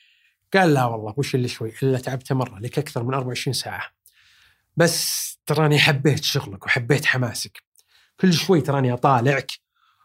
قال 0.54 0.74
لا 0.74 0.84
والله 0.84 1.14
وش 1.16 1.34
اللي 1.34 1.48
شوي؟ 1.48 1.72
إلا 1.82 1.98
تعبت 1.98 2.32
مرة 2.32 2.58
لك 2.58 2.78
أكثر 2.78 3.02
من 3.02 3.14
24 3.14 3.54
ساعة. 3.54 3.82
بس 4.76 5.38
تراني 5.46 5.78
حبيت 5.78 6.24
شغلك 6.24 6.66
وحبيت 6.66 7.04
حماسك. 7.04 7.62
كل 8.20 8.32
شوي 8.32 8.60
تراني 8.60 8.92
أطالعك 8.92 9.50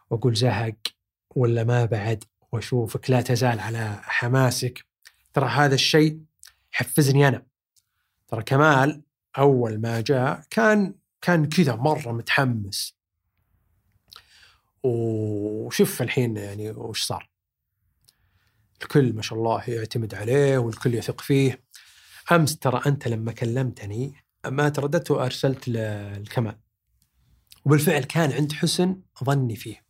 وأقول 0.09 0.35
زهق 0.35 0.75
ولا 1.29 1.63
ما 1.63 1.85
بعد 1.85 2.23
وأشوفك 2.51 3.09
لا 3.09 3.21
تزال 3.21 3.59
على 3.59 3.99
حماسك. 4.03 4.85
ترى 5.33 5.45
هذا 5.45 5.75
الشيء 5.75 6.19
يحفزني 6.73 7.27
أنا. 7.27 7.45
ترى 8.27 8.43
كمال 8.43 9.01
أول 9.37 9.81
ما 9.81 10.01
جاء 10.01 10.43
كان 10.49 10.95
كان 11.21 11.49
كذا 11.49 11.75
مرة 11.75 12.11
متحمس. 12.11 12.95
وشوف 14.83 16.01
الحين 16.01 16.37
يعني 16.37 16.71
وش 16.71 17.03
صار. 17.03 17.34
الكل 18.81 19.13
ما 19.13 19.21
شاء 19.21 19.39
الله 19.39 19.63
يعتمد 19.67 20.15
عليه 20.15 20.57
والكل 20.57 20.95
يثق 20.95 21.21
فيه. 21.21 21.63
أمس 22.31 22.57
ترى 22.57 22.81
أنت 22.85 23.07
لما 23.07 23.31
كلمتني 23.31 24.13
ما 24.45 24.69
ترددت 24.69 25.11
وأرسلت 25.11 25.67
للكمال 25.67 26.55
وبالفعل 27.65 28.03
كان 28.03 28.31
عند 28.31 28.51
حسن 28.53 29.01
ظني 29.23 29.55
فيه. 29.55 29.85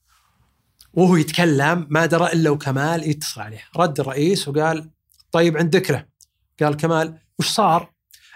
وهو 0.93 1.15
يتكلم 1.15 1.87
ما 1.89 2.05
درى 2.05 2.33
إلا 2.33 2.49
وكمال 2.49 3.09
يتصل 3.09 3.41
عليه. 3.41 3.61
رد 3.77 3.99
الرئيس 3.99 4.47
وقال 4.47 4.91
طيب 5.31 5.57
عند 5.57 5.75
ذكره. 5.75 6.07
قال 6.59 6.77
كمال 6.77 7.19
وش 7.39 7.47
صار؟ 7.47 7.93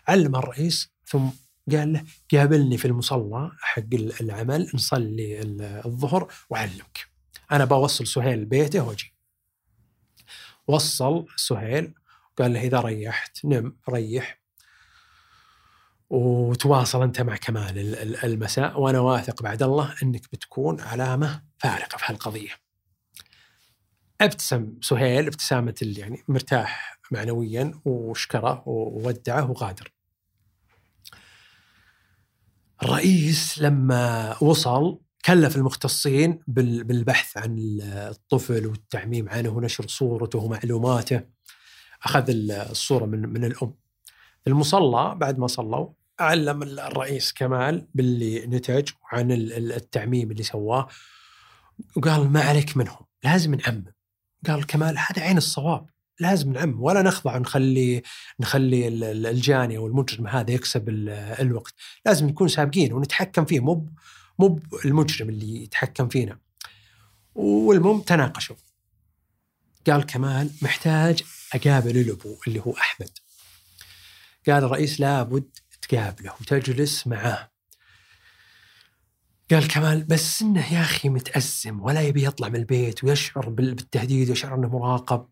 علم 0.08 0.36
الرئيس 0.36 0.89
ثم 1.06 1.26
قال 1.72 1.93
له 1.93 2.04
قابلني 2.34 2.78
في 2.78 2.86
المصلى 2.86 3.52
حق 3.60 3.93
العمل 4.22 4.72
نصلي 4.74 5.41
الظهر 5.86 6.34
وعلمك 6.50 7.10
أنا 7.52 7.66
بوصل 7.66 8.08
سهيل 8.08 8.45
بيته 8.45 8.88
وأجي. 8.88 9.18
وصل 10.70 11.26
سهيل 11.36 11.93
قال 12.38 12.53
له 12.53 12.61
إذا 12.61 12.80
ريحت 12.80 13.45
نم 13.45 13.78
ريح 13.89 14.39
وتواصل 16.09 17.03
أنت 17.03 17.22
مع 17.22 17.36
كمال 17.36 17.78
المساء 18.26 18.80
وأنا 18.80 18.99
واثق 18.99 19.43
بعد 19.43 19.63
الله 19.63 19.95
إنك 20.03 20.22
بتكون 20.34 20.82
علامة 20.82 21.43
فارقة 21.57 21.97
في 21.97 22.05
هالقضية. 22.07 22.49
ابتسم 24.22 24.74
سهيل 24.82 25.28
ابتسامة 25.28 25.76
اللي 25.82 25.99
يعني 25.99 26.24
مرتاح 26.28 26.99
معنويا 27.11 27.82
وشكره 27.86 28.63
وودعه 28.67 29.51
وغادر. 29.51 29.91
الرئيس 32.84 33.59
لما 33.59 34.36
وصل 34.43 34.99
كلف 35.26 35.55
المختصين 35.55 36.39
بالبحث 36.47 37.38
عن 37.38 37.57
الطفل 37.84 38.67
والتعميم 38.67 39.30
عنه 39.30 39.49
ونشر 39.49 39.88
صورته 39.88 40.39
ومعلوماته. 40.39 41.22
أخذ 42.03 42.26
الصورة 42.30 43.05
من 43.05 43.30
من 43.30 43.45
الأم. 43.45 43.74
المصلى 44.47 45.15
بعد 45.15 45.39
ما 45.39 45.47
صلوا 45.47 45.88
علم 46.20 46.63
الرئيس 46.63 47.34
كمال 47.34 47.88
باللي 47.93 48.47
نتج 48.47 48.89
عن 49.11 49.32
التعميم 49.32 50.32
اللي 50.32 50.43
سواه. 50.43 50.88
وقال 51.95 52.30
ما 52.30 52.41
عليك 52.41 52.78
منهم 52.78 53.05
لازم 53.24 53.55
نعمم. 53.55 53.84
قال 54.47 54.65
كمال 54.65 54.97
هذا 54.97 55.22
عين 55.22 55.38
الصواب 55.38 55.89
لازم 56.20 56.53
نعم 56.53 56.82
ولا 56.82 57.01
نخضع 57.01 57.38
نخلي 57.38 58.01
نخلي 58.39 58.88
الجاني 58.88 59.78
أو 59.78 59.88
المجرم 59.88 60.28
هذا 60.28 60.51
يكسب 60.51 60.89
الوقت. 61.39 61.74
لازم 62.05 62.28
نكون 62.28 62.47
سابقين 62.47 62.93
ونتحكم 62.93 63.45
فيه 63.45 63.59
مو 63.59 63.89
مو 64.39 64.59
المجرم 64.85 65.29
اللي 65.29 65.63
يتحكم 65.63 66.09
فينا. 66.09 66.39
والمهم 67.35 68.01
تناقشوا. 68.01 68.55
قال 69.87 70.05
كمال 70.05 70.51
محتاج 70.61 71.23
أقابل 71.53 71.97
الأبو 71.97 72.37
اللي 72.47 72.59
هو 72.59 72.73
أحمد. 72.73 73.09
قال 74.47 74.63
الرئيس 74.63 74.99
لابد 74.99 75.49
تقابله 75.81 76.33
وتجلس 76.41 77.07
معاه. 77.07 77.51
قال 79.51 79.67
كمال 79.67 80.03
بس 80.03 80.41
إنه 80.41 80.73
يا 80.73 80.81
أخي 80.81 81.09
متأزم 81.09 81.81
ولا 81.81 82.01
يبي 82.01 82.25
يطلع 82.25 82.49
من 82.49 82.55
البيت 82.55 83.03
ويشعر 83.03 83.49
بالتهديد 83.49 84.29
ويشعر 84.29 84.55
إنه 84.55 84.67
مراقب. 84.67 85.27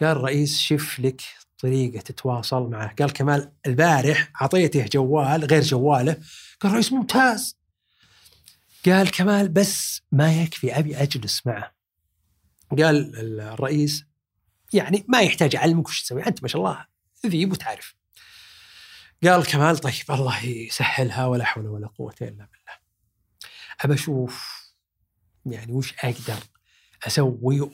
قال 0.00 0.16
الرئيس 0.16 0.58
شف 0.58 1.00
لك 1.00 1.22
طريقة 1.58 2.00
تتواصل 2.00 2.70
معه. 2.70 2.94
قال 2.94 3.12
كمال 3.12 3.52
البارح 3.66 4.32
أعطيته 4.42 4.86
جوال 4.86 5.44
غير 5.44 5.62
جواله. 5.62 6.12
قال 6.60 6.70
الرئيس 6.70 6.92
ممتاز. 6.92 7.55
قال 8.88 9.10
كمال 9.10 9.48
بس 9.48 10.02
ما 10.12 10.42
يكفي 10.42 10.78
أبي 10.78 10.96
أجلس 10.96 11.46
معه. 11.46 11.74
قال 12.78 13.16
الرئيس 13.40 14.04
يعني 14.72 15.04
ما 15.08 15.20
يحتاج 15.20 15.56
أعلمك 15.56 15.88
وش 15.88 16.02
تسوي 16.02 16.26
أنت 16.26 16.42
ما 16.42 16.48
شاء 16.48 16.62
الله 16.62 16.86
ذيب 17.26 17.52
وتعرف. 17.52 17.94
قال 19.24 19.46
كمال 19.46 19.78
طيب 19.78 19.94
الله 20.10 20.44
يسهلها 20.44 21.26
ولا 21.26 21.44
حول 21.44 21.66
ولا 21.66 21.86
قوة 21.86 22.14
إلا 22.22 22.30
بالله. 22.30 22.78
أبى 23.80 23.94
أشوف 23.94 24.66
يعني 25.46 25.72
وش 25.72 25.94
أقدر 26.04 26.38
أسوي 27.06 27.70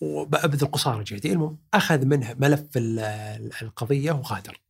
وأبذل 0.00 0.66
قصارى 0.66 1.04
جهدي. 1.04 1.32
المهم 1.32 1.58
أخذ 1.74 2.04
منه 2.04 2.34
ملف 2.38 2.76
القضية 3.62 4.12
وغادر. 4.12 4.60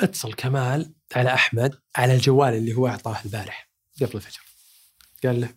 اتصل 0.00 0.32
كمال 0.32 0.92
على 1.16 1.34
أحمد 1.34 1.78
على 1.96 2.14
الجوال 2.14 2.54
اللي 2.54 2.74
هو 2.74 2.88
أعطاه 2.88 3.16
البارح. 3.24 3.67
قبل 4.00 4.16
الفجر 4.16 4.40
قال 5.24 5.40
له 5.40 5.54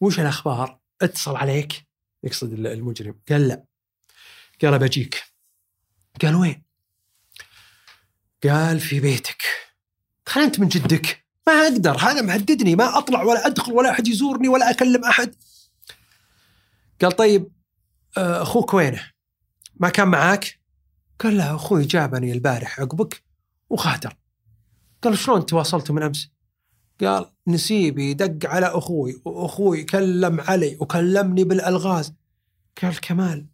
وش 0.00 0.20
الأخبار؟ 0.20 0.80
اتصل 1.02 1.36
عليك 1.36 1.86
يقصد 2.22 2.52
المجرم 2.52 3.20
قال 3.28 3.48
لا 3.48 3.64
قال 4.62 4.78
بجيك 4.78 5.22
قال 6.22 6.34
وين؟ 6.34 6.64
قال 8.44 8.80
في 8.80 9.00
بيتك 9.00 9.42
قال 10.26 10.44
أنت 10.44 10.60
من 10.60 10.68
جدك 10.68 11.24
ما 11.46 11.52
أقدر 11.52 11.96
هذا 11.96 12.22
مهددني 12.22 12.76
ما 12.76 12.98
أطلع 12.98 13.22
ولا 13.22 13.46
أدخل 13.46 13.72
ولا 13.72 13.90
أحد 13.90 14.08
يزورني 14.08 14.48
ولا 14.48 14.70
أكلم 14.70 15.04
أحد 15.04 15.34
قال 17.02 17.12
طيب 17.12 17.52
آه، 18.16 18.42
أخوك 18.42 18.74
وينه؟ 18.74 19.10
ما 19.76 19.88
كان 19.88 20.08
معاك؟ 20.08 20.60
قال 21.18 21.36
لا 21.36 21.54
أخوي 21.54 21.84
جابني 21.84 22.32
البارح 22.32 22.80
عقبك 22.80 23.22
وغادر 23.70 24.16
قال 25.02 25.18
شلون 25.18 25.46
تواصلتوا 25.46 25.94
من 25.94 26.02
أمس؟ 26.02 26.30
قال 27.00 27.30
نسيبي 27.46 28.14
دق 28.14 28.50
على 28.50 28.66
أخوي 28.66 29.22
وأخوي 29.24 29.84
كلم 29.84 30.40
علي 30.40 30.76
وكلمني 30.80 31.44
بالألغاز. 31.44 32.14
قال 32.82 33.00
كمال 33.00 33.46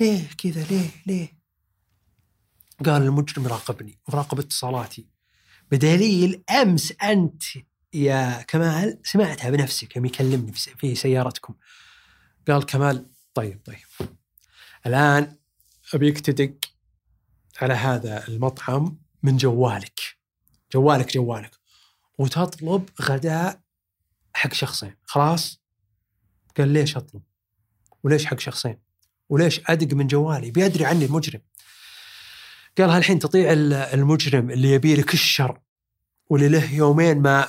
ليه 0.00 0.28
كذا 0.38 0.64
ليه 0.64 0.90
ليه؟ 1.06 1.38
قال 2.84 3.02
المجرم 3.02 3.46
راقبني 3.46 3.98
وراقب 4.08 4.38
اتصالاتي. 4.38 5.06
بدليل 5.70 6.42
أمس 6.50 6.92
أنت 7.02 7.42
يا 7.94 8.42
كمال 8.42 8.98
سمعتها 9.04 9.50
بنفسك 9.50 9.96
يوم 9.96 10.04
يكلمني 10.04 10.52
في 10.52 10.94
سيارتكم. 10.94 11.54
قال 12.48 12.66
كمال 12.66 13.06
طيب 13.34 13.60
طيب. 13.64 14.08
الآن 14.86 15.36
أبيك 15.94 16.20
تدق 16.20 16.54
على 17.60 17.74
هذا 17.74 18.28
المطعم 18.28 18.98
من 19.22 19.36
جوالك. 19.36 20.00
جوالك 20.72 21.14
جوالك. 21.14 21.61
وتطلب 22.18 22.88
غداء 23.02 23.60
حق 24.34 24.52
شخصين. 24.52 24.96
خلاص؟ 25.04 25.60
قال 26.58 26.68
ليش 26.68 26.96
أطلب؟ 26.96 27.22
وليش 28.04 28.26
حق 28.26 28.38
شخصين؟ 28.38 28.78
وليش 29.28 29.60
أدق 29.66 29.94
من 29.96 30.06
جوالي؟ 30.06 30.50
بيدري 30.50 30.84
عني 30.84 31.04
المجرم. 31.04 31.40
قال 32.78 32.90
الحين 32.90 33.18
تطيع 33.18 33.52
المجرم 33.92 34.50
اللي 34.50 34.72
يبي 34.72 34.94
لك 34.94 35.14
الشر 35.14 35.60
واللي 36.30 36.48
له 36.48 36.74
يومين 36.74 37.22
ما 37.22 37.48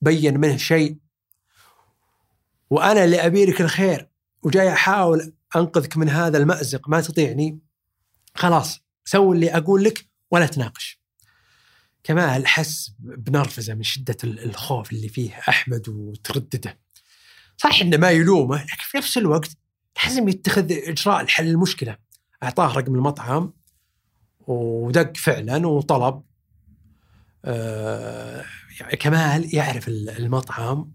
بين 0.00 0.40
منه 0.40 0.56
شيء. 0.56 0.96
وأنا 2.70 3.04
اللي 3.04 3.26
أبي 3.26 3.46
لك 3.46 3.60
الخير 3.60 4.08
وجاي 4.42 4.72
أحاول 4.72 5.32
أنقذك 5.56 5.96
من 5.96 6.08
هذا 6.08 6.38
المأزق. 6.38 6.88
ما 6.88 7.00
تطيعني. 7.00 7.58
خلاص 8.34 8.80
سوي 9.04 9.36
اللي 9.36 9.56
أقول 9.56 9.84
لك 9.84 10.08
ولا 10.30 10.46
تناقش. 10.46 10.99
كمال 12.04 12.46
حس 12.46 12.92
بنرفزة 12.98 13.74
من 13.74 13.82
شدة 13.82 14.16
الخوف 14.24 14.92
اللي 14.92 15.08
فيه 15.08 15.38
أحمد 15.48 15.88
وتردده. 15.88 16.78
صح 17.56 17.80
انه 17.80 17.96
ما 17.96 18.10
يلومه 18.10 18.62
لكن 18.62 18.82
في 18.82 18.98
نفس 18.98 19.18
الوقت 19.18 19.50
لازم 20.04 20.28
يتخذ 20.28 20.72
إجراء 20.72 21.24
لحل 21.24 21.48
المشكلة. 21.48 21.96
أعطاه 22.42 22.72
رقم 22.72 22.94
المطعم 22.94 23.52
ودق 24.46 25.16
فعلا 25.16 25.66
وطلب. 25.66 26.22
آه 27.44 28.44
يعني 28.80 28.96
كمال 28.96 29.54
يعرف 29.54 29.88
المطعم 29.88 30.92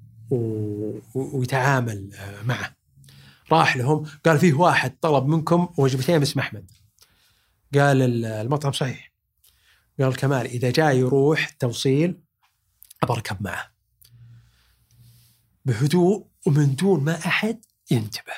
ويتعامل 1.15 2.09
معه. 2.45 2.75
راح 3.51 3.77
لهم 3.77 4.05
قال 4.25 4.39
فيه 4.39 4.53
واحد 4.53 4.97
طلب 5.01 5.27
منكم 5.27 5.69
وجبتين 5.77 6.19
باسم 6.19 6.39
أحمد. 6.39 6.71
قال 7.73 8.25
المطعم 8.25 8.71
صحيح. 8.71 9.14
قال 9.99 10.15
كمال 10.15 10.45
إذا 10.45 10.71
جاي 10.71 10.97
يروح 10.99 11.49
توصيل 11.49 12.19
ابركب 13.03 13.37
معه. 13.41 13.71
بهدوء 15.65 16.27
ومن 16.45 16.75
دون 16.75 17.03
ما 17.03 17.17
أحد 17.17 17.65
ينتبه. 17.91 18.33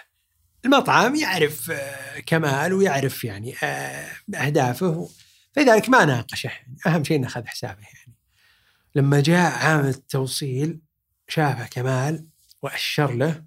المطعم 0.66 1.16
يعرف 1.16 1.72
آه، 1.72 2.20
كمال 2.20 2.74
ويعرف 2.74 3.24
يعني 3.24 3.55
آه، 3.64 4.10
أهدافه 4.36 5.10
فلذلك 5.53 5.89
ما 5.89 6.05
ناقشه 6.05 6.51
أهم 6.88 7.03
شيء 7.03 7.18
إنه 7.18 7.28
أخذ 7.28 7.45
حسابه 7.45 7.82
يعني. 7.82 8.18
لما 8.95 9.22
جاء 9.22 9.51
عامل 9.51 9.89
التوصيل 9.89 10.80
شافه 11.28 11.68
كمال 11.68 12.28
وأشر 12.62 13.14
له 13.14 13.43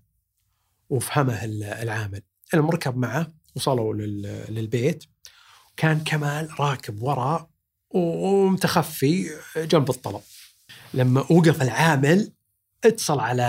وفهمه 0.91 1.45
العامل. 1.83 2.23
المركب 2.55 2.97
معه 2.97 3.33
وصلوا 3.55 3.95
للبيت. 4.49 5.05
كان 5.77 6.05
كمال 6.05 6.61
راكب 6.61 7.03
وراء 7.03 7.50
ومتخفي. 7.91 9.31
جنب 9.57 9.91
الطلب 9.91 10.21
لما 10.95 11.21
وقف 11.21 11.63
العامل 11.63 12.33
اتصل 12.85 13.21
على 13.21 13.43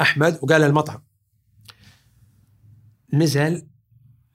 أحمد 0.00 0.38
وقال 0.42 0.62
المطعم. 0.62 1.04
نزل 3.12 3.66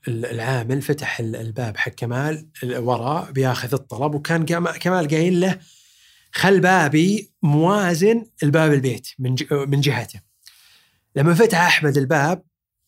العامل 0.08 0.82
فتح 0.82 1.20
الباب 1.20 1.78
حق 1.78 1.92
كمال 1.92 2.50
وراء 2.64 3.32
بياخذ 3.32 3.74
الطلب 3.74 4.16
وكان 4.16 4.46
كمال 4.80 5.08
قايل 5.08 5.40
له 5.40 5.60
خل 6.32 6.60
بابي 6.60 7.32
موازن 7.42 8.26
الباب 8.44 8.74
البيت 8.74 9.08
من 9.20 9.36
من 9.52 9.82
جهته. 9.82 10.22
لما 11.16 11.34
فتح 11.34 11.60
أحمد 11.60 11.98
الباب 11.98 12.44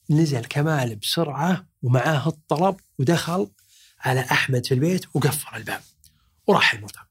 نزل 0.09 0.45
كمال 0.45 0.95
بسرعة 0.95 1.67
ومعاه 1.82 2.28
الطلب 2.28 2.76
ودخل 2.99 3.51
على 3.99 4.19
أحمد 4.19 4.65
في 4.65 4.74
البيت 4.74 5.05
وقفل 5.15 5.57
الباب. 5.57 5.82
وراح 6.52 6.74
المطعم 6.74 7.06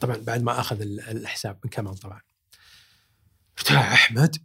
طبعا 0.00 0.16
بعد 0.16 0.42
ما 0.42 0.60
أخذ 0.60 0.80
الحساب 0.80 1.58
من 1.64 1.70
كمال 1.70 1.96
طبعا. 1.96 2.20
ارتاح 3.58 3.92
أحمد 3.92 4.36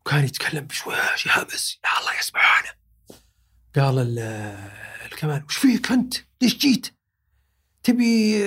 وكان 0.00 0.24
يتكلم 0.24 0.66
بشويش 0.66 1.26
يهمس 1.26 1.78
يا 1.84 2.00
الله 2.00 2.18
يسمعنا 2.18 2.74
قال 3.76 4.18
الكمال 5.12 5.44
وش 5.44 5.56
فيك 5.56 5.92
أنت؟ 5.92 6.14
ليش 6.42 6.56
جيت؟ 6.56 6.94
تبي 7.82 8.42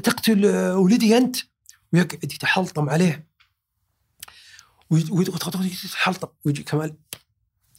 تقتل 0.00 0.46
ولدي 0.56 1.16
أنت؟ 1.16 1.36
ويقعد 1.92 2.24
يتحلطم 2.24 2.90
عليه. 2.90 3.28
ويتحلطم 4.90 6.28
ويجي 6.44 6.62
كمال 6.62 6.96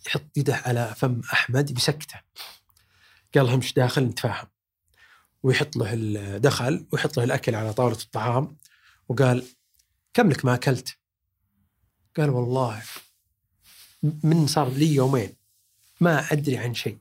يحط 0.07 0.37
يده 0.37 0.55
على 0.55 0.95
فم 0.97 1.21
أحمد 1.33 1.73
بسكتة. 1.73 2.21
قال 3.35 3.49
همش 3.49 3.73
داخل؟ 3.73 4.03
نتفاهم. 4.03 4.47
ويحط 5.43 5.75
له 5.75 6.37
دخل 6.37 6.85
ويحط 6.91 7.17
له 7.17 7.23
الأكل 7.23 7.55
على 7.55 7.73
طاولة 7.73 7.97
الطعام 7.97 8.57
وقال 9.09 9.45
كم 10.13 10.29
لك 10.29 10.45
ما 10.45 10.53
أكلت؟ 10.53 10.97
قال 12.17 12.29
والله 12.29 12.83
من 14.03 14.47
صار 14.47 14.69
لي 14.69 14.95
يومين 14.95 15.35
ما 16.01 16.31
أدري 16.31 16.57
عن 16.57 16.73
شيء. 16.73 16.97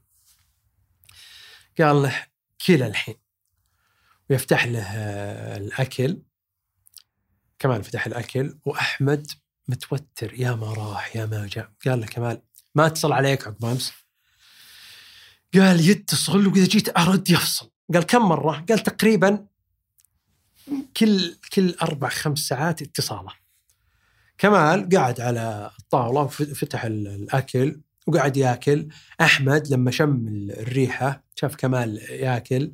قال 1.81 2.03
له 2.03 2.27
كلا 2.67 2.87
الحين. 2.87 3.15
ويفتح 4.31 4.67
له 4.67 4.93
الأكل. 5.57 6.23
كمال 7.59 7.85
فتح 7.85 8.07
الأكل 8.07 8.59
وأحمد 8.65 9.31
متوتر 9.69 10.35
يا 10.35 10.55
ما 10.55 10.73
راح 10.73 11.17
يا 11.17 11.27
ما 11.27 11.47
جاء. 11.47 11.73
قال 11.87 12.01
له 12.01 12.07
كمال 12.07 12.43
ما 12.75 12.87
اتصل 12.87 13.13
عليك 13.13 13.47
عقب 13.47 13.65
أمس. 13.65 13.93
قال 15.55 15.89
يتصل 15.89 16.47
وإذا 16.47 16.67
جيت 16.67 16.99
أرد 16.99 17.31
يفصل. 17.31 17.72
قال 17.95 18.03
كم 18.03 18.23
مرة؟ 18.23 18.65
قال 18.69 18.79
تقريبا 18.79 19.47
كل 20.97 21.37
كل 21.55 21.75
أربع 21.83 22.09
خمس 22.09 22.39
ساعات 22.39 22.83
اتصاله. 22.83 23.33
كمال 24.39 24.89
قاعد 24.89 25.21
على 25.21 25.71
الطاولة 25.81 26.21
وفتح 26.21 26.85
الأكل 26.85 27.81
وقعد 28.07 28.37
ياكل. 28.37 28.89
أحمد 29.21 29.69
لما 29.69 29.91
شم 29.91 30.27
الريحة 30.51 31.25
شاف 31.35 31.57
كمال 31.57 31.99
ياكل 32.11 32.73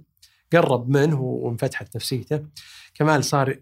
قرب 0.52 0.88
منه 0.88 1.20
وانفتحت 1.20 1.96
نفسيته. 1.96 2.46
كمال 2.94 3.24
صار 3.24 3.60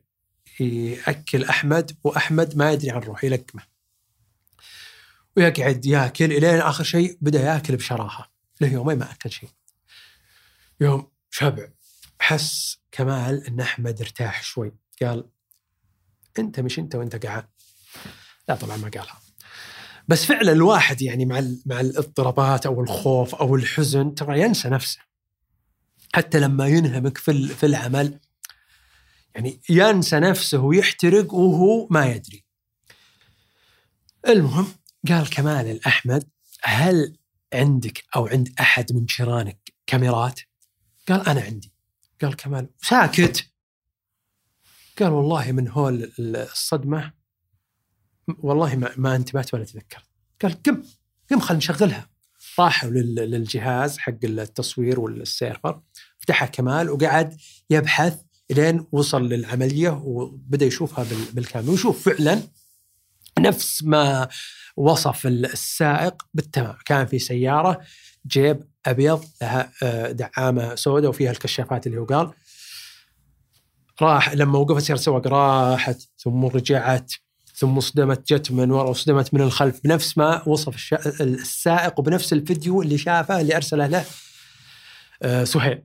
يأكل 0.60 1.44
أحمد 1.44 1.96
وأحمد 2.04 2.56
ما 2.56 2.72
يدري 2.72 2.90
عن 2.90 3.00
روحه 3.00 3.26
يلقمه. 3.26 3.62
ويقعد 5.36 5.86
ياكل 5.86 6.32
إلين 6.32 6.60
آخر 6.60 6.84
شيء 6.84 7.18
بدأ 7.20 7.40
ياكل 7.40 7.76
بشراهة. 7.76 8.26
له 8.60 8.72
يومين 8.72 8.98
ما 8.98 9.12
أكل 9.12 9.30
شيء. 9.30 9.48
يوم 10.80 11.15
شبع 11.38 11.68
حس 12.20 12.78
كمال 12.92 13.46
إن 13.46 13.60
أحمد 13.60 14.00
ارتاح 14.00 14.42
شوي. 14.42 14.72
قال 15.02 15.28
أنت 16.38 16.60
مش 16.60 16.78
أنت 16.78 16.94
وأنت 16.94 17.26
قاعد. 17.26 17.48
لا 18.48 18.54
طبعا 18.54 18.76
ما 18.76 18.88
قالها. 18.88 19.20
بس 20.08 20.24
فعلا 20.24 20.52
الواحد 20.52 21.02
يعني 21.02 21.26
مع 21.26 21.42
مع 21.66 21.80
الاضطرابات 21.80 22.66
أو 22.66 22.80
الخوف 22.80 23.34
أو 23.34 23.56
الحزن 23.56 24.14
ترى 24.14 24.40
ينسى 24.40 24.68
نفسه. 24.68 24.98
حتى 26.14 26.38
لما 26.38 26.66
ينهمك 26.66 27.18
في 27.18 27.48
في 27.48 27.66
العمل 27.66 28.20
يعني 29.34 29.60
ينسى 29.68 30.20
نفسه 30.20 30.58
ويحترق 30.58 31.34
وهو 31.34 31.86
ما 31.90 32.06
يدري. 32.06 32.44
المهم 34.28 34.68
قال 35.08 35.30
كمال 35.30 35.66
الأحمد 35.66 36.28
هل 36.62 37.16
عندك 37.54 38.04
أو 38.16 38.26
عند 38.26 38.54
أحد 38.60 38.92
من 38.92 39.04
جيرانك 39.04 39.72
كاميرات؟ 39.86 40.40
قال 41.08 41.28
أنا 41.28 41.40
عندي. 41.40 41.72
قال 42.22 42.36
كمال 42.36 42.68
ساكت. 42.82 43.46
قال 44.98 45.08
والله 45.08 45.52
من 45.52 45.68
هول 45.68 46.12
الصدمة 46.18 47.12
والله 48.38 48.76
ما, 48.76 48.90
ما 48.96 49.16
انتبهت 49.16 49.54
ولا 49.54 49.64
تذكرت. 49.64 50.04
قال 50.42 50.62
قم 50.62 50.82
قم 51.30 51.40
خلينا 51.40 51.58
نشغلها. 51.58 52.10
راحوا 52.58 52.90
للجهاز 52.90 53.98
حق 53.98 54.24
التصوير 54.24 55.00
والسيرفر 55.00 55.82
فتحها 56.18 56.46
كمال 56.46 56.90
وقعد 56.90 57.36
يبحث 57.70 58.20
لين 58.50 58.86
وصل 58.92 59.28
للعملية 59.28 59.90
وبدأ 59.90 60.66
يشوفها 60.66 61.06
بالكامل. 61.32 61.68
ويشوف 61.68 62.08
فعلا 62.08 62.42
نفس 63.38 63.82
ما 63.82 64.28
وصف 64.76 65.26
السائق 65.26 66.26
بالتمام. 66.34 66.76
كان 66.84 67.06
في 67.06 67.18
سيارة 67.18 67.80
جيب 68.26 68.64
أبيض 68.86 69.24
لها 69.42 69.72
آه، 69.82 70.12
دعامة 70.12 70.74
سوداء 70.74 71.10
وفيها 71.10 71.30
الكشافات 71.30 71.86
اللي 71.86 71.98
هو 71.98 72.04
قال. 72.04 72.30
راح 74.02 74.34
لما 74.34 74.58
وقفت 74.58 74.82
سياره 74.82 74.98
السواق 74.98 75.26
راحت 75.26 76.02
ثم 76.18 76.44
رجعت 76.44 77.12
ثم 77.54 77.80
صدمت 77.80 78.32
جت 78.32 78.52
من 78.52 78.70
ورا 78.70 78.88
وصدمت 78.88 79.34
من 79.34 79.40
الخلف 79.40 79.80
بنفس 79.84 80.18
ما 80.18 80.48
وصف 80.48 80.92
السائق 81.20 81.98
وبنفس 81.98 82.32
الفيديو 82.32 82.82
اللي 82.82 82.98
شافه 82.98 83.40
اللي 83.40 83.56
أرسله 83.56 83.86
له 83.86 84.04
آه، 85.22 85.44
سهيل. 85.44 85.82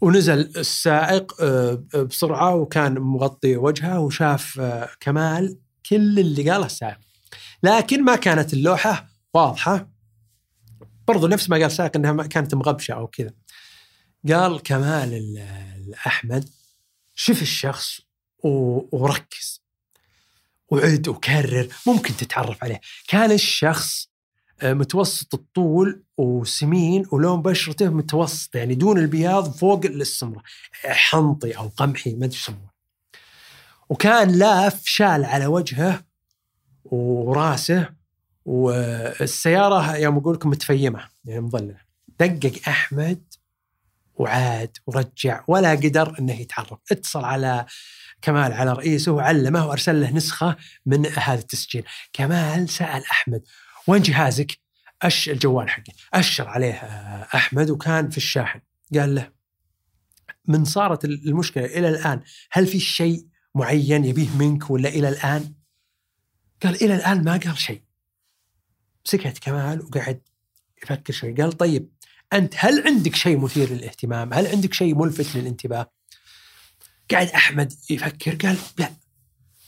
ونزل 0.00 0.40
السائق 0.56 1.42
آه، 1.42 1.84
بسرعة 1.94 2.54
وكان 2.54 2.98
مغطي 2.98 3.56
وجهه 3.56 4.00
وشاف 4.00 4.60
كمال 5.00 5.58
كل 5.90 6.18
اللي 6.18 6.50
قاله 6.50 6.66
السائق. 6.66 6.98
لكن 7.62 8.04
ما 8.04 8.16
كانت 8.16 8.52
اللوحة 8.52 9.06
واضحة. 9.34 9.89
برضو 11.12 11.26
نفس 11.26 11.50
ما 11.50 11.56
قال 11.56 11.72
سائق 11.72 11.96
إنها 11.96 12.26
كانت 12.26 12.54
مغبشة 12.54 12.92
أو 12.94 13.06
كذا. 13.06 13.30
قال 14.28 14.62
كمال 14.62 15.38
الأحمد 15.86 16.48
شوف 17.14 17.42
الشخص 17.42 18.00
وركز. 18.92 19.62
وعد 20.68 21.08
وكرر 21.08 21.68
ممكن 21.86 22.16
تتعرف 22.16 22.64
عليه. 22.64 22.80
كان 23.08 23.32
الشخص 23.32 24.10
آه، 24.62 24.72
متوسط 24.72 25.34
الطول 25.34 26.02
وسمين 26.16 27.04
ولون 27.12 27.42
بشرته 27.42 27.88
متوسط 27.88 28.54
يعني 28.54 28.74
دون 28.74 28.98
البياض 28.98 29.52
فوق 29.52 29.84
السمره 29.84 30.42
حنطي 30.84 31.56
أو 31.56 31.68
قمحي 31.68 32.14
ما 32.14 32.24
أدري 32.24 32.36
يسمونه. 32.36 32.70
وكان 33.88 34.28
لاف 34.28 34.82
شال 34.84 35.24
على 35.24 35.46
وجهه 35.46 36.04
وراسه 36.84 37.99
والسيارة 38.50 39.96
يوم 39.96 40.16
أقول 40.18 40.34
لكم 40.34 40.50
متفيمة 40.50 41.08
يعني 41.24 41.40
مظللة. 41.40 41.80
دقق 42.20 42.68
أحمد 42.68 43.22
وعاد 44.14 44.76
ورجع 44.86 45.44
ولا 45.48 45.70
قدر 45.70 46.18
إنه 46.18 46.40
يتعرف 46.40 46.78
اتصل 46.92 47.24
على 47.24 47.66
كمال 48.22 48.52
على 48.52 48.72
رئيسه 48.72 49.12
وعلمه 49.12 49.66
وأرسل 49.66 50.00
له 50.00 50.10
نسخة 50.10 50.56
من 50.86 51.06
هذا 51.06 51.40
التسجيل. 51.40 51.84
كمال 52.12 52.68
سأل 52.68 53.02
أحمد 53.10 53.42
وين 53.86 54.02
جهازك؟ 54.02 54.58
أش 55.02 55.28
الجوال 55.28 55.70
حقي. 55.70 55.92
أشر 56.14 56.48
عليه 56.48 56.72
أحمد 57.34 57.70
وكان 57.70 58.10
في 58.10 58.16
الشاحن. 58.16 58.60
قال 58.94 59.14
له 59.14 59.30
من 60.48 60.64
صارت 60.64 61.04
المشكلة 61.04 61.64
إلى 61.64 61.88
الآن 61.88 62.20
هل 62.52 62.66
في 62.66 62.80
شيء 62.80 63.26
معين 63.54 64.04
يبيه 64.04 64.36
منك 64.36 64.70
ولا 64.70 64.88
إلى 64.88 65.08
الآن؟ 65.08 65.54
قال 66.62 66.84
إلى 66.84 66.94
الآن 66.94 67.24
ما 67.24 67.32
قال 67.32 67.58
شيء. 67.58 67.89
سكت 69.04 69.38
كمال 69.38 69.82
وقعد 69.84 70.20
يفكر 70.82 71.12
شوي. 71.12 71.32
قال 71.32 71.52
طيب 71.52 71.88
أنت 72.32 72.54
هل 72.56 72.86
عندك 72.86 73.14
شيء 73.14 73.38
مثير 73.38 73.70
للاهتمام؟ 73.72 74.34
هل 74.34 74.46
عندك 74.46 74.74
شيء 74.74 74.94
ملفت 74.94 75.36
للانتباه؟ 75.36 75.90
قاعد 77.10 77.28
أحمد 77.28 77.72
يفكر 77.90 78.34
قال 78.34 78.56
لا. 78.78 78.92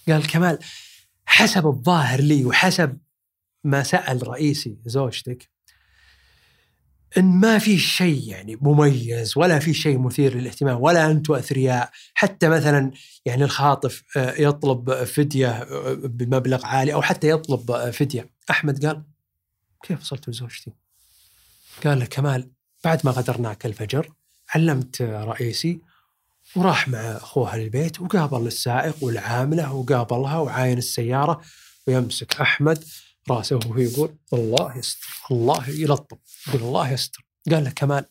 قال 0.09 0.27
كمال 0.27 0.59
حسب 1.27 1.67
الظاهر 1.67 2.21
لي 2.21 2.45
وحسب 2.45 2.99
ما 3.65 3.83
سأل 3.83 4.29
رئيسي 4.29 4.79
زوجتك 4.87 5.53
إن 7.19 7.25
ما 7.25 7.59
في 7.59 7.79
شيء 7.79 8.29
يعني 8.29 8.57
مميز 8.61 9.37
ولا 9.37 9.59
في 9.59 9.75
شيء 9.75 9.99
مثير 9.99 10.35
للاهتمام 10.35 10.83
ولا 10.83 11.11
أنتم 11.11 11.35
أثرياء. 11.35 11.91
حتى 12.15 12.49
مثلا 12.49 12.91
يعني 13.27 13.45
الخاطف 13.45 14.03
آه، 14.17 14.35
يطلب 14.39 15.05
فدية 15.05 15.51
آه، 15.51 15.95
بمبلغ 15.95 16.67
عالي 16.67 16.95
أو 16.95 17.03
حتى 17.03 17.29
يطلب 17.29 17.71
آه، 17.71 17.91
فدية. 17.91 18.31
أحمد 18.51 18.87
قال 18.87 19.03
كيف 19.83 20.01
وصلت 20.01 20.29
لزوجتي؟ 20.29 20.73
قال 21.85 21.99
له 21.99 22.05
كمال 22.05 22.51
بعد 22.85 23.07
ما 23.07 23.11
غدرناك 23.11 23.67
الفجر 23.67 24.13
علمت 24.55 25.03
رئيسي 25.03 25.81
وراح 26.57 26.89
مع 26.89 26.99
أخوها 26.99 27.57
للبيت 27.57 28.01
وقابل 28.01 28.47
السائق 28.47 29.05
والعاملة 29.05 29.73
وقابلها 29.73 30.39
وعاين 30.39 30.79
السيارة 30.79 31.43
ويمسك 31.87 32.41
أحمد 32.41 32.85
رأسه 33.31 33.57
وهو 33.57 33.79
يقول 33.79 34.17
الله 34.33 34.79
يستر 34.79 35.09
الله 35.31 35.69
يلطم 35.69 36.17
يقول 36.49 36.63
الله 36.63 36.93
يستر. 36.93 37.25
قال 37.51 37.65
له 37.65 37.71
كمال 37.71 38.05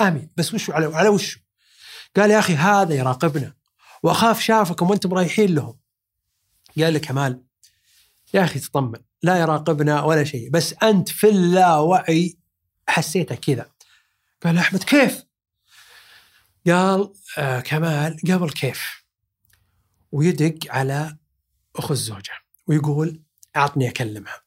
آمين 0.00 0.30
بس 0.36 0.54
وش 0.54 0.70
على 0.70 0.96
على 0.96 1.08
وش 1.08 1.38
قال 2.16 2.30
يا 2.30 2.38
أخي 2.38 2.54
هذا 2.54 2.94
يراقبنا 2.94 3.54
وأخاف 4.02 4.40
شافكم 4.40 4.90
وأنتم 4.90 5.14
رايحين 5.14 5.54
لهم. 5.54 5.78
قال 6.78 6.92
له 6.92 6.98
كمال 6.98 7.42
يا 8.34 8.44
أخي 8.44 8.58
تطمن 8.58 9.00
لا 9.22 9.36
يراقبنا 9.36 10.02
ولا 10.02 10.24
شيء. 10.24 10.50
بس 10.50 10.74
أنت 10.82 11.08
في 11.08 11.28
اللاوعي 11.28 12.38
حسيتك 12.88 13.40
كذا. 13.40 13.70
قال 14.42 14.58
أحمد 14.58 14.82
كيف؟ 14.82 15.24
قال 16.66 17.12
آه 17.38 17.60
كمال 17.60 18.16
قبل 18.28 18.50
كيف؟ 18.50 19.04
ويدق 20.12 20.58
على 20.70 21.16
اخو 21.76 21.92
الزوجة 21.92 22.32
ويقول 22.66 23.22
أعطني 23.56 23.88
أكلمها. 23.88 24.42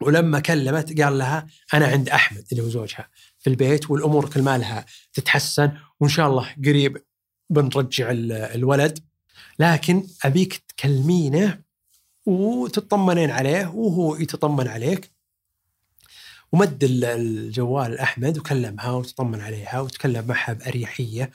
ولما 0.00 0.40
كلمت 0.40 1.00
قال 1.00 1.18
لها 1.18 1.46
أنا 1.74 1.86
عند 1.86 2.08
أحمد 2.08 2.44
اللي 2.52 2.62
هو 2.62 2.68
زوجها 2.68 3.08
في 3.38 3.50
البيت 3.50 3.90
والأمور 3.90 4.30
كل 4.30 4.42
مالها 4.42 4.86
تتحسن 5.12 5.72
وإن 6.00 6.10
شاء 6.10 6.28
الله 6.28 6.54
قريب 6.64 7.04
بنرجع 7.50 8.10
الولد. 8.54 8.98
لكن 9.58 10.06
أبيك 10.24 10.56
تكلمينه 10.56 11.62
وتطمنين 12.26 13.30
عليه 13.30 13.66
وهو 13.74 14.16
يتطمن 14.16 14.68
عليك. 14.68 15.10
ومد 16.52 16.78
الجوال 16.84 17.98
أحمد 17.98 18.38
وكلمها 18.38 18.90
وتطمن 18.90 19.40
عليها 19.40 19.80
وتكلم 19.80 20.26
معها 20.26 20.52
بأريحية. 20.52 21.30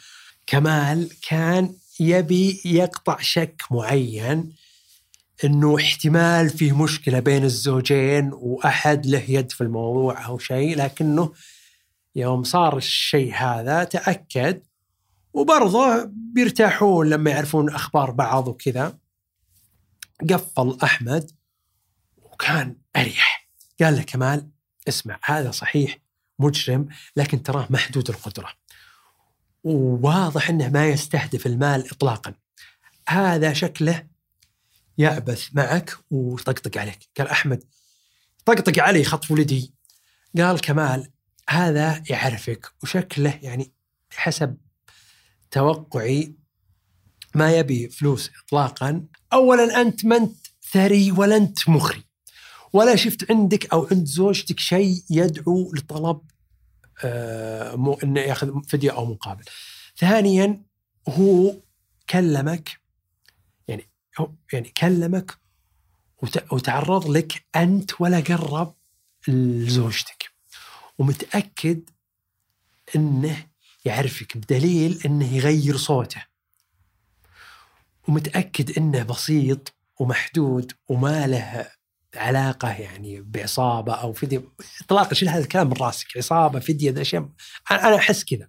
كمال 0.47 1.09
كان 1.29 1.75
يبي 1.99 2.61
يقطع 2.65 3.17
شك 3.21 3.61
معين 3.71 4.53
إنه 5.43 5.75
احتمال 5.75 6.49
فيه 6.49 6.77
مشكلة 6.83 7.19
بين 7.19 7.43
الزوجين 7.43 8.31
وأحد 8.33 9.05
له 9.05 9.23
يد 9.27 9.51
في 9.51 9.61
الموضوع 9.61 10.25
أو 10.25 10.38
شيء 10.38 10.77
لكنه 10.77 11.33
يوم 12.15 12.43
صار 12.43 12.77
الشيء 12.77 13.33
هذا 13.33 13.83
تأكد. 13.83 14.61
وبرضه 15.33 16.09
بيرتاحون 16.33 17.09
لما 17.09 17.31
يعرفون 17.31 17.69
أخبار 17.69 18.11
بعض 18.11 18.47
وكذا. 18.47 18.97
قفل 20.22 20.78
أحمد 20.84 21.32
وكان 22.18 22.76
أريح. 22.95 23.49
قال 23.82 23.95
له 23.95 24.01
كمال 24.01 24.49
اسمع 24.88 25.20
هذا 25.24 25.51
صحيح 25.51 25.97
مجرم 26.39 26.88
لكن 27.15 27.43
تراه 27.43 27.68
محدود 27.70 28.09
القدرة. 28.09 28.53
وواضح 29.63 30.49
إنه 30.49 30.70
ما 30.70 30.88
يستهدف 30.88 31.47
المال 31.47 31.91
اطلاقا. 31.91 32.34
هذا 33.09 33.53
شكله 33.53 34.07
يعبث 34.97 35.49
معك 35.53 35.97
وطقطق 36.11 36.78
عليك. 36.78 37.09
قال 37.18 37.28
أحمد 37.28 37.63
طقطق 38.45 38.84
علي 38.84 39.03
خطف 39.03 39.32
ولدي. 39.32 39.74
قال 40.38 40.61
كمال 40.61 41.11
هذا 41.49 42.03
يعرفك 42.09 42.72
وشكله 42.84 43.39
يعني 43.41 43.74
حسب 44.11 44.57
توقعي 45.51 46.36
ما 47.36 47.57
يبي 47.57 47.89
فلوس 47.89 48.32
اطلاقا. 48.45 49.05
اولا 49.34 49.82
أنت 49.82 50.05
ما 50.05 50.17
أنت 50.17 50.36
ثري 50.71 51.11
ولا 51.11 51.38
أنت 51.38 51.69
مخري. 51.69 52.03
ولا 52.73 52.95
شفت 52.95 53.32
عندك 53.32 53.73
أو 53.73 53.88
عند 53.91 54.05
زوجتك 54.05 54.59
شيء 54.59 55.03
يدعو 55.09 55.71
لطلب 55.73 56.21
آه 57.03 57.97
إنه 58.03 58.21
يأخذ 58.21 58.63
فدية 58.67 58.91
أو 58.91 59.05
مقابل. 59.05 59.43
ثانيا 59.97 60.61
هو 61.09 61.55
كلمك 62.09 62.80
يعني 64.53 64.69
كلمك 64.78 65.38
وتعرض 66.51 67.09
لك 67.09 67.45
أنت 67.55 68.01
ولا 68.01 68.19
قرب 68.19 68.75
لزوجتك. 69.28 70.32
ومتأكد 70.97 71.89
إنه 72.95 73.45
يعرفك 73.86 74.38
بدليل 74.38 75.01
إنه 75.05 75.34
يغير 75.36 75.78
صوته. 75.78 76.36
ومتأكد 78.08 78.78
إنه 78.78 79.03
بسيط 79.03 79.76
ومحدود 79.99 80.72
وما 80.89 81.28
له 81.28 81.68
علاقة 82.16 82.70
يعني 82.70 83.22
بعصابة 83.22 83.93
أو 83.93 84.14
فدية. 84.14 84.43
اطلاقا 84.82 85.14
شيل 85.14 85.30
هذا 85.30 85.43
الكلام 85.43 85.68
من 85.68 85.74
راسك. 85.74 86.18
عصابة 86.18 86.60
فدية 86.60 86.91
ذا 86.91 87.03
شيء 87.03 87.30
أنا 87.72 87.95
أحس 87.95 88.24
كذا. 88.24 88.47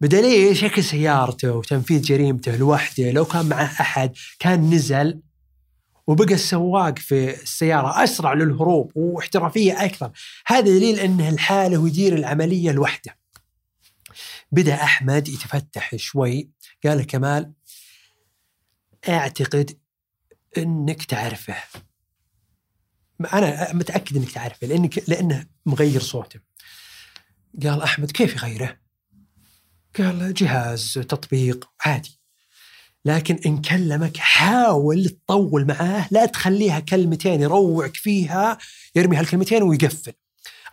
بدليل 0.00 0.56
شكل 0.56 0.84
سيارته 0.84 1.52
وتنفيذ 1.52 2.02
جريمته 2.02 2.56
لوحده 2.56 3.10
لو 3.10 3.24
كان 3.24 3.46
معه 3.46 3.64
أحد 3.64 4.12
كان 4.38 4.70
نزل 4.70 5.20
وبقى 6.06 6.34
السواق 6.34 6.98
في 6.98 7.42
السيارة 7.42 8.04
أسرع 8.04 8.32
للهروب 8.32 8.92
واحترافية 8.94 9.84
أكثر. 9.84 10.10
هذا 10.46 10.60
دليل 10.60 11.00
انه 11.00 11.28
الحالة 11.28 11.78
ويدير 11.78 12.14
العملية 12.14 12.72
لوحده. 12.72 13.18
بدأ 14.52 14.74
أحمد 14.74 15.28
يتفتح 15.28 15.96
شوي. 15.96 16.50
قال 16.84 17.06
كمال 17.06 17.52
أعتقد 19.08 19.78
إنك 20.58 21.04
تعرفه. 21.04 21.56
أنا 23.32 23.72
متأكد 23.72 24.16
إنك 24.16 24.32
تعرفه 24.32 24.66
لانك 24.66 25.08
لأنه 25.08 25.46
مغير 25.66 26.00
صوته. 26.00 26.40
قال 27.62 27.82
أحمد 27.82 28.10
كيف 28.10 28.36
يغيره؟ 28.36 28.78
قال 29.98 30.34
جهاز 30.34 30.92
تطبيق 30.92 31.70
عادي. 31.84 32.20
لكن 33.04 33.38
إن 33.46 33.60
كلمك 33.62 34.16
حاول 34.16 35.08
تطول 35.08 35.66
معاه 35.66 36.08
لا 36.10 36.26
تخليها 36.26 36.80
كلمتين 36.80 37.40
يروعك 37.40 37.96
فيها 37.96 38.58
يرمي 38.94 39.16
هالكلمتين 39.16 39.62
ويقفل. 39.62 40.12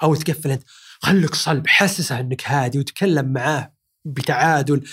أو 0.03 0.15
تقفل 0.15 0.51
أنت 0.51 0.63
خليك 0.99 1.35
صلب 1.35 1.67
حسسه 1.67 2.19
أنك 2.19 2.47
هادي 2.47 2.79
وتكلم 2.79 3.33
معاه 3.33 3.73
بتعادل. 4.05 4.83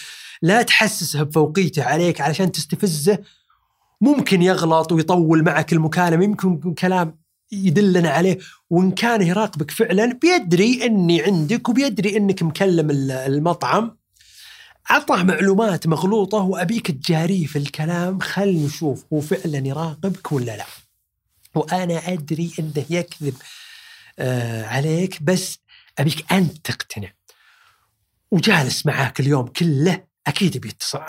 لا 0.46 0.62
تحسسه 0.62 1.22
بفوقيته 1.22 1.84
عليك 1.84 2.20
علشان 2.20 2.52
تستفزه 2.52 3.18
ممكن 4.00 4.42
يغلط 4.42 4.92
ويطول 4.92 5.44
معك 5.44 5.72
المكالمة 5.72 6.24
يمكن 6.24 6.74
كلام 6.74 7.18
يدلنا 7.52 8.10
عليه. 8.10 8.38
وإن 8.70 8.90
كان 8.90 9.22
يراقبك 9.22 9.70
فعلا 9.70 10.18
بيدري 10.22 10.86
أني 10.86 11.22
عندك 11.22 11.68
وبيدري 11.68 12.16
أنك 12.16 12.42
مكلم 12.42 12.90
المطعم. 13.10 13.96
اعطاه 14.90 15.22
معلومات 15.22 15.86
مغلوطة 15.86 16.38
وأبيك 16.38 16.90
تجاريه 16.90 17.46
في 17.46 17.58
الكلام 17.58 18.20
خل 18.20 18.54
نشوف 18.54 19.04
هو 19.12 19.20
فعلا 19.20 19.66
يراقبك 19.66 20.32
ولا 20.32 20.56
لا. 20.56 20.66
وأنا 21.54 22.12
أدري 22.12 22.52
إنه 22.58 22.84
يكذب 22.90 23.34
آه 24.18 24.66
عليك 24.66 25.22
بس 25.22 25.58
أبيك 25.98 26.32
أنت 26.32 26.56
تقتنع. 26.64 27.08
وجالس 28.30 28.86
معاك 28.86 29.20
اليوم 29.20 29.46
كله 29.46 30.05
أكيد 30.26 30.58
بيتصل 30.58 31.00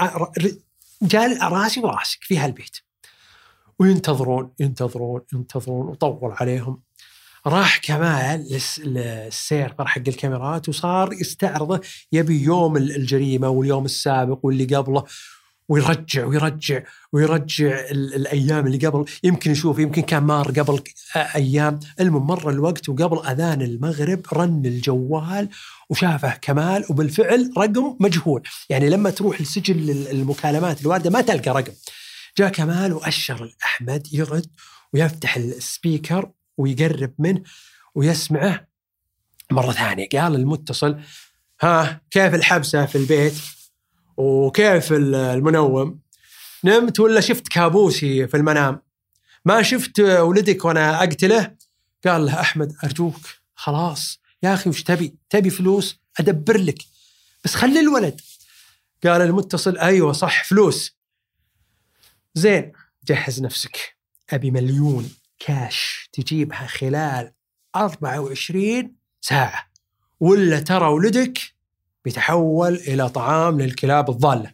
جال 1.01 1.41
راسي 1.41 1.80
وراسك 1.80 2.24
في 2.24 2.38
هالبيت. 2.38 2.78
وينتظرون 3.80 4.53
ينتظرون 4.59 5.22
ينتظرون 5.34 5.88
وطول 5.88 6.32
عليهم. 6.39 6.82
راح 7.47 7.78
كمال 7.78 8.59
للسيرفر 8.78 9.88
حق 9.88 10.01
الكاميرات 10.07 10.70
وصار 10.70 11.13
يستعرضه. 11.13 11.82
يبي 12.11 12.43
يوم 12.43 12.78
الجريمة 12.78 13.49
واليوم 13.49 13.86
السابق 13.86 14.39
واللي 14.43 14.76
قبله. 14.76 15.03
ويرجع 15.70 16.26
ويرجع 16.26 16.84
ويرجع 17.13 17.80
ال- 17.91 18.13
الأيام 18.13 18.68
اللي 18.68 18.88
قبل. 18.88 19.05
يمكن 19.24 19.51
يشوف 19.51 19.80
يمكن 19.80 20.01
كان 20.01 20.24
مار 20.24 20.51
قبل 20.51 20.82
أيام. 21.15 21.80
المهم 21.99 22.28
مر 22.28 22.49
الوقت 22.49 22.89
وقبل 22.89 23.28
أذان 23.28 23.61
المغرب 23.61 24.22
رن 24.34 24.65
الجوال 24.65 25.49
وشافه 25.89 26.30
كمال 26.41 26.86
وبالفعل 26.89 27.51
رقم 27.57 27.97
مجهول. 27.99 28.43
يعني 28.70 28.89
لما 28.89 29.09
تروح 29.09 29.41
لسجل 29.41 29.89
ال- 29.91 30.07
المكالمات 30.11 30.82
الواردة 30.82 31.09
ما 31.09 31.22
تلقى 31.22 31.51
رقم. 31.51 31.74
جاء 32.38 32.49
كمال 32.49 32.93
وأشر 32.93 33.43
الأحمد 33.43 34.07
يرد 34.13 34.45
ويفتح 34.93 35.38
السبيكر 35.38 36.30
ويقرب 36.57 37.13
منه 37.20 37.41
ويسمعه 37.95 38.68
مرة 39.51 39.72
ثانية. 39.72 40.07
قال 40.09 40.36
المتصل 40.36 40.97
ها 41.61 42.01
كيف 42.11 42.36
الحبسة 42.36 42.86
في 42.86 42.97
البيت؟ 42.97 43.34
وكيف 44.18 44.93
ال- 44.93 45.15
المنوم. 45.15 45.99
نمت 46.63 46.99
ولا 46.99 47.22
شفت 47.22 47.47
كابوسي 47.47 48.28
في 48.28 48.38
المنام؟ 48.38 48.82
ما 49.45 49.61
شفت 49.61 49.99
ولدك 49.99 50.65
وأنا 50.65 50.99
أقتله؟ 50.99 51.55
قال 52.05 52.26
له 52.26 52.39
أحمد 52.41 52.76
أرجوك 52.84 53.15
خلاص. 53.55 54.20
يا 54.43 54.53
أخي 54.53 54.70
وش 54.70 54.84
تبي؟ 54.84 55.15
تبي 55.30 55.49
فلوس؟ 55.49 55.99
أدبر 56.20 56.57
لك. 56.57 56.78
بس 57.43 57.55
خلي 57.55 57.80
الولد. 57.80 58.22
قال 59.03 59.22
المتصل 59.22 59.78
أيوه 59.78 60.11
صح 60.11 60.43
فلوس. 60.43 60.97
زين 62.34 62.72
جهز 63.07 63.41
نفسك. 63.41 63.97
أبي 64.30 64.51
مليون 64.51 65.09
كاش 65.39 66.09
تجيبها 66.13 66.68
خلال 66.68 67.32
24 67.76 68.95
ساعة. 69.22 69.68
ولا 70.20 70.59
ترى 70.59 70.88
ولدك 70.88 71.39
بيتحول 72.08 72.76
إلى 72.76 73.10
طعام 73.10 73.62
للكلاب 73.62 74.10
الضالة. 74.10 74.53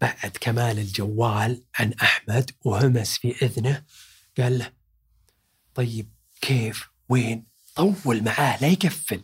بعد 0.00 0.36
كمال 0.40 0.78
الجوال 0.78 1.62
عن 1.78 1.92
أحمد 1.92 2.50
وهمس 2.64 3.18
في 3.18 3.34
إذنه 3.42 3.82
قال 4.38 4.58
له 4.58 4.72
طيب 5.74 6.10
كيف؟ 6.40 6.88
وين؟ 7.08 7.46
طول 7.76 8.24
معاه 8.24 8.62
لا 8.62 8.68
يقفل 8.68 9.20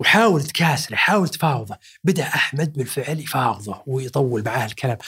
وحاول 0.00 0.42
تكاسله 0.42 0.96
حاول 0.96 1.28
تفاوضه. 1.28 1.78
بدأ 2.04 2.24
أحمد 2.24 2.72
بالفعل 2.72 3.20
يفاوضه 3.20 3.82
ويطول 3.86 4.44
معاه 4.44 4.66
الكلام. 4.66 4.98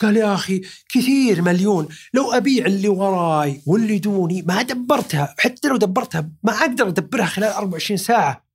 قال 0.00 0.16
يا 0.16 0.34
أخي 0.34 0.62
كثير 0.88 1.42
مليون. 1.42 1.88
لو 2.14 2.32
أبيع 2.32 2.66
اللي 2.66 2.88
وراي 2.88 3.62
واللي 3.66 3.98
دوني 3.98 4.42
ما 4.42 4.62
دبرتها. 4.62 5.34
حتى 5.38 5.68
لو 5.68 5.76
دبرتها 5.76 6.30
ما 6.42 6.52
أقدر 6.52 6.88
أدبرها 6.88 7.26
خلال 7.26 7.52
24 7.52 7.96
ساعة. 7.96 8.49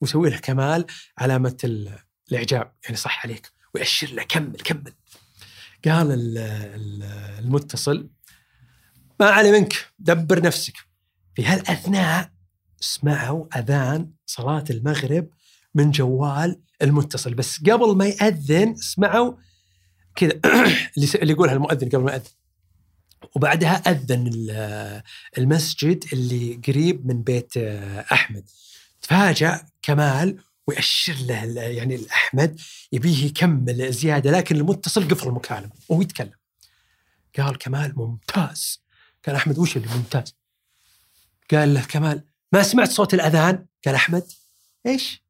ويسوي 0.00 0.30
له 0.30 0.36
كمال 0.38 0.84
علامة 1.18 1.56
ال- 1.64 1.98
الإعجاب 2.30 2.72
يعني 2.84 2.96
صح 2.96 3.26
عليك 3.26 3.52
ويأشر 3.74 4.06
له 4.12 4.22
كمل 4.22 4.56
كمل. 4.56 4.92
قال 5.84 6.12
ال- 6.12 6.38
ال- 6.38 7.02
المتصل 7.44 8.10
ما 9.20 9.26
علي 9.26 9.52
منك 9.52 9.86
دبر 9.98 10.42
نفسك. 10.42 10.74
في 11.34 11.44
هالأثناء 11.44 12.30
سمعوا 12.80 13.58
أذان 13.58 14.10
صلاة 14.26 14.64
المغرب 14.70 15.28
من 15.74 15.90
جوال 15.90 16.60
المتصل 16.82 17.34
بس 17.34 17.58
قبل 17.60 17.96
ما 17.96 18.06
يأذن 18.06 18.76
سمعوا 18.76 19.34
كذا 20.16 20.40
اللي 21.22 21.32
يقولها 21.32 21.54
المؤذن 21.54 21.88
قبل 21.88 22.02
ما 22.04 22.12
يأذن. 22.12 22.24
وبعدها 23.36 23.74
أذن 23.74 24.26
ال- 24.26 25.02
المسجد 25.38 26.04
اللي 26.12 26.60
قريب 26.66 27.06
من 27.06 27.22
بيت 27.22 27.56
أحمد. 28.12 28.48
تفاجأ 29.10 29.66
كمال 29.82 30.38
ويأشر 30.66 31.12
له 31.12 31.62
يعني 31.62 31.94
الأحمد 31.94 32.60
يبيه 32.92 33.26
يكمل 33.26 33.92
زيادة 33.92 34.30
لكن 34.30 34.56
المتصل 34.56 35.08
قفل 35.08 35.28
المكالمة 35.28 35.70
وهو 35.88 36.02
يتكلم. 36.02 36.34
قال 37.38 37.58
كمال 37.58 37.92
ممتاز. 37.96 38.82
قال 39.26 39.36
أحمد 39.36 39.58
وش 39.58 39.76
اللي 39.76 39.88
ممتاز؟ 39.88 40.34
قال 41.50 41.74
له 41.74 41.84
كمال 41.84 42.24
ما 42.52 42.62
سمعت 42.62 42.90
صوت 42.90 43.14
الأذان؟ 43.14 43.66
قال 43.86 43.94
أحمد 43.94 44.26
إيش؟ 44.86 45.24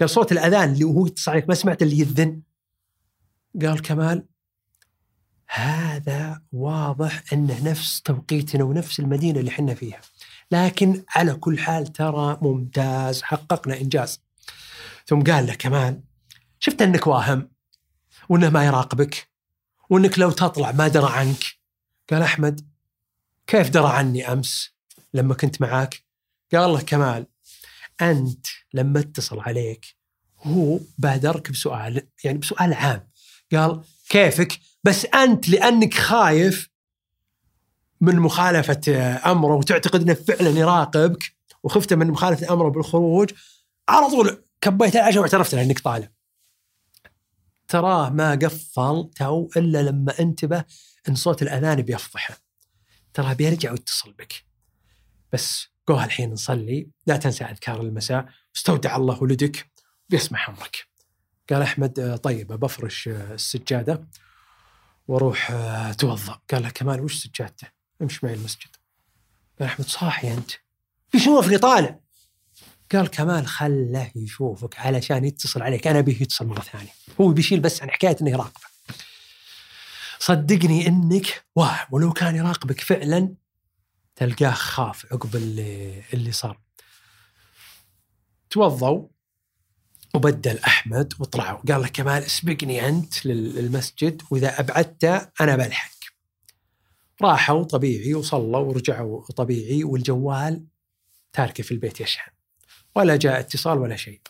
قال 0.00 0.10
صوت 0.10 0.32
الأذان 0.32 0.72
اللي 0.72 0.84
وهو 0.84 1.06
يتصل 1.06 1.30
عليك 1.30 1.48
ما 1.48 1.54
سمعت 1.54 1.82
اللي 1.82 1.98
يذن. 1.98 2.42
قال 3.62 3.82
كمال 3.82 4.26
هذا 5.48 6.42
واضح 6.52 7.22
أنه 7.32 7.70
نفس 7.70 8.02
توقيتنا 8.02 8.64
ونفس 8.64 9.00
المدينة 9.00 9.40
اللي 9.40 9.50
حنا 9.50 9.74
فيها. 9.74 10.00
لكن 10.50 11.04
على 11.08 11.34
كل 11.34 11.58
حال 11.58 11.86
ترى 11.92 12.38
ممتاز 12.42 13.22
حققنا 13.22 13.80
إنجاز. 13.80 14.20
ثم 15.06 15.22
قال 15.22 15.46
له 15.46 15.54
كمان 15.54 16.02
شفت 16.60 16.82
أنك 16.82 17.06
واهم 17.06 17.50
وإنه 18.28 18.50
ما 18.50 18.66
يراقبك 18.66 19.28
وإنك 19.90 20.18
لو 20.18 20.30
تطلع 20.30 20.72
ما 20.72 20.88
درى 20.88 21.12
عنك. 21.12 21.44
قال 22.10 22.22
أحمد 22.22 22.60
كيف 23.46 23.70
درى 23.70 23.88
عني 23.88 24.32
أمس 24.32 24.72
لما 25.14 25.34
كنت 25.34 25.60
معاك؟ 25.60 26.02
قال 26.54 26.70
له 26.70 26.80
كمال 26.80 27.26
أنت 28.00 28.46
لما 28.74 29.00
اتصل 29.00 29.40
عليك 29.40 29.96
هو 30.42 30.80
بادرك 30.98 31.50
بسؤال 31.50 32.08
يعني 32.24 32.38
بسؤال 32.38 32.74
عام. 32.74 33.08
قال 33.52 33.80
كيفك؟ 34.08 34.60
بس 34.84 35.06
أنت 35.06 35.48
لأنك 35.48 35.94
خايف 35.94 36.67
من 38.00 38.16
مخالفة 38.16 38.92
أمره 39.32 39.54
وتعتقد 39.54 40.02
إنه 40.02 40.14
فعلا 40.14 40.50
يراقبك 40.50 41.32
وخفت 41.62 41.92
من 41.92 42.06
مخالفة 42.06 42.52
أمره 42.52 42.68
بالخروج 42.68 43.30
على 43.88 44.10
طول 44.10 44.44
كبيت 44.60 44.96
العشاء 44.96 45.20
واعترفت 45.20 45.54
له 45.54 45.62
إنك 45.62 45.78
طالع. 45.78 46.08
تراه 47.68 48.10
ما 48.10 48.30
قفل 48.34 49.10
تو 49.16 49.48
إلا 49.56 49.82
لما 49.82 50.20
انتبه 50.20 50.64
إن 51.08 51.14
صوت 51.14 51.42
الأذان 51.42 51.82
بيفضحه. 51.82 52.36
تراه 53.14 53.32
بيرجع 53.32 53.72
ويتصل 53.72 54.12
بك. 54.12 54.44
بس 55.32 55.66
قوها 55.86 56.04
الحين 56.04 56.32
نصلي 56.32 56.90
لا 57.06 57.16
تنسى 57.16 57.44
أذكار 57.44 57.80
المساء 57.80 58.26
استودع 58.56 58.96
الله 58.96 59.22
ولدك 59.22 59.70
بيسمع 60.08 60.48
أمرك. 60.48 60.88
قال 61.50 61.62
أحمد 61.62 61.98
آه، 61.98 62.16
طيب 62.16 62.46
بفرش 62.52 63.08
آه، 63.08 63.34
السجادة 63.34 64.08
وأروح 65.08 65.50
آه، 65.50 65.90
اتوضا 65.90 66.40
قال 66.50 66.62
له 66.62 66.70
كمال 66.70 67.00
وش 67.00 67.14
سجادته؟ 67.14 67.77
امشي 68.02 68.20
معي 68.22 68.34
المسجد. 68.34 68.68
أحمد 69.62 69.86
صاحي 69.86 70.34
أنت. 70.34 70.50
في 71.08 71.18
شوفني 71.18 71.58
طالع؟ 71.58 72.00
قال 72.92 73.06
كمال 73.08 73.46
خله 73.46 74.10
يشوفك 74.16 74.78
علشان 74.78 75.24
يتصل 75.24 75.62
عليك. 75.62 75.86
أنا 75.86 76.00
به 76.00 76.18
يتصل 76.20 76.46
مرة 76.46 76.60
ثانية. 76.60 76.90
هو 77.20 77.28
بيشيل 77.28 77.60
بس 77.60 77.82
عن 77.82 77.90
حكاية 77.90 78.16
إنه 78.22 78.30
يراقبك. 78.30 78.60
صدقني 80.18 80.86
إنك 80.86 81.44
واهم 81.56 81.86
ولو 81.90 82.12
كان 82.12 82.36
يراقبك 82.36 82.80
فعلا 82.80 83.34
تلقاه 84.16 84.50
خاف 84.50 85.12
عقب 85.12 85.36
اللي 85.36 86.02
اللي 86.12 86.32
صار. 86.32 86.60
توضوا 88.50 89.08
وبدل 90.14 90.58
أحمد 90.58 91.14
وطلعوا. 91.18 91.58
قال 91.58 91.80
له 91.80 91.88
كمال 91.88 92.22
اسبقني 92.22 92.88
أنت 92.88 93.26
لل- 93.26 93.54
للمسجد. 93.54 94.22
وإذا 94.30 94.60
ابعدت 94.60 95.04
أنا 95.40 95.56
بلحق 95.56 95.97
راحوا 97.22 97.64
طبيعي 97.64 98.14
وصلوا 98.14 98.58
ورجعوا 98.58 99.24
طبيعي 99.24 99.84
والجوال 99.84 100.64
تاركه 101.32 101.62
في 101.62 101.72
البيت 101.72 102.00
يشحن. 102.00 102.30
ولا 102.96 103.16
جاء 103.16 103.40
اتصال 103.40 103.78
ولا 103.78 103.96
شيء. 103.96 104.20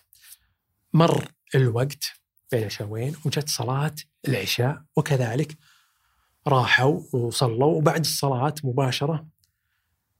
مر 0.92 1.28
الوقت 1.54 2.04
بين 2.52 2.64
عشاوين 2.64 3.14
وجت 3.24 3.48
صلاة 3.48 3.94
العشاء 4.28 4.82
وكذلك 4.96 5.56
راحوا 6.46 7.00
وصلوا. 7.12 7.76
وبعد 7.76 8.00
الصلاة 8.00 8.54
مباشرة 8.64 9.26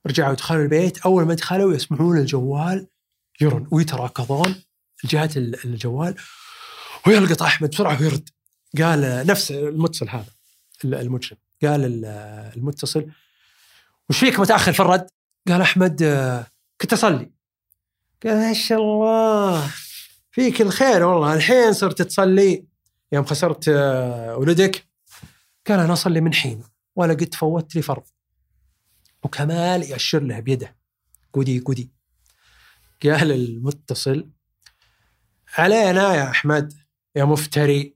رجعوا 0.07 0.33
دخلوا 0.33 0.63
البيت. 0.63 0.97
أول 0.97 1.25
ما 1.25 1.33
دخلوا 1.33 1.73
يسمعون 1.73 2.17
الجوال 2.17 2.87
يرن 3.41 3.67
ويتراكضون 3.71 4.55
جهة 5.05 5.29
ال- 5.35 5.65
الجوال. 5.65 6.15
ويلقط 7.07 7.41
أحمد 7.43 7.69
بسرعة 7.69 8.01
ويرد. 8.01 8.29
قال 8.77 9.27
نفس 9.27 9.51
المتصل 9.51 10.09
هذا 10.09 10.25
المجرم. 10.85 11.37
قال 11.63 11.85
ال- 11.85 12.05
المتصل 12.55 13.07
وش 14.09 14.19
فيك 14.19 14.39
متأخر 14.39 14.73
في 14.73 14.79
الرد؟ 14.79 15.09
قال 15.47 15.61
أحمد 15.61 16.03
آه، 16.03 16.47
كنت 16.81 16.93
أصلي. 16.93 17.31
قال 18.23 18.35
ما 18.37 18.53
شاء 18.53 18.79
الله 18.79 19.71
فيك 20.31 20.61
الخير 20.61 21.03
والله 21.03 21.33
الحين 21.33 21.73
صرت 21.73 22.01
تصلي. 22.01 22.65
يوم 23.11 23.25
خسرت 23.25 23.65
آه، 23.69 24.37
ولدك؟ 24.37 24.87
قال 25.67 25.79
أنا 25.79 25.93
أصلي 25.93 26.21
من 26.21 26.33
حين 26.33 26.63
ولا 26.95 27.13
قد 27.13 27.35
فوت 27.35 27.75
لي 27.75 27.81
فرض. 27.81 28.03
وكمال 29.23 29.83
يأشر 29.83 30.19
له 30.23 30.39
بيده. 30.39 30.75
قدي 31.33 31.59
قدي 31.59 31.91
قال 33.03 33.31
المتصل 33.31 34.29
علينا 35.57 36.15
يا 36.15 36.29
أحمد 36.29 36.73
يا 37.15 37.23
مفتري. 37.23 37.95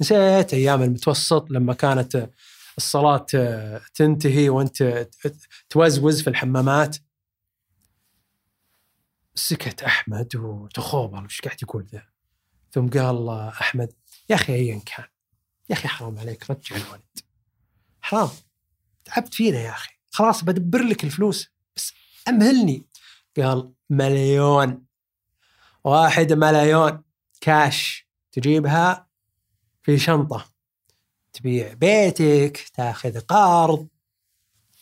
نسيت 0.00 0.54
أيام 0.54 0.82
المتوسط 0.82 1.50
لما 1.50 1.74
كانت 1.74 2.30
الصلاة 2.76 3.26
تنتهي 3.94 4.48
وأنت 4.48 5.08
توزوز 5.68 6.22
في 6.22 6.30
الحمامات. 6.30 6.96
سكت 9.34 9.82
أحمد 9.82 10.36
وتخوبل 10.36 11.24
وش 11.24 11.40
قاعد 11.40 11.62
يقول 11.62 11.86
ذا؟ 11.92 12.02
ثم 12.72 12.88
قال 12.88 13.28
أحمد 13.30 13.92
يا 14.30 14.34
أخي 14.34 14.54
ايا 14.54 14.80
كان 14.86 15.06
يا 15.70 15.74
أخي 15.74 15.88
حرام 15.88 16.18
عليك 16.18 16.50
رجع 16.50 16.76
الولد. 16.76 17.18
حرام 18.02 18.30
تعبت 19.04 19.34
فينا 19.34 19.58
يا 19.58 19.70
أخي 19.70 19.92
خلاص 20.10 20.44
بدبر 20.44 20.82
لك 20.82 21.04
الفلوس 21.04 21.48
بس 21.76 21.92
أمهلني. 22.28 22.86
قال 23.36 23.72
مليون 23.90 24.84
واحد 25.84 26.32
مليون 26.32 27.02
كاش 27.40 28.08
تجيبها 28.32 29.08
في 29.82 29.98
شنطة. 29.98 30.53
تبيع 31.34 31.72
بيتك 31.72 32.68
تاخذ 32.74 33.20
قرض. 33.20 33.88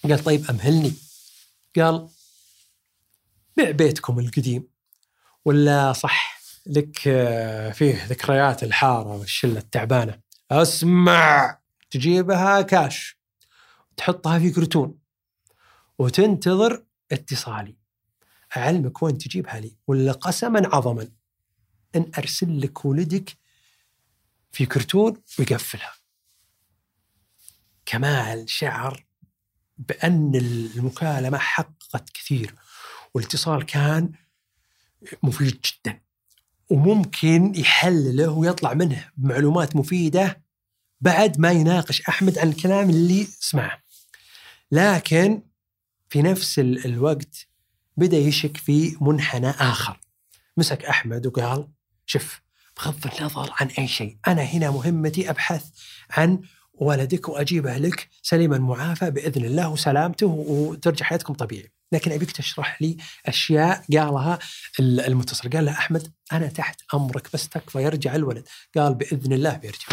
قال 0.03 0.25
طيب 0.25 0.51
أمهلني. 0.51 0.93
قال 1.77 2.09
بيع 3.57 3.71
بيتكم 3.71 4.19
القديم. 4.19 4.69
ولا 5.45 5.93
صح 5.93 6.41
لك 6.67 7.09
آه، 7.09 7.71
فيه 7.71 8.05
ذكريات 8.07 8.63
الحارة 8.63 9.17
والشلة 9.17 9.59
التعبانة. 9.59 10.21
أسمع 10.51 11.59
تجيبها 11.91 12.63
كاش. 12.63 13.17
تحطها 13.97 14.39
في 14.39 14.51
كرتون. 14.51 14.99
وتنتظر 15.99 16.85
اتصالي. 17.13 17.77
أعلمك 18.57 19.03
وين 19.03 19.19
تجيبها 19.19 19.61
لي. 19.61 19.77
ولا 19.87 20.13
قسما 20.13 20.69
عظما. 20.73 21.09
أن 21.97 22.11
أرسل 22.19 22.61
لك 22.61 22.85
ولدك 22.85 23.37
في 24.53 24.67
كرتون 24.67 25.23
ويقفلها. 25.39 26.02
كمال 27.87 28.51
شعر 28.51 29.05
بأن 29.79 30.35
المكالمة 30.35 31.39
حققت 31.39 32.11
كثير 32.11 32.55
والاتصال 33.15 33.67
كان 33.67 34.13
مفيد 35.23 35.61
جدا 35.61 36.01
وممكن 36.71 37.53
يحلله 37.55 38.31
ويطلع 38.31 38.75
منه 38.75 39.09
معلومات 39.19 39.77
مفيدة 39.77 40.43
بعد 41.01 41.41
ما 41.41 41.51
يناقش 41.51 42.01
أحمد 42.01 42.39
عن 42.39 42.49
الكلام 42.49 42.91
اللي 42.91 43.25
سمعه. 43.25 43.83
لكن 44.73 45.43
في 46.09 46.23
نفس 46.23 46.59
الوقت 46.59 47.47
بدأ 47.97 48.17
يشك 48.17 48.57
في 48.57 48.97
منحنى 49.01 49.51
آخر. 49.51 50.01
مسك 50.57 50.85
أحمد 50.85 51.27
وقال 51.27 51.69
شوف 52.07 52.41
بغض 52.77 53.07
النظر 53.07 53.55
عن 53.61 53.67
أي 53.67 53.89
شيء 53.89 54.17
أنا 54.27 54.43
هنا 54.43 54.71
مهمتي 54.71 55.31
أبحث 55.31 55.65
عن 56.11 56.41
ولدك 56.83 57.29
وأجيبه 57.29 57.77
لك 57.77 58.09
سليما 58.23 58.59
معافى 58.59 59.11
بإذن 59.11 59.45
الله 59.45 59.69
وسلامته 59.69 60.27
وترجع 60.27 61.07
حياتكم 61.07 61.35
طبيعي. 61.35 61.73
لكن 61.93 62.13
أبيك 62.13 62.33
تشرح 62.33 62.83
لي 62.83 62.97
أشياء 63.27 63.85
قالها 63.93 64.39
المتصل. 64.81 65.51
قال 65.51 65.65
له 65.65 65.73
أحمد 65.73 66.13
أنا 66.33 66.47
تحت 66.47 66.81
أمرك 66.95 67.29
بس 67.35 67.49
تكفى 67.49 67.83
يرجع 67.83 68.15
الولد. 68.15 68.49
قال 68.77 68.95
بإذن 68.95 69.33
الله 69.33 69.57
بيرجع. 69.57 69.89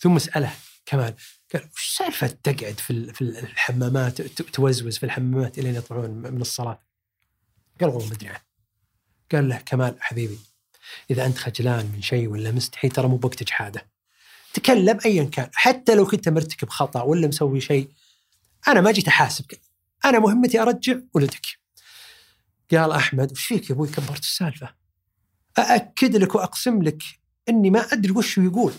ثم 0.00 0.18
سأله 0.18 0.52
كمال 0.86 1.14
قال 1.54 1.68
وش 1.74 1.96
سالفة 1.96 2.26
تقعد 2.26 2.80
في 2.80 3.20
الحمامات 3.20 4.22
توزوز 4.22 4.98
في 4.98 5.06
الحمامات 5.06 5.58
إلين 5.58 5.74
يطلعون 5.74 6.10
من 6.10 6.40
الصلاة؟ 6.40 6.78
قال 7.80 7.90
والله 7.90 8.08
ما 8.08 8.14
أدري 8.14 8.28
عنه. 8.28 8.40
قال 9.32 9.48
له 9.48 9.56
كمال 9.56 9.96
حبيبي 10.00 10.38
إذا 11.10 11.26
أنت 11.26 11.38
خجلان 11.38 11.86
من 11.86 12.02
شيء 12.02 12.28
ولا 12.28 12.50
مستحي 12.50 12.88
ترى 12.88 13.08
مو 13.08 13.16
بوقت 13.16 13.42
اجحاده 13.42 13.91
تكلم 14.54 14.98
ايا 15.04 15.24
كان 15.24 15.50
حتى 15.54 15.94
لو 15.94 16.06
كنت 16.06 16.28
مرتكب 16.28 16.68
خطا 16.68 17.02
ولا 17.02 17.28
مسوي 17.28 17.60
شيء 17.60 17.90
أنا 18.68 18.80
ما 18.80 18.92
جيت 18.92 19.08
أحاسبك. 19.08 19.60
أنا 20.04 20.18
مهمتي 20.18 20.62
أرجع 20.62 20.96
ولدك. 21.14 21.46
قال 22.70 22.92
أحمد 22.92 23.32
وش 23.32 23.44
فيك 23.44 23.70
يا 23.70 23.74
أبوي؟ 23.74 23.88
كبرت 23.88 24.20
السالفة. 24.20 24.74
أأكد 25.58 26.16
لك 26.16 26.34
وأقسم 26.34 26.82
لك 26.82 27.02
إني 27.48 27.70
ما 27.70 27.80
أدري 27.80 28.12
وش 28.12 28.38
يقول. 28.38 28.72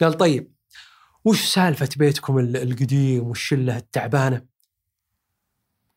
قال 0.00 0.14
طيب 0.14 0.52
وش 1.24 1.44
سالفة 1.44 1.88
بيتكم 1.96 2.38
القديم 2.38 3.24
والشلة 3.24 3.76
التعبانة؟ 3.76 4.46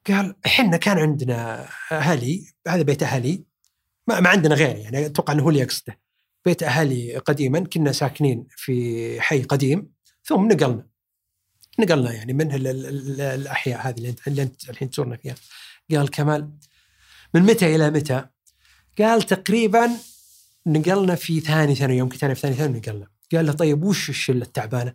قال 0.07 0.35
إحنا 0.45 0.77
كان 0.77 0.97
عندنا 0.97 1.69
أهلي 1.91 2.53
هذا 2.67 2.81
بيت 2.81 3.03
أهلي 3.03 3.43
ما, 4.07 4.19
ما 4.19 4.29
عندنا 4.29 4.55
غير 4.55 4.75
يعني 4.75 5.05
أتوقع 5.05 5.33
إنه 5.33 5.43
هو 5.43 5.49
اللي 5.49 5.59
يقصده. 5.59 5.99
بيت 6.49 6.63
أهلي 6.63 7.17
قديما 7.17 7.59
كنا 7.59 7.91
ساكنين 7.91 8.47
في 8.57 9.21
حي 9.21 9.43
قديم 9.43 9.91
ثم 10.23 10.47
نقلنا 10.47 10.85
نقلنا 11.79 12.13
يعني 12.13 12.33
من 12.33 12.51
الأحياء 13.21 13.87
هذه 13.87 13.97
اللي 13.97 14.09
انت 14.09 14.27
اللي 14.27 14.41
أنت 14.41 14.69
الحين 14.69 14.89
تزورنا 14.89 15.17
فيها 15.17 15.35
قال 15.91 16.09
كمال 16.09 16.51
من 17.33 17.41
متى 17.41 17.75
إلى 17.75 17.89
متى؟ 17.89 18.25
قال 18.99 19.21
تقريبا 19.21 19.89
نقلنا 20.65 21.15
في 21.15 21.39
ثاني 21.39 21.75
ثانوي 21.75 21.97
يوم 21.97 22.09
كنت 22.09 22.23
أنا 22.23 22.33
في 22.33 22.41
ثاني 22.41 22.55
ثانوي 22.55 22.79
نقلنا 22.79 23.07
قال 23.31 23.45
له 23.45 23.51
طيب 23.51 23.83
وش 23.83 24.09
الشلة 24.09 24.41
التعبانة؟ 24.43 24.93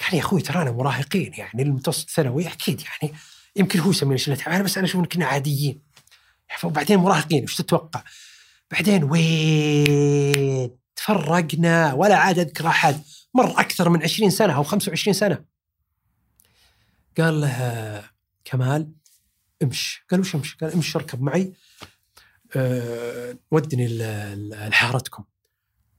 قال 0.00 0.14
يا 0.14 0.20
أخوي 0.20 0.40
ترانا 0.40 0.70
مراهقين 0.70 1.32
يعني 1.34 1.62
المتوسط 1.62 2.10
ثانوي 2.10 2.46
أكيد 2.46 2.80
يعني 2.80 3.14
يمكن 3.56 3.80
هو 3.80 3.90
يسمينا 3.90 4.16
شلة 4.16 4.34
تعبانة 4.34 4.64
بس 4.64 4.78
أنا 4.78 4.86
أشوف 4.86 5.06
كنا 5.06 5.26
عاديين 5.26 5.82
وبعدين 6.64 6.98
مراهقين 6.98 7.44
وش 7.44 7.56
تتوقع؟ 7.56 8.02
بعدين 8.72 9.04
وين؟ 9.04 10.76
تفرقنا 10.96 11.92
ولا 11.92 12.16
عاد 12.16 12.38
أذكر 12.38 12.66
أحد 12.66 13.02
مر 13.34 13.60
أكثر 13.60 13.88
من 13.88 14.02
20 14.02 14.30
سنة 14.30 14.56
أو 14.56 14.62
25 14.62 15.14
سنة. 15.14 15.44
قال 17.18 17.40
له 17.40 18.10
كمال 18.44 18.92
امش 19.62 20.04
قال 20.10 20.20
وش 20.20 20.34
امش؟ 20.34 20.54
قال 20.54 20.72
امش 20.72 20.96
اركب 20.96 21.22
معي 21.22 21.52
أه 22.56 23.38
ودني 23.50 23.88
لحارتكم. 24.68 25.24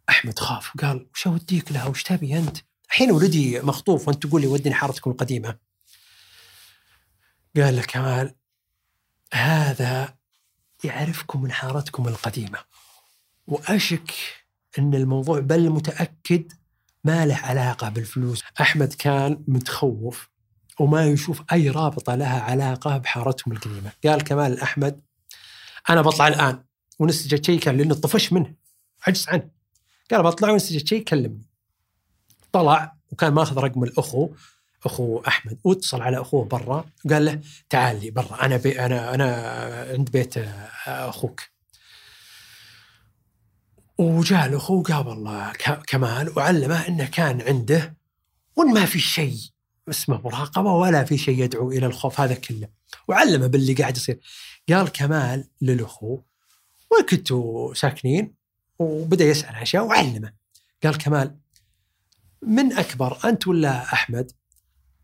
أحمد 0.10 0.40
خاف 0.40 0.76
وقال 0.76 1.08
وش 1.14 1.28
أوديك 1.28 1.72
لها 1.72 1.86
وش 1.86 2.04
تبي 2.04 2.38
أنت؟ 2.38 2.58
الحين 2.86 3.12
ولدي 3.12 3.62
مخطوف 3.62 4.08
وأنت 4.08 4.28
تقول 4.28 4.42
لي 4.42 4.48
ودني 4.48 4.74
حارتكم 4.74 5.12
القديمة. 5.12 5.58
قال 7.56 7.76
له 7.76 7.82
كمال 7.82 8.36
هذا 9.34 10.23
يعرفكم 10.84 11.42
من 11.42 11.52
حارتكم 11.52 12.08
القديمة. 12.08 12.60
وأشك 13.48 14.14
أن 14.80 14.94
الموضوع 14.96 15.40
بل 15.40 15.70
متأكد 15.70 16.52
ما 17.04 17.26
له 17.26 17.36
علاقة 17.36 17.90
بالفلوس. 17.90 18.44
أحمد 18.62 18.94
كان 18.94 19.44
متخوف 19.48 20.30
وما 20.80 21.06
يشوف 21.06 21.44
أي 21.52 21.70
رابطة 21.70 22.16
لها 22.16 22.42
علاقة 22.42 22.98
بحارتهم 22.98 23.54
القديمة. 23.54 23.92
قال 24.06 24.22
كمال 24.22 24.62
أحمد 24.62 25.02
أنا 25.90 26.02
بطلع 26.02 26.28
الآن 26.28 26.64
ونسجل 27.00 27.46
شيء 27.46 27.60
كان 27.60 27.78
لأنه 27.78 27.96
طفش 27.96 28.34
منه 28.34 28.54
عجز 29.08 29.30
عنه. 29.30 29.50
قال 30.12 30.24
بطلع 30.24 30.52
ونسجل 30.52 30.88
شيء 30.88 31.04
كلمني 31.04 31.46
طلع 32.52 32.96
وكان 33.12 33.34
ماخذ 33.34 33.58
رقم 33.58 33.84
الأخو 33.84 34.30
اخو 34.86 35.22
أحمد 35.28 35.58
واتصل 35.64 36.02
على 36.02 36.22
أخوه 36.22 36.46
برا 36.46 36.86
وقال 37.06 37.26
له 37.26 37.40
تعال 37.70 38.02
لي 38.02 38.12
برا 38.12 38.46
أنا 38.46 38.58
بي 38.58 38.86
أنا 38.86 39.14
أنا 39.16 39.36
عند 39.92 40.12
بيت 40.12 40.34
أخوك. 40.88 41.42
وجاء 43.98 44.46
الأخو 44.46 44.80
وقابل 44.80 45.52
كمال 45.88 46.38
وعلمه 46.38 46.88
إنه 46.88 47.06
كان 47.06 47.42
عنده 47.42 47.98
وإن 48.56 48.74
ما 48.74 48.86
في 48.86 49.00
شيء 49.00 49.38
اسمه 49.90 50.22
مراقبة 50.22 50.74
ولا 50.74 51.04
في 51.04 51.18
شيء 51.18 51.44
يدعو 51.44 51.72
إلى 51.72 51.86
الخوف 51.86 52.22
هذا 52.22 52.34
كله. 52.34 52.68
وعلمه 53.08 53.48
باللي 53.48 53.74
قاعد 53.74 53.98
يصير. 53.98 54.20
قال 54.70 54.92
كمال 54.92 55.48
للأخو 55.62 56.20
وين 56.92 57.06
كنتوا 57.10 57.74
ساكنين 57.74 58.34
وبدأ 58.80 59.26
يسأل 59.26 59.56
أشياء 59.56 59.86
وعلمه. 59.86 60.34
قال 60.84 60.98
كمال 60.98 61.36
من 62.42 62.74
أكبر 62.74 63.18
أنت 63.26 63.48
ولا 63.48 63.94
أحمد؟ 63.94 64.32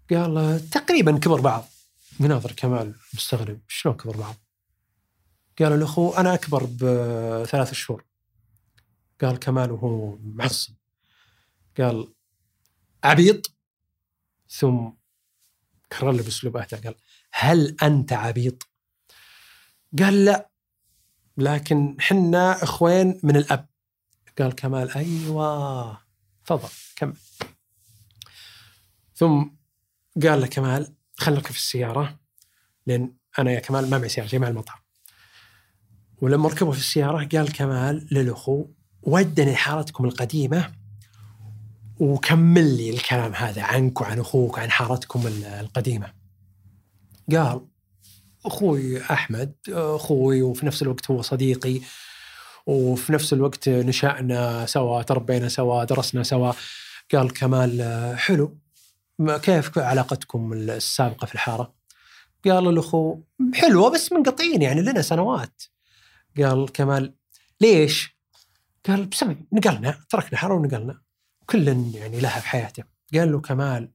قال 0.10 0.70
تقريبا 0.70 1.18
كبر 1.18 1.42
بعض. 1.42 1.66
مناظر 2.20 2.52
كمال 2.52 2.96
مستغرب. 3.14 3.60
شلون 3.68 3.96
كبر 3.96 4.18
بعض؟ 4.18 4.36
قال 5.60 5.74
الاخو 5.74 6.12
أنا 6.12 6.34
أكبر 6.34 6.64
بثلاث 6.64 7.74
شهور. 7.74 8.06
قال 9.22 9.40
كمال 9.40 9.72
وهو 9.72 10.18
معصب. 10.18 10.74
قال 11.78 12.14
عبيط. 13.04 13.52
ثم 14.50 14.90
كرر 15.92 16.12
له 16.12 16.24
بأسلوب 16.24 16.58
أهدى. 16.58 16.76
قال 16.76 16.96
هل 17.32 17.76
أنت 17.84 18.14
عبيط؟ 18.14 18.68
قال 20.00 20.26
لا. 20.26 20.50
لكن 21.38 21.98
حنا 22.00 22.64
إخوين 22.64 23.20
من 23.24 23.36
الأب. 23.36 23.70
قال 24.40 24.56
كمال 24.56 24.92
أيوه. 24.92 26.02
تفضل 26.46 26.70
كمل. 26.96 27.18
ثم 29.16 29.59
قال 30.24 30.42
له 30.42 30.48
كمال 30.48 30.94
خليك 31.18 31.48
في 31.48 31.58
السيارة 31.58 32.20
لأن 32.88 33.14
أنا 33.40 33.52
يا 33.52 33.60
كمال 33.60 33.90
ما 33.90 33.98
معي 33.98 34.10
سيارة 34.10 34.28
جاي 34.28 34.40
مع 34.40 34.48
المطار 34.48 34.82
ولما 36.22 36.50
ركبوا 36.50 36.72
في 36.72 36.80
السيارة 36.80 37.28
قال 37.28 37.54
كمال 37.54 38.08
للأخو 38.12 38.66
ودني 39.02 39.56
حارتكم 39.56 40.06
القديمة 40.06 40.74
وكمل 42.00 42.78
لي 42.78 42.90
الكلام 42.90 43.34
هذا 43.36 43.64
عنك 43.64 44.02
وعن 44.02 44.20
أخوك 44.20 44.58
وعن 44.58 44.72
حارتكم 44.72 45.28
القديمة. 45.28 46.14
قال 47.32 47.68
أخوي 48.46 49.02
أحمد 49.02 49.56
أخوي 49.70 50.42
وفي 50.42 50.66
نفس 50.66 50.82
الوقت 50.82 51.12
هو 51.12 51.22
صديقي 51.22 51.82
وفي 52.66 53.14
نفس 53.14 53.34
الوقت 53.34 53.70
نشأنا 53.70 54.66
سوا 54.66 55.02
تربينا 55.02 55.50
سوا 55.50 55.84
درسنا 55.84 56.24
سوا 56.24 56.52
قال 57.14 57.34
كمال 57.34 57.82
حلو 58.18 58.58
كيف 59.28 59.78
علاقتكم 59.78 60.54
السابقة 60.54 61.26
في 61.26 61.36
الحارة؟ 61.36 61.74
قال 62.46 62.68
الأخو 62.68 63.20
حلوة 63.54 63.90
بس 63.90 64.12
منقطعين 64.12 64.62
يعني 64.62 64.82
لنا 64.82 65.02
سنوات. 65.02 65.64
قال 66.38 66.72
كمال 66.72 67.14
ليش؟ 67.62 68.18
قال 68.88 69.06
بسبب 69.06 69.46
نقلنا 69.52 70.00
تركنا 70.10 70.38
حارة 70.38 70.54
ونقلنا. 70.54 71.02
كل 71.46 71.68
يعني 71.68 72.20
لها 72.20 72.40
في 72.40 72.48
حياته. 72.48 72.84
قال 73.14 73.32
له 73.32 73.40
كمال 73.40 73.92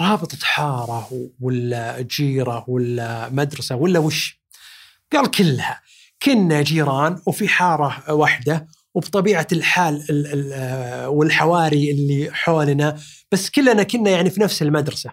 رابطة 0.00 0.38
حارة 0.42 1.30
ولا 1.40 2.00
جيرة 2.00 2.64
ولا 2.68 3.28
مدرسة 3.28 3.76
ولا 3.76 3.98
وش؟ 3.98 4.40
قال 5.12 5.30
كلها. 5.30 5.82
كنا 6.22 6.62
جيران 6.62 7.22
وفي 7.26 7.48
حارة 7.48 8.12
واحدة 8.12 8.68
وبطبيعة 8.94 9.46
الحال 9.52 10.04
ال- 10.10 10.26
ال- 10.26 11.06
والحواري 11.06 11.90
اللي 11.90 12.28
حولنا 12.32 12.98
بس 13.32 13.50
كلنا 13.50 13.82
كنا 13.82 14.10
يعني 14.10 14.30
في 14.30 14.40
نفس 14.40 14.62
المدرسة 14.62 15.10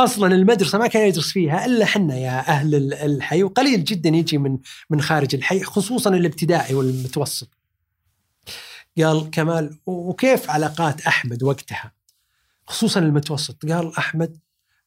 أصلا 0.00 0.34
المدرسة 0.34 0.78
ما 0.78 0.86
كان 0.86 1.08
يدرس 1.08 1.30
فيها 1.30 1.66
إلا 1.66 1.84
حنا 1.86 2.16
يا 2.18 2.38
أهل 2.48 2.74
ال- 2.74 2.94
الحي 2.94 3.42
وقليل 3.42 3.84
جدا 3.84 4.08
يجي 4.08 4.38
من 4.38 4.58
من 4.90 5.00
خارج 5.02 5.34
الحي 5.34 5.62
خصوصا 5.62 6.10
الابتدائي 6.10 6.74
والمتوسط. 6.74 7.48
قال 8.98 9.30
كمال 9.30 9.78
وكيف 9.86 10.50
علاقات 10.50 11.00
أحمد 11.00 11.42
وقتها؟ 11.42 11.92
خصوصا 12.66 13.00
المتوسط 13.00 13.66
قال 13.66 13.96
أحمد 13.98 14.38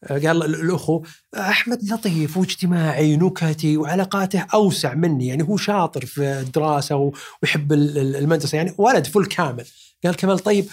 قال 0.09 0.27
ال- 0.43 0.55
الأخو 0.61 1.03
أحمد 1.37 1.83
لطيف 1.83 2.37
واجتماعي 2.37 3.17
نكتي 3.17 3.77
وعلاقاته 3.77 4.45
أوسع 4.53 4.93
مني 4.93 5.27
يعني 5.27 5.43
هو 5.43 5.57
شاطر 5.57 6.05
في 6.05 6.21
الدراسة 6.39 7.11
ويحب 7.43 7.73
ال- 7.73 7.97
ال- 7.97 8.15
المدرسة 8.15 8.55
يعني 8.55 8.73
ولد 8.77 9.07
فل 9.07 9.25
كامل. 9.25 9.65
قال 10.03 10.15
كمال 10.15 10.39
طيب 10.39 10.67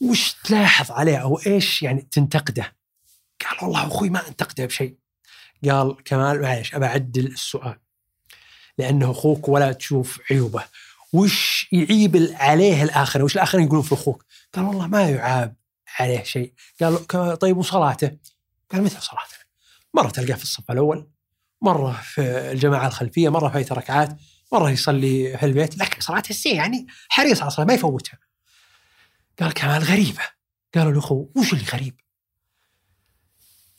وش 0.00 0.32
تلاحظ 0.44 0.90
عليه 0.90 1.16
أو 1.16 1.38
إيش 1.46 1.82
يعني 1.82 2.08
تنتقده؟ 2.10 2.76
قال 3.48 3.64
والله 3.64 3.86
أخوي 3.86 4.10
ما 4.10 4.28
أنتقده 4.28 4.66
بشيء. 4.66 4.94
قال 5.70 5.96
كمال 6.04 6.42
معلش 6.42 6.74
أبى 6.74 6.86
أعدل 6.86 7.26
السؤال 7.26 7.78
لأنه 8.78 9.10
أخوك 9.10 9.48
ولا 9.48 9.72
تشوف 9.72 10.20
عيوبه. 10.30 10.64
وش 11.12 11.68
يعيب 11.72 12.30
عليه 12.34 12.82
الآخرين؟ 12.82 13.24
وش 13.24 13.34
الآخرين 13.36 13.64
يقولون 13.66 13.82
في 13.84 13.92
أخوك؟ 13.92 14.24
قال 14.54 14.64
والله 14.64 14.86
ما 14.86 15.10
يعاب 15.10 15.54
عليه 15.98 16.22
شيء. 16.22 16.52
قال 16.80 17.06
طيب 17.38 17.56
وصلاته؟ 17.56 18.10
قال 18.72 18.82
مثل 18.82 19.02
صلاته 19.02 19.36
مرة 19.94 20.08
تلقاه 20.08 20.36
في 20.36 20.42
الصف 20.42 20.70
الأول 20.70 21.10
مرة 21.62 21.92
في 21.92 22.20
الجماعة 22.52 22.86
الخلفية 22.86 23.28
مرة 23.28 23.48
فايت 23.48 23.72
ركعات 23.72 24.16
مرة 24.52 24.70
يصلي 24.70 25.38
في 25.38 25.46
البيت 25.46 25.78
لكن 25.78 26.00
صلاته 26.00 26.30
السي 26.30 26.50
يعني 26.50 26.86
حريص 27.08 27.40
على 27.40 27.48
الصلاة 27.48 27.66
ما 27.66 27.74
يفوتها 27.74 28.18
قال 29.40 29.52
كمال 29.52 29.82
غريبة 29.82 30.22
قالوا 30.74 30.92
الاخو 30.92 31.28
وش 31.36 31.52
اللي 31.52 31.64
غريب 31.64 32.00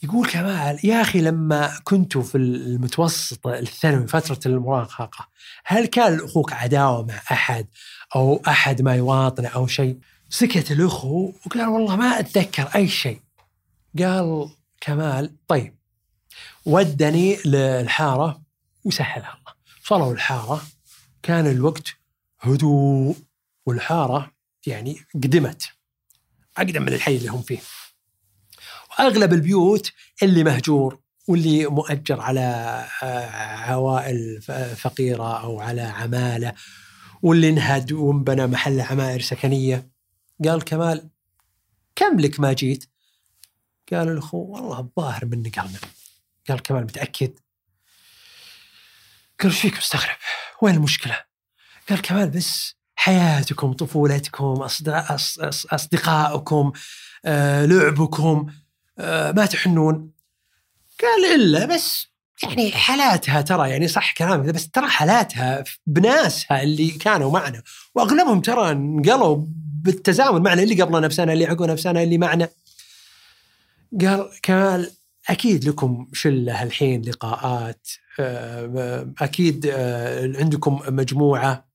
يقول 0.04 0.28
كمال 0.28 0.80
يا 0.84 1.02
أخي 1.02 1.22
لما 1.22 1.80
كنتوا 1.84 2.24
في 2.24 2.38
المتوسط 2.38 3.48
الثانوي 3.48 4.08
فترة 4.08 4.40
المراهقة 4.46 5.28
هل 5.66 5.86
كان 5.86 6.18
لأخوك 6.18 6.54
عداوة 6.54 7.06
مع 7.06 7.22
أحد 7.32 7.68
أو 8.16 8.42
أحد 8.48 8.82
ما 8.82 8.96
يواطنه 8.96 9.48
أو 9.48 9.68
شيء؟ 9.68 10.00
سكت 10.30 10.72
الأخو 10.72 11.34
وقال 11.46 11.66
والله 11.66 11.96
ما 11.96 12.20
أتذكر 12.20 12.64
أي 12.76 12.88
شيء. 12.88 13.22
قال 14.00 14.50
كمال 14.82 15.36
طيب 15.48 15.76
ودني 16.66 17.38
للحارة 17.46 18.42
وسهلها 18.84 19.38
الله. 19.40 19.54
وصلوا 19.86 20.14
الحارة 20.14 20.62
كان 21.24 21.48
الوقت 21.48 21.88
هدوء 22.40 23.16
والحارة 23.66 24.32
يعني 24.68 24.98
قدمت 25.14 25.64
أقدم 26.58 26.82
من 26.82 26.94
الحي 26.94 27.16
اللي 27.18 27.30
هم 27.30 27.42
فيه. 27.42 27.60
وأغلب 28.92 29.34
البيوت 29.34 29.92
اللي 30.24 30.44
مهجور 30.44 31.00
واللي 31.28 31.66
مؤجر 31.66 32.22
على 32.22 32.40
آه، 33.04 33.30
عوائل 33.56 34.42
ف- 34.42 34.52
فقيره 34.52 35.40
أو 35.44 35.60
على 35.62 35.82
عمالة 35.82 36.54
واللي 37.22 37.50
انهد 37.50 37.92
وانبنى 37.92 38.48
محل 38.48 38.82
عماير 38.82 39.22
سكنية 39.22 39.90
قال 40.46 40.64
كمال 40.64 41.10
كم 41.96 42.20
لك 42.20 42.40
ما 42.40 42.54
جيت؟ 42.54 42.86
قال 43.94 44.10
الاخو 44.10 44.38
والله 44.38 44.80
الظاهر 44.80 45.26
من 45.26 45.44
نقلنا 45.44 45.80
قال 46.50 46.62
كمال 46.62 46.84
متأكد؟ 46.84 47.32
قال 49.40 49.52
إيش 49.52 49.62
فيك 49.62 49.78
مستغرب؟ 49.78 50.18
وين 50.62 50.76
المشكلة؟ 50.76 51.18
قال 51.90 52.02
كمال 52.02 52.30
بس 52.30 52.76
حياتكم 52.96 53.74
طفولتكم 53.74 54.68
أصدقائكم 55.72 56.72
آه، 57.26 57.66
لعبكم 57.66 58.48
آه، 59.00 59.32
ما 59.32 59.46
تحنون 59.46 60.12
قال 61.02 61.36
إلا 61.36 61.66
بس 61.66 62.08
يعني 62.44 62.72
حالاتها 62.72 63.42
ترى 63.42 63.70
يعني 63.70 63.88
صح 63.88 64.14
كلامك 64.14 64.54
بس 64.54 64.70
ترى 64.70 64.88
حالاتها 64.88 65.64
بناسها 65.88 66.64
اللي 66.64 66.92
كانوا 66.92 67.32
معنا 67.32 67.64
وأغلبهم 67.96 68.42
ترى 68.42 68.72
انقلوا 68.72 69.38
بالتزامن 69.84 70.42
معنا 70.42 70.64
اللي 70.64 70.82
قبلنا 70.82 71.08
بسنه 71.08 71.34
اللي 71.34 71.46
عقبنا 71.46 71.74
بسنه 71.74 72.04
اللي 72.04 72.18
معنا 72.18 72.50
قال 74.02 74.30
كمال 74.42 74.92
أكيد 75.30 75.66
لكم 75.66 76.08
شلة 76.14 76.64
الحين 76.64 77.02
لقاءات. 77.02 77.88
آه، 78.20 79.14
أكيد 79.22 79.66
آه، 79.66 80.32
عندكم 80.36 80.82
مجموعة 80.88 81.70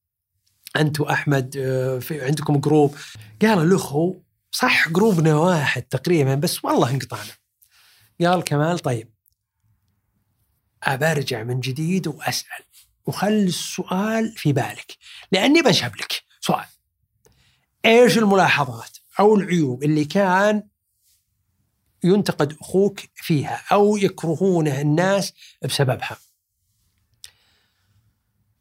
أنت 0.76 1.00
وأحمد 1.00 1.56
آه، 1.56 2.00
عندكم 2.10 2.60
جروب. 2.60 2.96
قال 3.42 3.58
الاخو 3.58 4.14
صح 4.50 4.88
جروبنا 4.88 5.36
واحد 5.36 5.82
تقريبا 5.82 6.34
بس 6.34 6.64
والله 6.64 6.90
انقطعنا. 6.90 7.32
قال 8.20 8.44
كمال 8.44 8.78
طيب 8.78 9.14
ارجع 10.88 11.42
من 11.42 11.60
جديد 11.60 12.06
وأسأل 12.06 12.64
وخل 13.06 13.28
السؤال 13.28 14.32
في 14.36 14.52
بالك 14.52 14.96
لأني 15.32 15.62
بنشب 15.62 15.96
لك 15.96 16.22
سؤال. 16.40 16.66
إيش 17.84 18.18
الملاحظات 18.18 18.98
أو 19.20 19.34
العيوب 19.34 19.84
اللي 19.84 20.04
كان 20.04 20.62
ينتقد 22.04 22.56
أخوك 22.60 23.00
فيها 23.14 23.62
أو 23.72 23.96
يكرهونه 23.96 24.80
الناس 24.80 25.32
بسببها. 25.62 26.16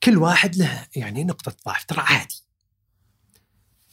كل 0.04 0.18
واحد 0.18 0.56
له 0.56 0.88
يعني 0.96 1.24
نقطة 1.24 1.56
ضعف 1.66 1.84
ترى 1.84 2.00
عادي. 2.00 2.44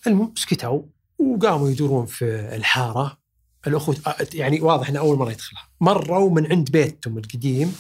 المهم 0.06 0.35
سكتوا 0.36 0.82
وقاموا 1.18 1.70
يدورون 1.70 2.06
في 2.06 2.24
الحارة. 2.56 3.20
الأخوة 3.66 3.97
يعني 4.35 4.60
واضح 4.60 4.89
أنه 4.89 4.98
أول 4.98 5.18
مرة 5.18 5.31
يدخلها. 5.31 5.68
مروا 5.81 6.31
من 6.31 6.52
عند 6.52 6.70
بيتهم 6.70 7.18
القديم. 7.18 7.77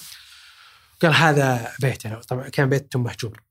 قال 1.02 1.14
هذا 1.14 1.72
بيتنا 1.80 2.20
طبعا 2.20 2.48
كان 2.48 2.68
بيتهم 2.68 3.02
مهجور. 3.02 3.42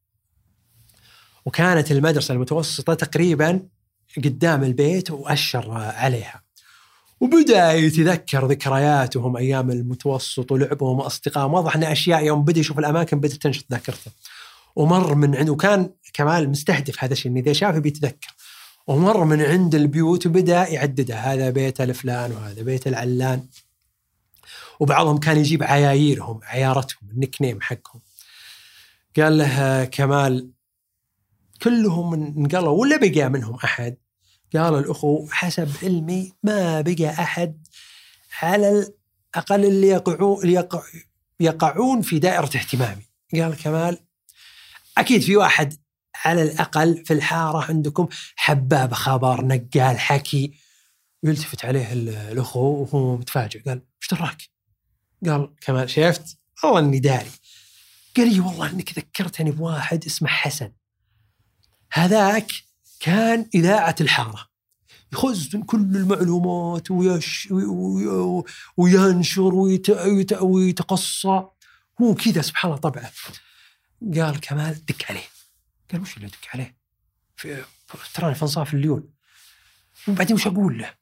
وكانت 1.46 1.91
المدرسة 1.91 2.34
المتوسطة 2.34 2.94
تقريبا 2.94 3.70
قدام 4.18 4.64
البيت 4.64 5.12
وأشر 5.12 5.72
عليها. 5.72 6.44
وبدأ 7.20 7.74
يتذكر 7.74 8.46
ذكرياتهم 8.46 9.38
أيام 9.38 9.72
المتوسط 9.72 10.52
ولعبهم 10.52 11.00
وأصدقائهم. 11.00 11.54
واضح 11.54 11.76
إن 11.76 11.84
أشياء 11.84 12.26
يوم 12.26 12.44
بدأ 12.44 12.60
يشوف 12.60 12.80
الأماكن 12.80 13.20
بدأت 13.20 13.34
تنشط 13.34 13.66
ذاكرته. 13.72 14.12
ومر 14.76 15.16
من 15.16 15.36
عنده 15.36 15.52
وكان 15.52 15.90
كمال 16.14 16.50
مستهدف 16.50 17.04
هذا 17.04 17.14
الشيء 17.14 17.32
انه 17.32 17.40
إذا 17.40 17.54
شافه 17.54 17.80
بيتذكر 17.80 18.36
ومر 18.88 19.24
من 19.24 19.41
عند 19.41 19.76
البيوت 19.76 20.28
وبدأ 20.28 20.68
يعددها 20.68 21.34
هذا 21.34 21.50
بيت 21.50 21.82
الفلان 21.82 22.32
وهذا 22.32 22.62
بيت 22.64 22.88
العلان. 22.88 23.46
وبعضهم 24.80 25.18
كان 25.18 25.38
يجيب 25.38 25.64
عياييرهم 25.64 26.40
عيارتهم 26.44 27.10
النك 27.12 27.41
نيم 27.41 27.62
حقهم. 27.62 28.02
قال 29.18 29.38
له 29.38 29.86
كمال. 29.86 30.50
كلهم 31.62 32.14
انقلوا 32.14 32.82
ولا 32.82 32.98
بقى 32.98 33.30
منهم 33.30 33.56
أحد. 33.56 33.98
قال 34.54 34.76
الأخو 34.76 35.28
حسب 35.32 35.70
علمي 35.84 36.34
ما 36.44 36.82
بقى 36.82 37.10
أحد 37.10 37.68
على 38.42 38.70
الأقل 38.70 39.66
اللي 39.66 39.88
يقعون 39.88 40.50
يقع 40.50 40.84
يقعون 41.40 42.02
في 42.02 42.20
دائرة 42.20 42.46
اهتمامي 42.46 43.04
قال 43.34 43.56
كمال 43.58 44.00
أكيد 44.98 45.22
في 45.22 45.38
واحد 45.38 45.74
على 46.26 46.44
الأقل 46.44 47.06
في 47.06 47.14
الحارة 47.14 47.64
عندكم 47.64 48.08
حباب 48.36 48.94
خبر 48.94 49.46
نقال 49.46 50.00
حكي 50.00 50.54
يلتفت 51.24 51.66
عليه 51.66 51.94
الأخو 51.94 52.60
وهو 52.60 53.18
متفاجئ 53.18 53.60
قال 53.60 53.82
إيش 54.02 54.20
دراك؟ 54.20 54.50
قال 55.26 55.56
كمال 55.62 55.90
شفت؟ 55.90 56.38
والله 56.64 56.80
إني 56.80 57.00
داري 57.00 57.32
قال 58.18 58.34
لي 58.34 58.40
والله 58.40 58.70
إنك 58.70 59.00
ذكرتني 59.00 59.52
بواحد 59.52 60.06
اسمه 60.06 60.30
حسن 60.30 60.72
هذاك 61.92 62.52
كان 63.00 63.50
إذاعة 63.56 63.96
الحارة. 64.02 64.50
يخزن 65.14 65.62
كل 65.64 65.78
المعلومات 65.78 66.92
ويش 66.92 67.48
وي- 67.52 68.44
وينشر 68.78 69.54
ويت- 69.56 69.90
ويت- 69.90 70.42
ويتقصى. 70.42 71.44
هو 72.02 72.16
كذا 72.16 72.42
سبحان 72.42 72.72
الله 72.72 72.82
طبعه. 72.82 73.12
قال 74.16 74.40
كمال 74.40 74.86
دق 74.86 75.06
عليه. 75.10 75.28
قال 75.92 76.02
وش 76.02 76.18
اللي 76.18 76.28
ادق 76.28 76.38
عليه؟ 76.54 76.78
في 77.36 77.64
تراني 78.14 78.36
في 78.36 78.42
انصاف 78.42 78.74
الليول. 78.74 79.10
وبعدين 80.08 80.36
وش 80.36 80.48
أقول 80.48 80.78
له؟ 80.78 80.94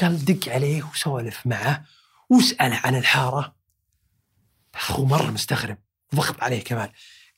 قال 0.00 0.24
دق 0.24 0.48
عليه 0.52 0.82
وسولف 0.82 1.46
معه. 1.46 1.84
واساله 2.30 2.80
عن 2.84 2.94
الحارة. 2.94 3.56
اخوه 4.74 5.06
مره 5.06 5.30
مستغرب. 5.30 5.78
ضغط 6.14 6.42
عليه 6.42 6.64
كمان 6.64 6.88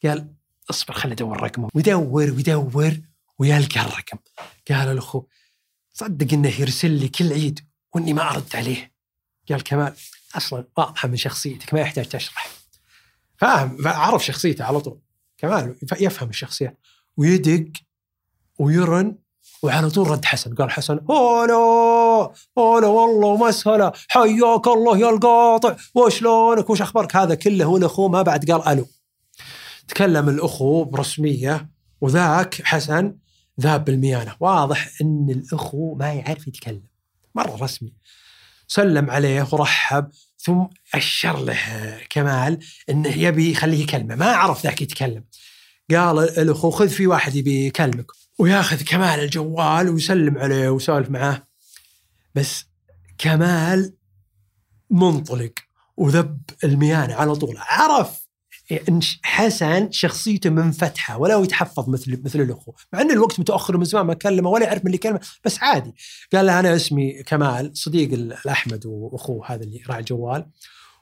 قال 0.04 0.34
اصبر 0.70 0.94
خلي 0.94 1.12
أدور 1.12 1.42
رقمه. 1.42 1.68
ويدور 1.74 2.30
ويدور. 2.30 3.00
ويلقى 3.38 3.80
الرقم. 3.80 4.18
قال 4.70 4.88
الأخو 4.88 5.24
صدق 5.92 6.32
إنه 6.32 6.60
يرسل 6.60 6.90
لي 6.90 7.08
كل 7.08 7.32
عيد 7.32 7.60
وإني 7.94 8.12
ما 8.12 8.30
أرد 8.30 8.56
عليه. 8.56 8.92
قال 9.50 9.62
كمال 9.62 9.94
أصلا 10.34 10.68
واضحة 10.76 11.08
من 11.08 11.16
شخصيتك 11.16 11.74
ما 11.74 11.80
يحتاج 11.80 12.08
تشرح. 12.08 12.48
فاهم 13.36 13.88
عرف 13.88 14.24
شخصيته 14.24 14.64
على 14.64 14.80
طول. 14.80 15.00
كمال 15.38 15.76
يفهم 16.00 16.28
الشخصيات 16.28 16.78
ويدق 17.16 17.72
ويرن 18.58 19.18
وعلى 19.62 19.90
طول 19.90 20.08
رد 20.08 20.24
حسن. 20.24 20.54
قال 20.54 20.70
حسن 20.70 21.00
هلا 21.10 22.32
هلا 22.58 22.86
والله 22.86 23.36
مسهلة 23.36 23.92
حياك 24.08 24.66
الله 24.66 24.98
يا 24.98 25.10
القاطع. 25.10 25.76
وشلونك؟ 25.94 26.70
وش 26.70 26.82
أخبارك؟ 26.82 27.16
هذا 27.16 27.34
كله 27.34 27.66
والاخو 27.66 28.08
ما 28.08 28.22
بعد 28.22 28.50
قال 28.50 28.68
ألو. 28.68 28.86
تكلم 29.88 30.28
الأخو 30.28 30.84
برسمية 30.84 31.70
وذاك 32.00 32.62
حسن 32.62 33.16
ذاب 33.60 33.84
بالميانة. 33.84 34.36
واضح 34.40 34.90
إن 35.02 35.26
الأخو 35.30 35.94
ما 35.94 36.12
يعرف 36.12 36.48
يتكلم. 36.48 36.82
مرة 37.34 37.62
رسمي. 37.62 37.92
سلم 38.68 39.10
عليه 39.10 39.48
ورحب 39.52 40.10
ثم 40.38 40.64
أشر 40.94 41.44
له 41.44 41.58
كمال 42.10 42.58
إنه 42.90 43.18
يبي 43.18 43.52
يخليه 43.52 43.82
يكلمه. 43.82 44.14
ما 44.14 44.26
عرف 44.26 44.64
ذاك 44.64 44.82
يتكلم. 44.82 45.24
قال 45.90 46.18
الأخو 46.18 46.70
خذ 46.70 46.88
في 46.88 47.06
واحد 47.06 47.34
يبي 47.34 47.66
يكلمك. 47.66 48.06
وياخذ 48.38 48.82
كمال 48.82 49.20
الجوال 49.20 49.88
ويسلم 49.88 50.38
عليه 50.38 50.68
ويسولف 50.68 51.10
معاه 51.10 51.42
بس 52.34 52.64
كمال 53.18 53.94
منطلق 54.90 55.52
وذب 55.96 56.40
الميانة 56.64 57.14
على 57.14 57.36
طول. 57.36 57.56
عرف 57.58 58.23
حسن 59.22 59.90
شخصيته 59.90 60.50
منفتحة 60.50 61.18
ولا 61.18 61.34
هو 61.34 61.42
يتحفظ 61.42 61.88
مثل 61.88 62.22
مثل 62.24 62.40
الاخو 62.40 62.72
مع 62.92 63.00
إن 63.00 63.10
الوقت 63.10 63.40
متأخر 63.40 63.76
من 63.76 63.84
زمان 63.84 64.06
ما 64.06 64.14
كلمه 64.14 64.50
ولا 64.50 64.64
يعرف 64.64 64.80
من 64.80 64.86
اللي 64.86 64.98
كلمه 64.98 65.20
بس 65.44 65.62
عادي. 65.62 65.94
قال 66.32 66.46
له 66.46 66.60
أنا 66.60 66.76
اسمي 66.76 67.22
كمال 67.22 67.70
صديق 67.74 68.12
الأحمد 68.12 68.86
وأخوه 68.86 69.46
هذا 69.46 69.64
اللي 69.64 69.82
راعي 69.88 70.00
الجوال. 70.00 70.46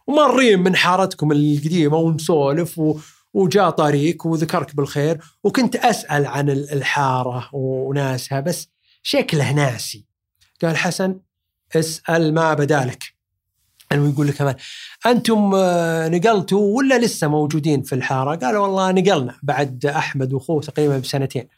ومارين 0.07 0.59
من 0.59 0.77
حارتكم 0.77 1.33
القديمة 1.33 1.97
ونسولف 1.97 2.79
و... 2.79 2.99
وجاء 3.35 3.71
طريق 3.71 4.27
وذكرك 4.27 4.77
بالخير. 4.77 5.21
وكنت 5.45 5.77
أسأل 5.77 6.27
عن 6.27 6.51
الحارة 6.51 7.49
وناسها 7.53 8.41
بس 8.41 8.69
شكله 9.03 9.53
ناسي. 9.53 10.07
قال 10.63 10.77
حسن 10.77 11.21
اسأل 11.77 12.35
ما 12.35 12.55
بدالك. 12.55 13.22
أنه 13.93 14.11
يقول 14.11 14.27
لك 14.29 14.35
كمان 14.35 14.55
أنتم 15.07 15.53
آه، 15.55 16.09
نقلتوا 16.09 16.77
ولا 16.77 16.99
لسه 16.99 17.29
موجودين 17.29 17.83
في 17.83 17.95
الحارة؟ 17.95 18.37
قالوا 18.37 18.63
والله 18.67 18.91
نقلنا 18.93 19.39
بعد 19.43 19.87
أحمد 19.87 20.33
وأخوه 20.33 20.63
تقريبا 20.63 20.99
بسنتين. 20.99 21.49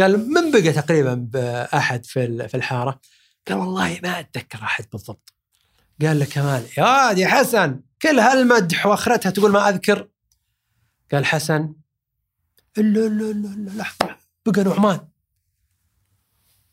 قال 0.00 0.30
من 0.30 0.50
بقى 0.50 0.72
تقريبا 0.72 1.14
بأحد 1.14 2.04
في 2.06 2.48
في 2.48 2.56
الحارة؟ 2.56 3.00
قال 3.48 3.58
والله 3.58 4.00
ما 4.02 4.20
أتذكر 4.20 4.58
أحد 4.62 4.84
بالضبط. 4.92 5.32
قال 6.02 6.18
له 6.18 6.24
كمال 6.24 6.66
يا 6.78 7.10
يا 7.10 7.28
حسن 7.28 7.80
كل 8.02 8.18
هالمدح 8.18 8.86
وأخرتها 8.86 9.30
تقول 9.30 9.52
ما 9.52 9.68
أذكر 9.68 10.08
قال 11.12 11.26
حسن 11.26 11.74
إلا 12.78 13.06
إلا 13.06 13.30
إلا 13.30 13.70
لحظة 13.70 14.16
بقى 14.46 14.64
نعمان 14.64 15.00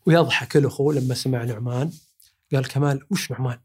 ويضحك 0.06 0.56
الاخو 0.56 0.92
لما 0.92 1.14
سمع 1.14 1.44
نعمان 1.44 1.90
قال 2.52 2.68
كمال 2.68 3.06
وش 3.10 3.30
نعمان؟ 3.30 3.58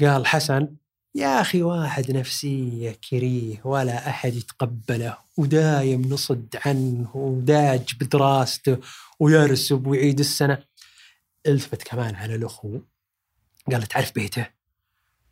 قال 0.00 0.26
حسن 0.26 0.76
يا 1.14 1.40
أخي 1.40 1.62
واحد 1.62 2.10
نفسية 2.10 2.98
كريه 3.10 3.60
ولا 3.64 4.08
أحد 4.08 4.34
يتقبله 4.34 5.16
ودايم 5.36 6.02
نصد 6.02 6.56
عنه 6.66 7.16
وداج 7.16 7.94
بدراسته 8.00 8.78
ويرسب 9.20 9.86
ويعيد 9.86 10.18
السنة. 10.18 10.58
التفت 11.46 11.82
كمان 11.82 12.14
على 12.14 12.34
الأخو 12.34 12.80
قال 13.72 13.82
تعرف 13.82 14.14
بيته. 14.14 14.46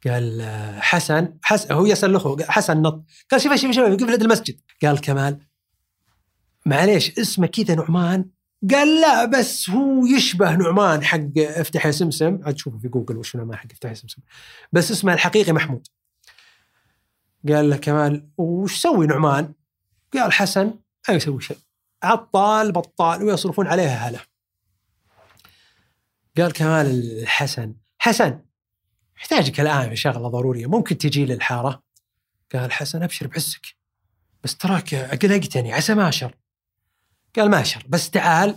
قال 0.06 0.42
حسن 0.80 1.38
حسن 1.42 1.74
هو 1.74 1.86
يسأل 1.86 2.10
الأخو 2.10 2.36
حسن 2.48 2.82
نط. 2.82 3.04
قال 3.30 3.40
شوف 3.40 3.54
شوف 3.54 3.70
شوف 3.70 3.84
قبل 3.84 4.14
المسجد. 4.14 4.60
قال 4.82 5.00
كمال 5.00 5.46
معليش 6.66 7.18
اسمه 7.18 7.46
كذا 7.46 7.74
نعمان؟ 7.74 8.30
قال 8.70 9.00
لا 9.00 9.24
بس 9.24 9.70
هو 9.70 10.06
يشبه 10.06 10.56
نعمان 10.56 11.04
حق 11.04 11.38
افتح 11.38 11.86
يا 11.86 11.90
سمسم. 11.90 12.40
عاد 12.44 12.58
شوفوا 12.58 12.78
في 12.78 12.88
جوجل 12.88 13.16
وش 13.16 13.36
نعمان 13.36 13.56
حق 13.56 13.66
افتح 13.72 13.88
يا 13.88 13.94
سمسم. 13.94 14.22
بس 14.72 14.90
اسمه 14.90 15.12
الحقيقي 15.12 15.52
محمود. 15.52 15.86
قال 17.48 17.70
له 17.70 17.76
كمال 17.76 18.28
وش 18.38 18.76
سوي 18.76 19.06
نعمان؟ 19.06 19.54
قال 20.14 20.32
حسن 20.32 20.74
ما 21.08 21.14
يسوي 21.14 21.40
شيء. 21.40 21.58
عطال 22.02 22.72
بطال 22.72 23.22
ويصرفون 23.22 23.66
عليها 23.66 24.08
هلا 24.08 24.20
قال 26.38 26.52
كمال 26.52 26.86
الحسن 27.22 27.74
حسن 27.98 28.40
احتاجك 29.16 29.60
الآن 29.60 29.88
في 29.88 29.96
شغلة 29.96 30.28
ضرورية. 30.28 30.66
ممكن 30.66 30.98
تجي 30.98 31.24
للحارة؟ 31.24 31.82
قال 32.54 32.72
حسن 32.72 33.02
أبشر 33.02 33.26
بعزك 33.26 33.66
بس 34.44 34.56
تراك 34.56 34.94
قلقتني 34.94 35.72
عسى 35.72 35.94
ما 35.94 36.08
أشر. 36.08 36.34
قال 37.36 37.51
ما 37.51 37.62
شر 37.62 37.85
بس 37.89 38.11
تعال 38.11 38.57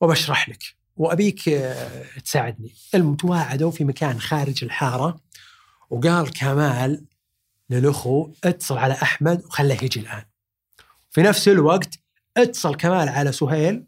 وبشرح 0.00 0.48
لك 0.48 0.62
وأبيك 0.96 1.48
آه، 1.48 2.04
تساعدني. 2.24 2.74
المتواعدوا 2.94 3.70
في 3.70 3.84
مكان 3.84 4.20
خارج 4.20 4.64
الحارة 4.64 5.20
وقال 5.90 6.30
كمال 6.30 7.04
للأخو 7.70 8.30
اتصل 8.44 8.78
على 8.78 8.94
أحمد 8.94 9.44
وخليه 9.44 9.78
يجي 9.82 10.00
الآن. 10.00 10.22
في 11.10 11.22
نفس 11.22 11.48
الوقت 11.48 11.98
اتصل 12.36 12.74
كمال 12.74 13.08
على 13.08 13.32
سهيل 13.32 13.84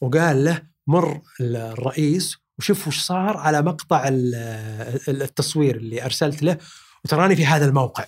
وقال 0.00 0.44
له 0.44 0.62
مر 0.86 1.20
الرئيس 1.40 2.36
وشوف 2.58 2.88
وش 2.88 3.00
صار 3.00 3.36
على 3.36 3.62
مقطع 3.62 4.04
التصوير 5.08 5.76
اللي 5.76 6.04
أرسلت 6.04 6.42
له 6.42 6.58
وتراني 7.04 7.36
في 7.36 7.46
هذا 7.46 7.64
الموقع. 7.64 8.04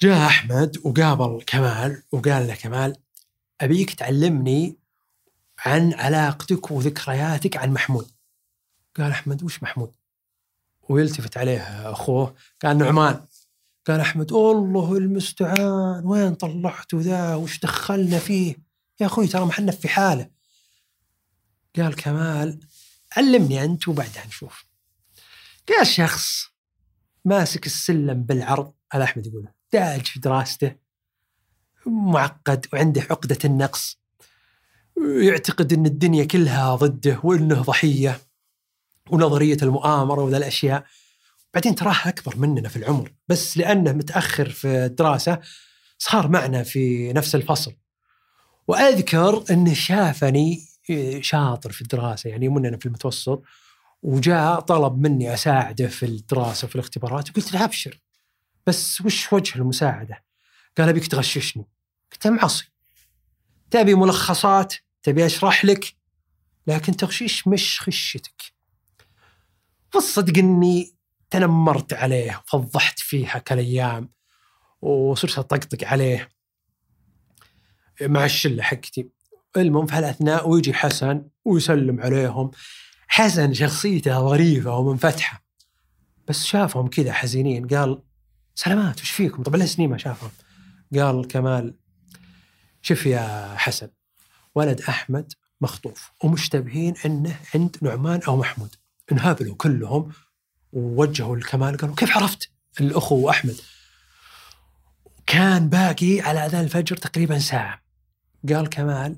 جاء 0.00 0.26
أحمد 0.26 0.76
وقابل 0.84 1.42
كمال 1.46 2.02
وقال 2.12 2.46
له 2.46 2.54
كمال 2.54 2.96
أبيك 3.60 3.94
تعلمني 3.94 4.79
عن 5.66 5.94
علاقتك 5.94 6.70
وذكرياتك 6.70 7.56
عن 7.56 7.72
محمود. 7.72 8.10
قال 8.96 9.10
أحمد 9.10 9.42
وش 9.42 9.62
محمود؟ 9.62 9.94
ويلتفت 10.88 11.36
عليه 11.36 11.90
أخوه 11.92 12.34
قال 12.62 12.78
نعمان. 12.78 13.26
قال 13.86 14.00
أحمد 14.00 14.32
الله 14.32 14.96
المستعان 14.96 16.04
وين 16.04 16.34
طلعته 16.34 17.00
ذا؟ 17.00 17.34
وش 17.34 17.58
دخلنا 17.58 18.18
فيه؟ 18.18 18.56
يا 19.00 19.06
أخوي 19.06 19.26
ترى 19.26 19.44
محنا 19.44 19.72
في 19.72 19.88
حالة. 19.88 20.30
قال 21.76 21.94
كمال 21.96 22.60
علمني 23.16 23.64
أنت 23.64 23.88
وبعدها 23.88 24.26
نشوف. 24.26 24.64
قال 25.68 25.86
شخص 25.86 26.46
ماسك 27.24 27.66
السلم 27.66 28.22
بالعرض 28.22 28.74
هذا 28.92 29.04
أحمد 29.04 29.26
يقول 29.26 29.48
داج 29.72 30.06
في 30.06 30.20
دراسته 30.20 30.76
معقد 31.86 32.66
وعنده 32.72 33.02
عقدة 33.02 33.38
النقص. 33.44 33.99
يعتقد 35.00 35.72
إن 35.72 35.86
الدنيا 35.86 36.24
كلها 36.24 36.74
ضده 36.74 37.20
وإنه 37.22 37.62
ضحية 37.62 38.20
ونظرية 39.10 39.56
المؤامرة 39.62 40.22
وذا 40.22 40.36
الأشياء. 40.36 40.84
بعدين 41.54 41.74
تراه 41.74 42.08
أكبر 42.08 42.36
مننا 42.36 42.68
في 42.68 42.76
العمر 42.76 43.12
بس 43.28 43.58
لأنه 43.58 43.92
متأخر 43.92 44.48
في 44.48 44.68
الدراسة 44.68 45.40
صار 45.98 46.28
معنا 46.28 46.62
في 46.62 47.12
نفس 47.12 47.34
الفصل. 47.34 47.72
وأذكر 48.68 49.44
انه 49.50 49.74
شافني 49.74 50.66
شاطر 51.20 51.72
في 51.72 51.82
الدراسة 51.82 52.30
يعني 52.30 52.48
مننا 52.48 52.76
في 52.76 52.86
المتوسط 52.86 53.42
وجاء 54.02 54.60
طلب 54.60 54.98
مني 54.98 55.34
أساعده 55.34 55.86
في 55.86 56.06
الدراسة 56.06 56.64
وفي 56.64 56.74
الاختبارات 56.74 57.30
وقلت 57.30 57.52
له 57.52 57.64
أبشر 57.64 58.00
بس 58.66 59.00
وش 59.00 59.32
وجه 59.32 59.58
المساعدة؟ 59.58 60.24
قال 60.78 60.88
أبيك 60.88 61.06
تغششني. 61.06 61.66
قلت 62.12 62.26
له 62.26 62.32
معصي. 62.32 62.70
تبي 63.70 63.94
ملخصات؟ 63.94 64.74
تبي 65.02 65.26
أشرح 65.26 65.64
لك؟ 65.64 65.96
لكن 66.66 66.96
تغشيش 66.96 67.48
مش 67.48 67.80
خشتك. 67.80 68.42
والصدق 69.94 70.38
إني 70.38 70.94
تنمرت 71.30 71.92
عليه 71.92 72.42
وفضحت 72.46 72.98
فيها 72.98 73.38
كالأيام 73.38 74.10
وصرت 74.82 75.38
أطقطق 75.38 75.84
عليه. 75.88 76.28
مع 78.02 78.24
الشلة 78.24 78.62
حقتي. 78.62 79.08
المهم 79.56 79.86
في 79.86 79.94
هالاثناء 79.94 80.48
ويجي 80.48 80.74
حسن 80.74 81.28
ويسلم 81.44 82.00
عليهم 82.00 82.50
حسن 83.08 83.54
شخصيته 83.54 84.20
ظريفه 84.20 84.76
ومنفتحة. 84.76 85.44
بس 86.28 86.44
شافهم 86.44 86.86
كذا 86.86 87.12
حزينين 87.12 87.66
قال 87.66 88.02
سلامات 88.54 89.00
وش 89.00 89.10
فيكم؟ 89.10 89.42
طبعا 89.42 89.66
سنين 89.66 89.90
ما 89.90 89.98
شافهم؟ 89.98 90.30
قال 90.94 91.28
كمال 91.28 91.74
شوف 92.82 93.06
يا 93.06 93.54
حسن 93.56 93.88
ولد 94.54 94.80
أحمد 94.80 95.32
مخطوف 95.60 96.10
ومشتبهين 96.24 96.94
إنه 97.04 97.36
عند 97.54 97.76
نعمان 97.82 98.20
أو 98.28 98.36
محمود. 98.36 98.74
انهبلوا 99.12 99.54
كلهم 99.54 100.12
ووجهوا 100.72 101.36
الكمال 101.36 101.76
قالوا 101.76 101.94
كيف 101.94 102.16
عرفت 102.16 102.50
الأخو 102.80 103.30
أحمد؟ 103.30 103.56
كان 105.26 105.68
باقي 105.68 106.20
على 106.20 106.46
أذان 106.46 106.64
الفجر 106.64 106.96
تقريبا 106.96 107.38
ساعة. 107.38 107.82
قال 108.48 108.68
كمال 108.68 109.16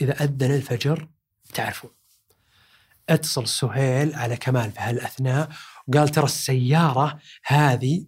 إذا 0.00 0.24
أذن 0.24 0.54
الفجر 0.54 1.08
تعرفون. 1.54 1.90
اتصل 3.08 3.48
سهيل 3.48 4.14
على 4.14 4.36
كمال 4.36 4.72
في 4.72 4.80
هالأثناء 4.80 5.48
وقال 5.88 6.08
ترى 6.08 6.24
السيارة 6.24 7.18
هذه 7.46 8.06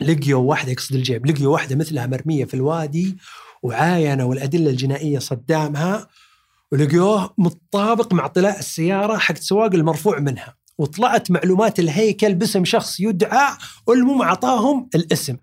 لقيوا 0.00 0.42
واحدة 0.42 0.72
يقصد 0.72 0.94
الجيب 0.94 1.26
لقيوا 1.26 1.52
واحدة 1.52 1.76
مثلها 1.76 2.06
مرمية 2.06 2.44
في 2.44 2.54
الوادي 2.54 3.18
وعاينوا 3.64 4.34
الادله 4.34 4.70
الجنائية 4.70 5.18
صدامها 5.18 6.08
ولقيوه 6.72 7.34
متطابق 7.38 8.12
مع 8.12 8.26
طلاء 8.26 8.58
السيارة 8.58 9.16
حق 9.16 9.36
سواق 9.36 9.74
المرفوع 9.74 10.18
منها. 10.18 10.56
وطلعت 10.78 11.30
معلومات 11.30 11.78
الهيكل 11.78 12.34
باسم 12.34 12.64
شخص 12.64 13.00
يدعى 13.00 13.56
المهم 13.88 14.22
اعطاهم 14.22 14.88
الاسم. 14.94 15.36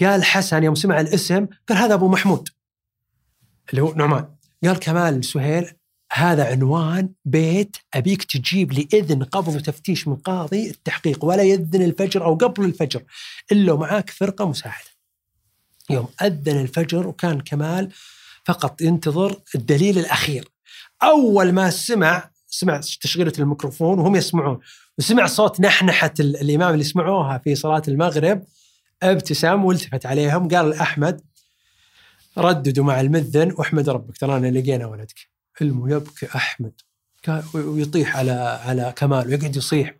قال 0.00 0.24
حسن 0.24 0.62
يوم 0.64 0.74
سمع 0.74 1.00
الاسم 1.00 1.46
قال 1.68 1.78
هذا 1.78 1.94
أبو 1.94 2.08
محمود. 2.08 2.48
اللي 3.70 3.82
هو 3.82 3.94
نعمان. 3.94 4.28
قال 4.64 4.78
كمال 4.78 5.24
سهيل 5.24 5.72
هذا 6.12 6.44
عنوان 6.44 7.12
بيت 7.24 7.76
أبيك 7.94 8.24
تجيب 8.24 8.72
لي 8.72 8.88
اذن 8.94 9.22
قبض 9.22 9.54
وتفتيش 9.54 10.08
من 10.08 10.16
قاضي 10.16 10.70
التحقيق 10.70 11.24
ولا 11.24 11.42
يذن 11.42 11.82
الفجر 11.82 12.24
أو 12.24 12.34
قبل 12.34 12.64
الفجر. 12.64 13.02
إلا 13.52 13.72
ومعاك 13.72 14.10
فرقة 14.10 14.48
مساعدة. 14.48 14.89
يوم 15.90 16.08
أذن 16.22 16.60
الفجر 16.60 17.06
وكان 17.06 17.40
كمال 17.40 17.88
فقط 18.44 18.80
ينتظر 18.80 19.40
الدليل 19.54 19.98
الأخير. 19.98 20.48
أول 21.02 21.52
ما 21.52 21.70
سمع 21.70 22.30
سمع 22.50 22.80
تشغيلة 23.00 23.32
الميكروفون 23.38 23.98
وهم 23.98 24.16
يسمعون 24.16 24.60
وسمع 24.98 25.26
صوت 25.26 25.60
نحنحة 25.60 26.14
الإمام 26.20 26.72
اللي 26.72 26.84
سمعوها 26.84 27.38
في 27.38 27.54
صلاة 27.54 27.82
المغرب 27.88 28.44
ابتسم 29.02 29.64
والتفت 29.64 30.06
عليهم 30.06 30.48
قال 30.48 30.70
لاحمد 30.70 31.20
رددوا 32.38 32.84
مع 32.84 33.00
المذن 33.00 33.52
واحمد 33.58 33.88
ربك 33.88 34.18
ترانا 34.18 34.46
لقينا 34.46 34.86
ولدك 34.86 35.30
المهم 35.62 35.90
يبكي 35.90 36.26
أحمد 36.34 36.72
ويطيح 37.54 38.16
على 38.16 38.60
على 38.64 38.92
كمال 38.96 39.28
ويقعد 39.28 39.56
يصيح 39.56 39.94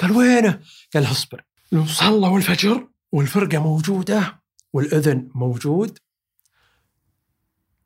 قال 0.00 0.12
وينه؟ 0.12 0.60
قال 0.94 1.10
اصبر 1.10 1.44
صلوا 1.86 2.38
الفجر 2.38 2.88
والفرقة 3.12 3.58
موجودة 3.58 4.39
والأذن 4.72 5.30
موجود 5.34 5.98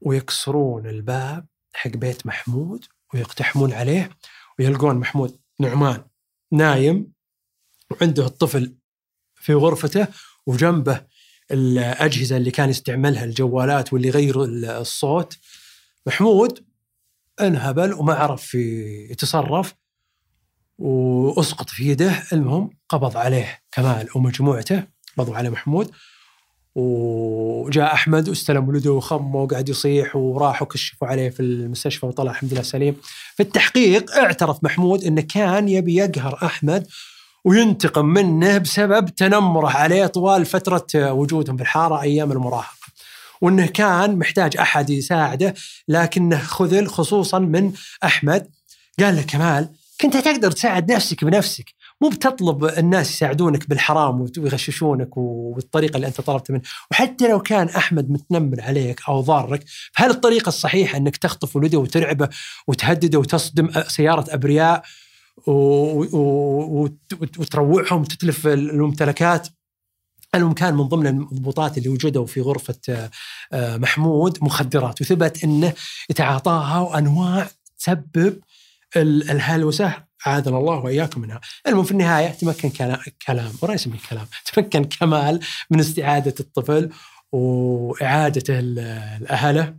ويكسرون 0.00 0.86
الباب 0.86 1.46
حق 1.74 1.90
بيت 1.90 2.26
محمود 2.26 2.84
ويقتحمون 3.14 3.72
عليه 3.72 4.10
ويلقون 4.58 4.96
محمود 4.96 5.38
نعمان 5.60 6.04
نايم 6.52 7.12
وعنده 7.90 8.26
الطفل 8.26 8.76
في 9.34 9.54
غرفته 9.54 10.08
وجنبه 10.46 11.06
الأجهزة 11.50 12.36
اللي 12.36 12.50
كان 12.50 12.70
يستعملها 12.70 13.24
الجوالات 13.24 13.92
واللي 13.92 14.08
يغير 14.08 14.44
الصوت. 14.80 15.38
محمود 16.06 16.64
انهبل 17.40 17.92
وما 17.94 18.14
عرف 18.14 18.54
يتصرف 18.54 19.74
وأسقط 20.78 21.68
في 21.68 21.88
يده 21.88 22.22
المهم 22.32 22.70
قبض 22.88 23.16
عليه 23.16 23.62
كمال 23.72 24.08
ومجموعته 24.14 24.84
قبضوا 25.16 25.36
على 25.36 25.50
محمود. 25.50 25.90
وجاء 26.74 27.94
أحمد 27.94 28.28
واستلم 28.28 28.68
ولده 28.68 28.92
وخمه 28.92 29.36
وقعد 29.36 29.68
يصيح 29.68 30.16
وراحوا 30.16 30.66
كشفوا 30.66 31.08
عليه 31.08 31.30
في 31.30 31.40
المستشفى 31.40 32.06
وطلع 32.06 32.30
الحمد 32.30 32.52
لله 32.52 32.62
سليم. 32.62 32.96
في 33.36 33.42
التحقيق 33.42 34.16
اعترف 34.16 34.58
محمود 34.62 35.04
إنه 35.04 35.20
كان 35.20 35.68
يبي 35.68 35.94
يقهر 35.94 36.38
أحمد 36.42 36.86
وينتقم 37.44 38.06
منه 38.06 38.58
بسبب 38.58 39.08
تنمره 39.08 39.68
عليه 39.68 40.06
طوال 40.06 40.46
فترة 40.46 41.12
وجودهم 41.12 41.56
في 41.56 41.62
الحارة 41.62 42.02
أيام 42.02 42.32
المراهقة. 42.32 42.84
وإنه 43.40 43.66
كان 43.66 44.18
محتاج 44.18 44.56
أحد 44.56 44.90
يساعده 44.90 45.54
لكنه 45.88 46.38
خذل 46.38 46.88
خصوصا 46.88 47.38
من 47.38 47.72
أحمد 48.04 48.46
قال 49.00 49.16
له 49.16 49.22
كمال 49.22 49.68
كنت 50.00 50.16
تقدر 50.16 50.50
تساعد 50.50 50.92
نفسك 50.92 51.24
بنفسك 51.24 51.73
مو 52.00 52.08
بتطلب 52.08 52.64
الناس 52.64 53.10
يساعدونك 53.10 53.68
بالحرام 53.68 54.20
ويغششونك 54.38 55.16
وبالطريقه 55.16 55.96
اللي 55.96 56.06
أنت 56.06 56.20
طلبت 56.20 56.50
منه. 56.50 56.62
وحتى 56.90 57.28
لو 57.28 57.40
كان 57.40 57.68
أحمد 57.68 58.10
متنمر 58.10 58.60
عليك 58.60 59.00
أو 59.08 59.20
ضارك 59.20 59.64
فهل 59.92 60.10
الطريقة 60.10 60.48
الصحيحة 60.48 60.96
إنك 60.96 61.16
تخطف 61.16 61.56
ولده 61.56 61.78
وترعبه 61.78 62.28
وتهدده 62.66 63.18
وتصدم 63.18 63.70
سيارة 63.88 64.34
أبرياء 64.34 64.82
وتروعهم 67.38 68.00
وتتلف 68.00 68.46
الممتلكات؟ 68.46 69.48
المهم 70.34 70.52
كان 70.52 70.74
من 70.74 70.82
ضمن 70.82 71.06
الضبوطات 71.06 71.78
اللي 71.78 71.88
وجدوا 71.88 72.26
في 72.26 72.40
غرفة 72.40 73.10
آه، 73.52 73.76
محمود 73.76 74.38
مخدرات 74.42 75.00
وثبت 75.00 75.44
أنه 75.44 75.72
يتعاطاها 76.10 76.78
وأنواع 76.80 77.48
تسبب 77.78 78.40
الهلوسة 78.96 80.04
عاذنا 80.26 80.58
الله 80.58 80.78
وإياكم 80.78 81.20
منها. 81.20 81.40
المهم 81.66 81.84
في 81.84 81.90
النهاية 81.90 82.28
تمكن 82.28 82.70
كلام 83.26 83.52
وليس 83.62 83.86
من 83.86 83.98
كلام، 84.10 84.26
تمكن 84.54 84.84
كمال 84.84 85.40
من 85.70 85.80
استعادة 85.80 86.34
الطفل 86.40 86.90
وإعادته 87.32 88.60
لاهله 88.60 89.74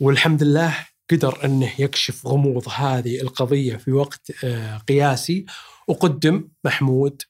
والحمد 0.00 0.42
لله 0.42 0.74
قدر 1.10 1.44
أنه 1.44 1.70
يكشف 1.78 2.26
غموض 2.26 2.68
هذه 2.68 3.20
القضية 3.20 3.76
في 3.76 3.92
وقت 3.92 4.44
آه، 4.44 4.76
قياسي. 4.76 5.46
وقدم 5.88 6.48
محمود 6.64 7.22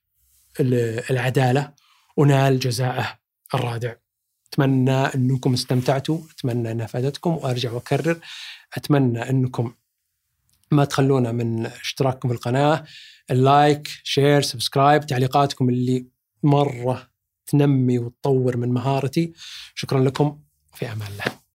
العدالة 1.10 1.72
ونال 2.16 2.58
جزاءه 2.58 3.18
الرادع. 3.54 3.94
أتمنى 4.52 4.90
أنكم 4.90 5.52
استمتعتوا 5.52 6.18
أتمنى 6.30 6.72
أنها 6.72 6.86
فادتكم 6.86 7.30
وأرجع 7.30 7.72
وأكرر 7.72 8.20
أتمنى 8.76 9.30
أنكم 9.30 9.74
ما 10.72 10.84
تخلونا 10.84 11.32
من 11.32 11.66
اشتراككم 11.66 12.28
في 12.28 12.34
القناة. 12.34 12.84
ال 13.30 13.42
like 13.42 13.88
share 14.04 14.42
subscribe 14.42 15.06
تعليقاتكم 15.06 15.68
اللي 15.68 16.06
مرة 16.42 17.10
تنمي 17.46 17.98
وتطور 17.98 18.56
من 18.56 18.68
مهارتي. 18.68 19.32
شكرا 19.74 20.00
لكم 20.00 20.38
في 20.74 20.92
أمان 20.92 21.08
الله. 21.12 21.41